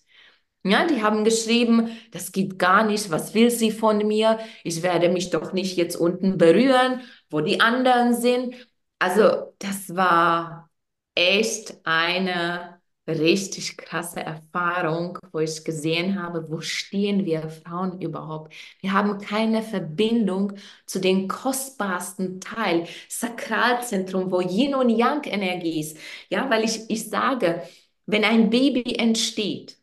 Ja, 0.64 0.86
die 0.86 1.02
haben 1.02 1.24
geschrieben, 1.24 1.90
das 2.12 2.30
geht 2.30 2.58
gar 2.58 2.84
nicht, 2.84 3.10
was 3.10 3.34
will 3.34 3.50
sie 3.50 3.72
von 3.72 3.98
mir? 4.06 4.38
Ich 4.62 4.82
werde 4.82 5.08
mich 5.08 5.30
doch 5.30 5.52
nicht 5.52 5.76
jetzt 5.76 5.96
unten 5.96 6.38
berühren, 6.38 7.00
wo 7.30 7.40
die 7.40 7.60
anderen 7.60 8.14
sind. 8.14 8.54
Also 9.00 9.54
das 9.58 9.94
war 9.96 10.70
echt 11.14 11.76
eine 11.84 12.80
richtig 13.08 13.76
krasse 13.76 14.20
Erfahrung, 14.20 15.18
wo 15.32 15.40
ich 15.40 15.64
gesehen 15.64 16.22
habe, 16.22 16.48
wo 16.50 16.60
stehen 16.60 17.24
wir 17.24 17.48
Frauen 17.50 18.00
überhaupt? 18.00 18.54
Wir 18.80 18.92
haben 18.92 19.18
keine 19.18 19.62
Verbindung 19.62 20.52
zu 20.86 21.00
dem 21.00 21.26
kostbarsten 21.28 22.40
Teil, 22.40 22.86
Sakralzentrum, 23.08 24.30
wo 24.30 24.40
Yin 24.40 24.74
und 24.74 24.88
Yang 24.90 25.24
Energie 25.26 25.80
ist. 25.80 25.96
Ja, 26.30 26.48
weil 26.48 26.64
ich, 26.64 26.88
ich 26.90 27.08
sage, 27.08 27.62
wenn 28.06 28.24
ein 28.24 28.50
Baby 28.50 28.94
entsteht, 28.96 29.78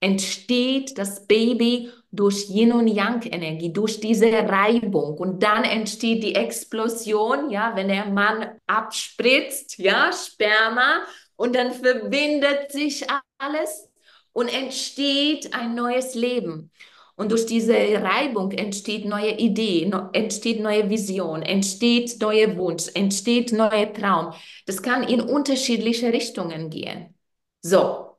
entsteht 0.00 0.96
das 0.98 1.26
Baby 1.26 1.90
durch 2.12 2.48
Yin 2.48 2.72
und 2.72 2.88
Yang 2.88 3.26
Energie, 3.26 3.72
durch 3.72 4.00
diese 4.00 4.26
Reibung 4.30 5.16
und 5.16 5.42
dann 5.42 5.64
entsteht 5.64 6.22
die 6.22 6.34
Explosion, 6.34 7.50
ja, 7.50 7.74
wenn 7.76 7.88
der 7.88 8.06
Mann 8.06 8.58
abspritzt, 8.66 9.78
ja, 9.78 10.10
Sperma 10.12 11.04
und 11.36 11.54
dann 11.54 11.72
verbindet 11.72 12.72
sich 12.72 13.06
alles 13.38 13.88
und 14.32 14.48
entsteht 14.48 15.54
ein 15.54 15.74
neues 15.74 16.14
Leben. 16.14 16.70
Und 17.16 17.32
durch 17.32 17.44
diese 17.44 17.74
Reibung 17.74 18.50
entsteht 18.52 19.04
neue 19.04 19.32
Idee, 19.36 19.90
entsteht 20.14 20.60
neue 20.60 20.88
Vision, 20.88 21.42
entsteht 21.42 22.18
neuer 22.20 22.56
Wunsch, 22.56 22.88
entsteht 22.94 23.52
neuer 23.52 23.92
Traum. 23.92 24.32
Das 24.64 24.82
kann 24.82 25.02
in 25.02 25.20
unterschiedliche 25.20 26.12
Richtungen 26.14 26.70
gehen. 26.70 27.14
So, 27.60 28.16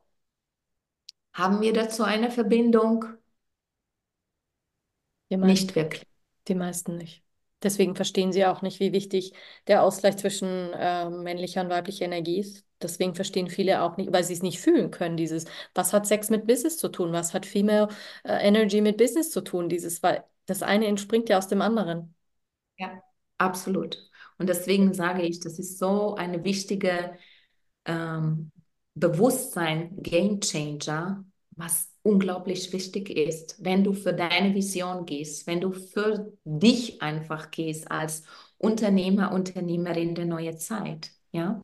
haben 1.32 1.60
wir 1.60 1.72
dazu 1.72 2.04
eine 2.04 2.30
Verbindung? 2.30 3.04
Die 5.32 5.38
meisten, 5.38 5.50
nicht 5.50 5.74
wirklich. 5.74 6.06
Die 6.46 6.54
meisten 6.54 6.96
nicht. 6.98 7.22
Deswegen 7.62 7.96
verstehen 7.96 8.32
sie 8.32 8.44
auch 8.44 8.60
nicht, 8.60 8.80
wie 8.80 8.92
wichtig 8.92 9.32
der 9.66 9.82
Ausgleich 9.82 10.18
zwischen 10.18 10.72
äh, 10.74 11.08
männlicher 11.08 11.62
und 11.62 11.70
weiblicher 11.70 12.04
Energie 12.04 12.38
ist. 12.38 12.66
Deswegen 12.82 13.14
verstehen 13.14 13.48
viele 13.48 13.80
auch 13.82 13.96
nicht, 13.96 14.12
weil 14.12 14.24
sie 14.24 14.34
es 14.34 14.42
nicht 14.42 14.60
fühlen 14.60 14.90
können, 14.90 15.16
dieses, 15.16 15.46
was 15.74 15.94
hat 15.94 16.06
Sex 16.06 16.28
mit 16.28 16.46
Business 16.46 16.76
zu 16.76 16.90
tun? 16.90 17.12
Was 17.12 17.32
hat 17.32 17.46
Female 17.46 17.88
äh, 18.24 18.46
Energy 18.46 18.82
mit 18.82 18.98
Business 18.98 19.30
zu 19.30 19.40
tun? 19.40 19.70
Dieses, 19.70 20.02
weil 20.02 20.22
das 20.44 20.62
eine 20.62 20.86
entspringt 20.86 21.30
ja 21.30 21.38
aus 21.38 21.48
dem 21.48 21.62
anderen. 21.62 22.14
Ja, 22.76 23.02
absolut. 23.38 24.10
Und 24.36 24.50
deswegen 24.50 24.92
sage 24.92 25.22
ich, 25.22 25.40
das 25.40 25.58
ist 25.58 25.78
so 25.78 26.14
eine 26.16 26.44
wichtige 26.44 27.16
ähm, 27.86 28.50
Bewusstsein, 28.94 29.96
Game 30.02 30.40
Changer, 30.40 31.24
was 31.52 31.91
unglaublich 32.02 32.72
wichtig 32.72 33.10
ist, 33.10 33.56
wenn 33.64 33.84
du 33.84 33.92
für 33.92 34.12
deine 34.12 34.54
Vision 34.54 35.06
gehst, 35.06 35.46
wenn 35.46 35.60
du 35.60 35.72
für 35.72 36.32
dich 36.44 37.00
einfach 37.02 37.50
gehst 37.50 37.90
als 37.90 38.24
Unternehmer, 38.58 39.32
Unternehmerin 39.32 40.14
der 40.14 40.26
neuen 40.26 40.58
Zeit, 40.58 41.10
ja. 41.32 41.62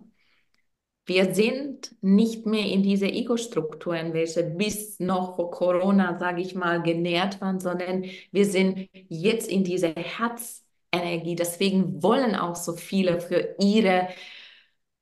Wir 1.06 1.34
sind 1.34 1.96
nicht 2.02 2.44
mehr 2.44 2.66
in 2.66 2.82
diese 2.82 3.06
Ego-Strukturen, 3.06 4.12
welche 4.12 4.44
bis 4.44 5.00
noch 5.00 5.36
vor 5.36 5.50
Corona, 5.50 6.18
sage 6.18 6.42
ich 6.42 6.54
mal, 6.54 6.82
genährt 6.82 7.40
waren, 7.40 7.60
sondern 7.60 8.04
wir 8.30 8.44
sind 8.44 8.90
jetzt 9.08 9.48
in 9.48 9.64
diese 9.64 9.94
Herzenergie. 9.94 11.34
Deswegen 11.34 12.02
wollen 12.02 12.34
auch 12.34 12.56
so 12.56 12.74
viele 12.76 13.22
für 13.22 13.56
ihre 13.58 14.08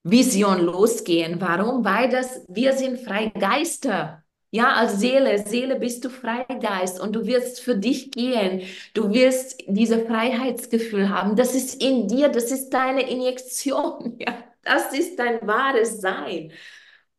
Vision 0.04 0.60
losgehen. 0.64 1.40
Warum? 1.40 1.84
Weil 1.84 2.08
das, 2.08 2.44
wir 2.48 2.74
sind 2.74 3.00
freie 3.00 3.32
Geister. 3.32 4.22
Ja, 4.50 4.74
als 4.74 5.00
Seele, 5.00 5.44
Seele 5.46 5.76
bist 5.78 6.04
du 6.04 6.08
Freigeist 6.10 7.00
und 7.00 7.14
du 7.14 7.26
wirst 7.26 7.60
für 7.60 7.76
dich 7.76 8.10
gehen. 8.12 8.62
Du 8.94 9.10
wirst 9.12 9.62
diese 9.66 10.06
Freiheitsgefühl 10.06 11.10
haben. 11.10 11.36
Das 11.36 11.54
ist 11.54 11.82
in 11.82 12.08
dir, 12.08 12.28
das 12.28 12.50
ist 12.50 12.70
deine 12.70 13.08
Injektion. 13.08 14.16
Ja, 14.20 14.34
das 14.62 14.92
ist 14.92 15.18
dein 15.18 15.46
wahres 15.46 16.00
Sein. 16.00 16.52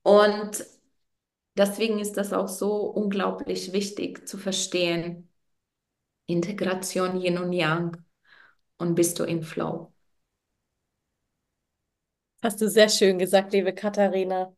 Und 0.04 0.66
deswegen 1.58 2.00
ist 2.00 2.14
das 2.18 2.34
auch 2.34 2.48
so 2.48 2.76
unglaublich 2.88 3.74
wichtig 3.74 4.28
zu 4.28 4.38
verstehen. 4.38 5.30
Integration 6.28 7.18
Yin 7.22 7.38
und 7.38 7.54
Yang 7.54 7.98
und 8.80 8.96
bist 8.96 9.20
du 9.20 9.26
im 9.26 9.44
Flow. 9.44 9.94
Hast 12.44 12.62
du 12.62 12.70
sehr 12.70 12.90
schön 12.90 13.18
gesagt, 13.20 13.54
liebe 13.54 13.74
Katharina. 13.74 14.56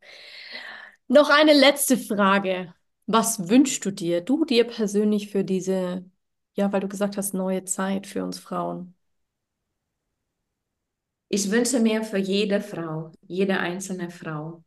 Noch 1.09 1.29
eine 1.29 1.53
letzte 1.53 1.97
Frage. 1.97 2.73
Was 3.07 3.49
wünschst 3.49 3.83
du 3.85 3.91
dir, 3.91 4.21
du 4.21 4.45
dir 4.45 4.65
persönlich 4.65 5.29
für 5.31 5.43
diese, 5.43 6.05
ja, 6.55 6.71
weil 6.71 6.81
du 6.81 6.87
gesagt 6.87 7.17
hast, 7.17 7.33
neue 7.33 7.65
Zeit 7.65 8.05
für 8.07 8.23
uns 8.23 8.39
Frauen? 8.39 8.95
Ich 11.29 11.49
wünsche 11.51 11.79
mir 11.79 12.03
für 12.03 12.17
jede 12.19 12.61
Frau, 12.61 13.11
jede 13.27 13.59
einzelne 13.59 14.11
Frau, 14.11 14.63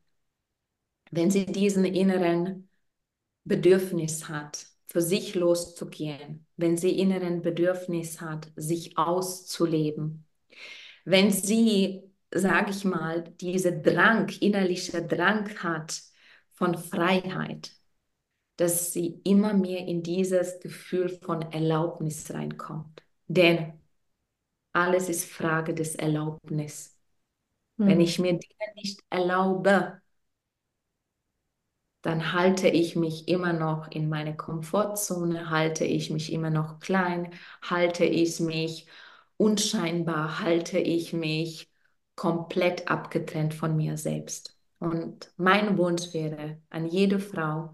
wenn 1.11 1.31
sie 1.31 1.47
diesen 1.47 1.85
inneren 1.85 2.69
Bedürfnis 3.45 4.29
hat, 4.29 4.67
für 4.87 5.03
sich 5.03 5.35
loszugehen, 5.37 6.47
wenn 6.57 6.77
sie 6.79 6.99
inneren 6.99 7.43
Bedürfnis 7.43 8.21
hat, 8.21 8.51
sich 8.57 8.99
auszuleben, 8.99 10.27
wenn 11.05 11.31
sie, 11.33 12.03
sage 12.35 12.73
ich 12.73 12.85
mal, 12.85 13.25
diese 13.41 13.73
Drang, 13.81 14.29
innerliche 14.41 15.03
Drang 15.07 15.49
hat, 15.63 16.03
von 16.63 16.79
Freiheit, 16.79 17.73
dass 18.55 18.93
sie 18.93 19.21
immer 19.25 19.53
mehr 19.53 19.85
in 19.85 20.05
dieses 20.05 20.61
Gefühl 20.61 21.09
von 21.09 21.43
Erlaubnis 21.51 22.33
reinkommt. 22.33 23.03
Denn 23.27 23.81
alles 24.73 25.09
ist 25.09 25.25
Frage 25.25 25.75
des 25.75 25.97
Erlaubnis. 25.97 26.97
Hm. 27.79 27.89
Wenn 27.89 28.01
ich 28.01 28.21
mir 28.21 28.35
Dinge 28.35 28.75
nicht 28.77 29.01
erlaube, 29.11 30.01
dann 32.03 32.33
halte 32.33 32.69
ich 32.69 32.95
mich 32.95 33.27
immer 33.27 33.53
noch 33.53 33.91
in 33.91 34.09
meine 34.09 34.37
Komfortzone, 34.37 35.51
halte 35.51 35.85
ich 35.85 36.11
mich 36.11 36.33
immer 36.33 36.51
noch 36.51 36.79
klein, 36.79 37.35
halte 37.61 38.05
ich 38.05 38.39
mich 38.39 38.87
unscheinbar, 39.37 40.39
halte 40.39 40.79
ich 40.79 41.13
mich 41.13 41.69
komplett 42.15 42.87
abgetrennt 42.87 43.53
von 43.53 43.77
mir 43.77 43.99
selbst. 43.99 44.57
Und 44.83 45.31
mein 45.37 45.79
Wunsch 45.79 46.13
wäre 46.13 46.61
an 46.69 46.87
jede 46.87 47.21
Frau, 47.21 47.73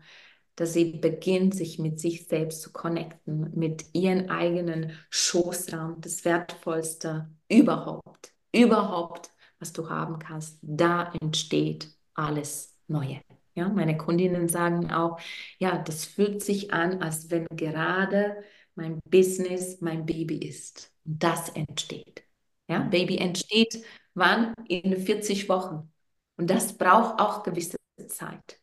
dass 0.57 0.75
sie 0.75 0.93
beginnt, 0.93 1.55
sich 1.55 1.79
mit 1.79 1.99
sich 1.99 2.27
selbst 2.27 2.61
zu 2.61 2.71
connecten, 2.71 3.51
mit 3.55 3.87
ihren 3.95 4.29
eigenen 4.29 4.93
Schoßraum, 5.09 6.03
das 6.03 6.27
Wertvollste 6.27 7.31
überhaupt, 7.49 8.35
überhaupt, 8.53 9.31
was 9.59 9.73
du 9.73 9.89
haben 9.89 10.19
kannst. 10.19 10.59
Da 10.61 11.11
entsteht 11.23 11.89
alles 12.13 12.77
Neue. 12.89 13.23
Ja, 13.55 13.71
meine 13.71 13.97
Kundinnen 13.97 14.49
sagen 14.49 14.91
auch, 14.91 15.19
ja, 15.59 15.79
das 15.79 16.05
fühlt 16.05 16.43
sich 16.43 16.75
an, 16.75 17.01
als 17.03 17.31
wenn 17.31 17.47
gerade 17.51 18.37
mein 18.75 19.01
Business 19.07 19.81
mein 19.81 20.05
Baby 20.05 20.37
ist. 20.39 20.93
Und 21.07 21.23
das 21.23 21.49
entsteht. 21.51 22.23
Ja, 22.69 22.81
Baby 22.81 23.17
entsteht 23.17 23.83
wann? 24.13 24.53
In 24.69 24.97
40 24.97 25.49
Wochen. 25.49 25.91
Und 26.39 26.49
das 26.49 26.79
braucht 26.79 27.21
auch 27.21 27.43
gewisse 27.43 27.77
Zeit. 28.07 28.61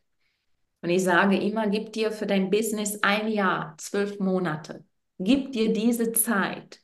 Und 0.80 0.90
ich 0.90 1.04
sage 1.04 1.38
immer, 1.38 1.68
gib 1.68 1.92
dir 1.92 2.10
für 2.10 2.26
dein 2.26 2.50
Business 2.50 3.02
ein 3.02 3.28
Jahr, 3.28 3.76
zwölf 3.78 4.18
Monate. 4.18 4.84
Gib 5.18 5.52
dir 5.52 5.72
diese 5.72 6.12
Zeit, 6.12 6.80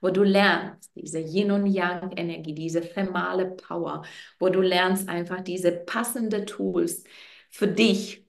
wo 0.00 0.10
du 0.10 0.22
lernst, 0.22 0.90
diese 0.94 1.18
Yin 1.20 1.50
und 1.50 1.66
Yang 1.66 2.12
Energie, 2.16 2.54
diese 2.54 2.80
thermale 2.80 3.46
Power, 3.46 4.02
wo 4.38 4.48
du 4.48 4.60
lernst 4.60 5.08
einfach 5.08 5.40
diese 5.42 5.72
passenden 5.72 6.46
Tools 6.46 7.04
für 7.50 7.68
dich 7.68 8.24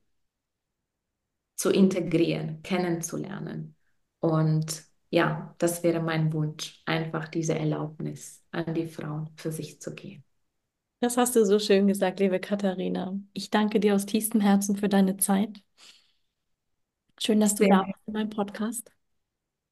zu 1.55 1.71
integrieren, 1.71 2.61
kennenzulernen. 2.63 3.75
Und 4.19 4.83
ja, 5.09 5.55
das 5.57 5.83
wäre 5.83 6.01
mein 6.01 6.31
Wunsch, 6.33 6.81
einfach 6.85 7.27
diese 7.27 7.55
Erlaubnis 7.55 8.43
an 8.51 8.73
die 8.73 8.87
Frauen 8.87 9.29
für 9.35 9.51
sich 9.51 9.81
zu 9.81 9.93
gehen. 9.95 10.23
Das 10.99 11.15
hast 11.17 11.35
du 11.35 11.45
so 11.45 11.59
schön 11.59 11.87
gesagt, 11.87 12.19
liebe 12.19 12.39
Katharina. 12.39 13.19
Ich 13.33 13.51
danke 13.51 13.79
dir 13.79 13.93
aus 13.93 14.05
tiefstem 14.05 14.41
Herzen 14.41 14.75
für 14.75 14.89
deine 14.89 15.17
Zeit. 15.17 15.61
Schön, 17.19 17.39
dass 17.39 17.53
du 17.53 17.65
sehr 17.65 17.69
da 17.69 17.83
bist 17.83 17.99
in 18.07 18.13
meinem 18.13 18.29
Podcast. 18.29 18.91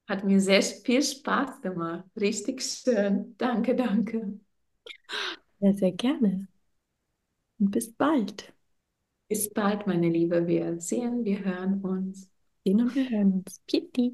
Hat 0.07 0.23
mir 0.23 0.39
sehr 0.39 0.61
viel 0.61 1.01
Spaß 1.01 1.61
gemacht. 1.61 2.05
Richtig 2.15 2.61
schön. 2.61 3.35
Danke, 3.37 3.75
danke. 3.75 4.39
Sehr, 5.59 5.73
sehr 5.73 5.91
gerne. 5.93 6.47
Und 7.59 7.71
bis 7.71 7.91
bald. 7.91 8.53
Bis 9.27 9.51
bald, 9.51 9.87
meine 9.87 10.09
Liebe. 10.09 10.45
Wir 10.45 10.79
sehen, 10.79 11.25
wir 11.25 11.43
hören 11.43 11.81
uns. 11.81 12.29
Sehen 12.63 12.81
und 12.81 12.93
wir 12.93 13.09
hören 13.09 13.33
uns. 13.33 13.61
Pitti. 13.65 14.13